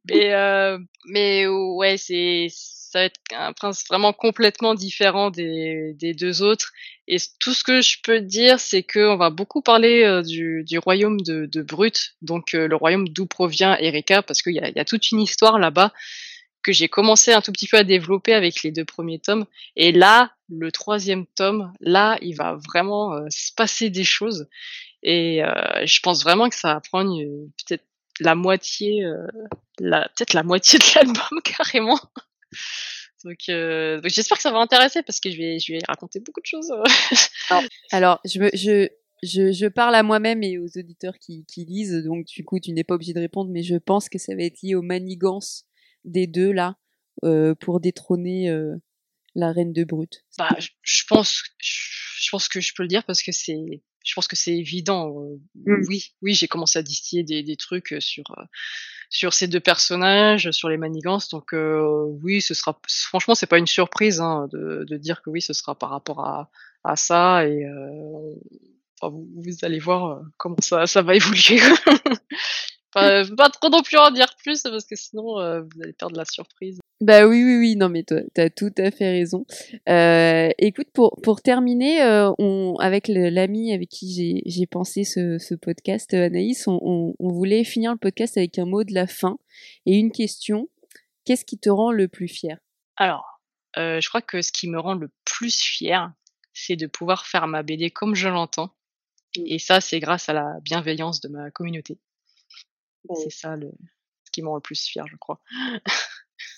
mais 0.10 0.34
euh, 0.34 0.78
mais 1.06 1.46
ouais, 1.48 1.98
c'est 1.98 2.48
ça 2.50 3.00
va 3.00 3.06
être 3.06 3.20
un 3.34 3.52
prince 3.52 3.84
vraiment 3.90 4.14
complètement 4.14 4.76
différent 4.76 5.30
des, 5.30 5.94
des 6.00 6.14
deux 6.14 6.42
autres. 6.42 6.72
Et 7.10 7.18
tout 7.42 7.54
ce 7.54 7.66
que 7.66 7.82
je 7.82 7.98
peux 8.02 8.22
dire, 8.22 8.62
c'est 8.62 8.84
qu'on 8.84 9.18
va 9.18 9.30
beaucoup 9.30 9.62
parler 9.62 10.22
du, 10.26 10.64
du 10.64 10.78
royaume 10.78 11.20
de, 11.20 11.46
de 11.48 11.62
Brut, 11.62 12.16
donc 12.22 12.54
le 12.54 12.76
royaume 12.76 13.10
d'où 13.10 13.26
provient 13.26 13.76
Erika, 13.76 14.22
parce 14.22 14.42
qu'il 14.42 14.54
y 14.54 14.80
a 14.80 14.86
toute 14.86 15.12
une 15.12 15.20
histoire 15.20 15.60
là-bas 15.60 15.92
que 16.68 16.74
j'ai 16.74 16.90
commencé 16.90 17.32
un 17.32 17.40
tout 17.40 17.54
petit 17.54 17.66
peu 17.66 17.78
à 17.78 17.86
développer 17.86 18.34
avec 18.34 18.62
les 18.62 18.74
deux 18.74 18.84
premiers 18.84 19.20
tomes. 19.20 19.46
Et 19.78 19.94
là, 19.94 20.34
le 20.50 20.70
troisième 20.70 21.26
tome, 21.26 21.72
là, 21.80 22.18
il 22.22 22.36
va 22.36 22.56
vraiment 22.56 23.14
euh, 23.14 23.26
se 23.30 23.54
passer 23.54 23.90
des 23.90 24.04
choses. 24.04 24.50
Et 25.02 25.42
euh, 25.46 25.86
je 25.86 26.02
pense 26.02 26.24
vraiment 26.24 26.50
que 26.50 26.56
ça 26.56 26.74
va 26.74 26.82
prendre 26.82 27.18
peut-être 27.66 27.86
la 28.20 28.36
moitié, 28.36 29.06
euh, 29.06 29.28
peut-être 29.78 30.34
la 30.34 30.44
moitié 30.44 30.78
de 30.78 30.84
l'album 30.96 31.42
carrément. 31.42 32.02
Donc, 33.24 33.38
donc 33.48 34.12
j'espère 34.12 34.36
que 34.36 34.44
ça 34.44 34.52
va 34.52 34.60
intéresser 34.60 35.04
parce 35.04 35.22
que 35.22 35.32
je 35.32 35.38
vais, 35.38 35.60
je 35.60 35.72
vais 35.72 35.80
raconter 35.88 36.20
beaucoup 36.20 36.42
de 36.42 36.46
choses. 36.46 36.74
Alors, 37.92 38.20
je, 38.26 38.40
me, 38.40 38.50
je, 38.54 38.90
je, 39.24 39.54
je, 39.54 39.68
parle 39.68 39.96
à 39.96 40.04
moi-même 40.04 40.44
et 40.44 40.58
aux 40.58 40.78
auditeurs 40.78 41.18
qui, 41.18 41.46
qui 41.46 41.64
lisent, 41.64 42.04
donc 42.04 42.26
du 42.26 42.44
coup 42.44 42.60
tu 42.60 42.74
n'es 42.74 42.84
pas 42.84 42.96
obligé 42.96 43.14
de 43.14 43.20
répondre, 43.20 43.50
mais 43.52 43.64
je 43.64 43.76
pense 43.76 44.10
que 44.10 44.18
ça 44.18 44.36
va 44.36 44.44
être 44.44 44.62
lié 44.62 44.76
aux 44.76 44.82
manigances 44.82 45.67
des 46.08 46.26
deux 46.26 46.52
là 46.52 46.78
euh, 47.24 47.54
pour 47.56 47.80
détrôner 47.80 48.50
euh, 48.50 48.76
la 49.36 49.52
reine 49.52 49.74
de 49.74 49.84
Brut 49.84 50.26
bah, 50.38 50.56
je 50.82 51.04
pense, 51.08 51.44
je 51.60 52.30
pense 52.32 52.48
que 52.48 52.60
je 52.60 52.74
peux 52.76 52.84
le 52.84 52.90
dire 52.90 53.04
parce 53.04 53.22
que 53.22 53.32
c'est, 53.32 53.82
je 54.04 54.14
pense 54.16 54.28
que 54.28 54.36
c'est 54.36 54.56
évident. 54.56 55.22
Euh, 55.22 55.40
mmh. 55.56 55.86
Oui, 55.88 56.14
oui, 56.22 56.34
j'ai 56.34 56.48
commencé 56.48 56.80
à 56.80 56.84
distiller 56.84 57.24
des, 57.24 57.44
des 57.44 57.56
trucs 57.56 57.96
sur 58.00 58.24
sur 59.10 59.34
ces 59.34 59.48
deux 59.48 59.60
personnages, 59.60 60.52
sur 60.52 60.70
les 60.70 60.78
manigances. 60.78 61.30
Donc 61.30 61.54
oui, 62.24 62.42
ce 62.42 62.54
sera. 62.54 62.80
Franchement, 62.88 63.36
c'est 63.36 63.48
pas 63.48 63.58
une 63.58 63.68
surprise 63.68 64.20
hein, 64.20 64.48
de, 64.52 64.86
de, 64.88 64.98
dire 64.98 65.22
que 65.22 65.30
oui, 65.30 65.42
ce 65.42 65.54
sera 65.54 65.76
par 65.76 65.90
rapport 65.90 66.26
à, 66.26 66.52
à 66.84 66.96
ça 66.96 67.48
et 67.48 67.66
vous, 69.02 69.28
vous, 69.36 69.66
allez 69.66 69.80
voir 69.80 70.22
comment 70.38 70.58
ça, 70.62 70.88
ça 70.88 71.02
va 71.02 71.16
évoluer. 71.16 71.60
Enfin, 72.96 73.24
pas 73.36 73.50
trop 73.50 73.70
non 73.70 73.82
plus 73.82 73.98
en 73.98 74.12
dire 74.12 74.36
plus 74.42 74.64
parce 74.64 74.86
que 74.86 74.96
sinon 74.96 75.40
euh, 75.40 75.62
vous 75.62 75.82
allez 75.84 75.94
perdre 75.94 76.18
la 76.18 76.26
surprise. 76.26 76.80
Bah 77.00 77.28
oui, 77.28 77.44
oui, 77.44 77.58
oui, 77.58 77.76
non 77.76 77.90
mais 77.90 78.04
toi, 78.04 78.22
t'as 78.34 78.50
tout 78.50 78.74
à 78.78 78.90
fait 78.90 79.10
raison. 79.12 79.46
Euh, 79.88 80.50
écoute, 80.58 80.88
pour, 80.94 81.20
pour 81.22 81.42
terminer, 81.42 82.02
euh, 82.02 82.32
on, 82.40 82.76
avec 82.80 83.08
l'ami 83.08 83.72
avec 83.72 83.90
qui 83.90 84.42
j'ai 84.46 84.66
pensé 84.66 85.04
ce, 85.04 85.38
ce 85.38 85.54
podcast, 85.54 86.14
Anaïs, 86.14 86.68
on, 86.68 87.14
on, 87.20 87.30
voulait 87.30 87.64
finir 87.64 87.92
le 87.92 87.98
podcast 87.98 88.38
avec 88.38 88.58
un 88.58 88.66
mot 88.66 88.84
de 88.84 88.94
la 88.94 89.06
fin 89.06 89.38
et 89.86 89.96
une 89.96 90.12
question. 90.12 90.70
Qu'est-ce 91.26 91.46
qui 91.46 91.60
te 91.60 91.70
rend 91.70 91.92
le 91.92 92.08
plus 92.08 92.30
fier? 92.30 92.58
Alors, 92.96 93.42
je 93.76 94.08
crois 94.08 94.22
que 94.22 94.42
ce 94.42 94.52
qui 94.52 94.68
me 94.68 94.80
rend 94.80 94.96
le 94.96 95.12
plus 95.24 95.56
fier, 95.56 96.12
c'est 96.54 96.78
de 96.78 96.88
pouvoir 96.88 97.28
faire 97.28 97.48
ma 97.48 97.62
BD 97.62 97.92
comme 97.92 98.16
je 98.16 98.30
l'entends. 98.30 98.74
Mmh. 99.38 99.44
Et 99.46 99.60
ça, 99.60 99.82
c'est 99.82 100.00
grâce 100.00 100.30
à 100.30 100.34
la 100.34 100.56
bienveillance 100.64 101.22
de 101.22 101.28
ma 101.28 101.52
communauté. 101.52 102.00
C'est 103.16 103.32
ça 103.32 103.56
le, 103.56 103.72
ce 104.26 104.32
qui 104.32 104.42
me 104.42 104.50
rend 104.50 104.56
le 104.56 104.62
plus 104.62 104.82
fier, 104.86 105.06
je 105.08 105.16
crois. 105.18 105.40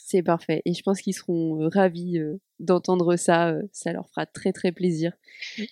C'est 0.06 0.24
parfait. 0.24 0.62
Et 0.66 0.74
je 0.74 0.82
pense 0.82 1.02
qu'ils 1.02 1.14
seront 1.14 1.70
ravis 1.70 2.20
d'entendre 2.60 3.16
ça. 3.16 3.54
ça 3.72 3.93
leur 3.93 4.10
fera 4.10 4.26
très 4.26 4.52
très 4.52 4.72
plaisir. 4.72 5.14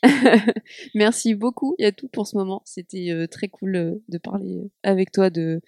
Merci 0.93 1.33
beaucoup. 1.33 1.75
Il 1.79 1.83
y 1.83 1.85
a 1.85 1.91
tout 1.91 2.07
pour 2.07 2.27
ce 2.27 2.37
moment. 2.37 2.61
C'était 2.63 3.27
très 3.29 3.47
cool 3.47 3.99
de 4.07 4.17
parler 4.19 4.69
avec 4.83 5.11
toi 5.11 5.29
de 5.29 5.59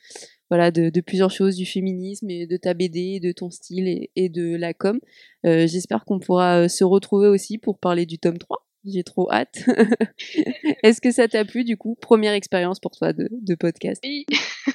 voilà 0.49 0.71
de, 0.71 0.89
de, 0.89 1.01
plusieurs 1.01 1.31
choses, 1.31 1.55
du 1.55 1.65
féminisme 1.65 2.29
et 2.29 2.47
de 2.47 2.57
ta 2.57 2.73
BD, 2.73 3.19
de 3.19 3.31
ton 3.31 3.49
style 3.49 3.87
et, 3.87 4.11
et 4.15 4.29
de 4.29 4.55
la 4.55 4.73
com. 4.73 4.99
J'espère 5.43 6.05
qu'on 6.05 6.19
pourra 6.19 6.69
se 6.69 6.83
retrouver 6.83 7.27
aussi 7.27 7.57
pour 7.57 7.79
parler 7.79 8.05
du 8.05 8.19
tome 8.19 8.37
3. 8.37 8.68
J'ai 8.85 9.03
trop 9.03 9.31
hâte. 9.31 9.63
Est-ce 10.83 11.01
que 11.01 11.11
ça 11.11 11.27
t'a 11.27 11.43
plu 11.43 11.63
du 11.63 11.75
coup 11.77 11.97
Première 11.99 12.33
expérience 12.33 12.79
pour 12.79 12.91
toi 12.91 13.13
de, 13.13 13.27
de 13.31 13.55
podcast? 13.55 14.01
Oui. 14.05 14.25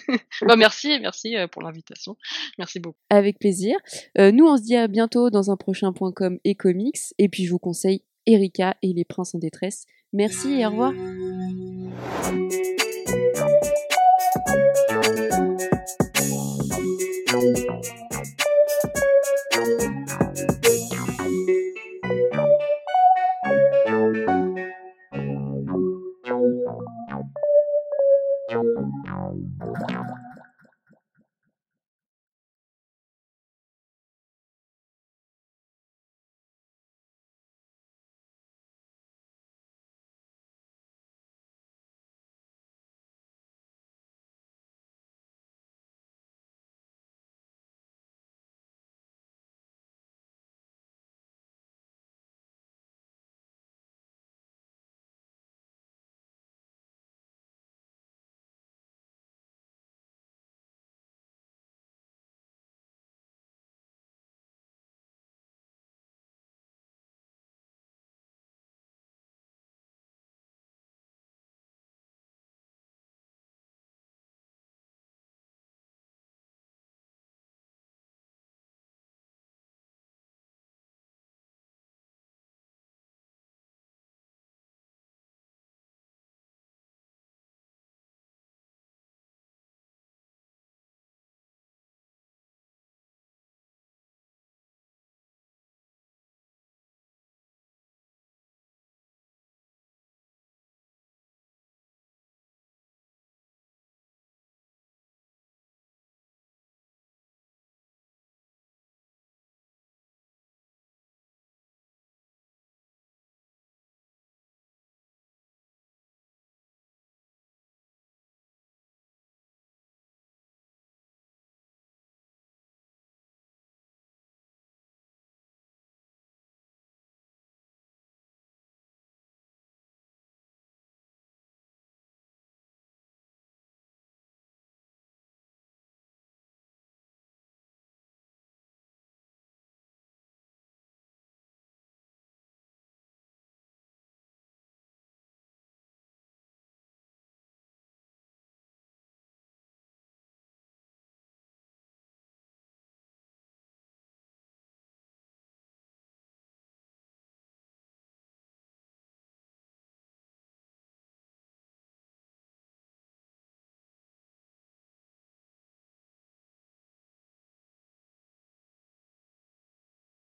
bah, 0.42 0.56
merci, 0.56 0.98
merci 1.00 1.36
euh, 1.36 1.46
pour 1.48 1.62
l'invitation. 1.62 2.16
Merci 2.58 2.80
beaucoup. 2.80 2.98
Avec 3.10 3.38
plaisir. 3.38 3.76
Euh, 4.18 4.30
nous, 4.30 4.46
on 4.46 4.56
se 4.56 4.62
dit 4.62 4.76
à 4.76 4.88
bientôt 4.88 5.30
dans 5.30 5.50
un 5.50 5.56
prochain 5.56 5.92
point 5.92 6.12
com 6.12 6.38
et 6.44 6.54
comics. 6.54 6.98
Et 7.18 7.28
puis, 7.28 7.44
je 7.46 7.50
vous 7.50 7.58
conseille 7.58 8.02
Erika 8.26 8.76
et 8.82 8.92
les 8.92 9.04
princes 9.04 9.34
en 9.34 9.38
détresse. 9.38 9.86
Merci 10.12 10.60
et 10.60 10.66
au 10.66 10.70
revoir. 10.70 10.92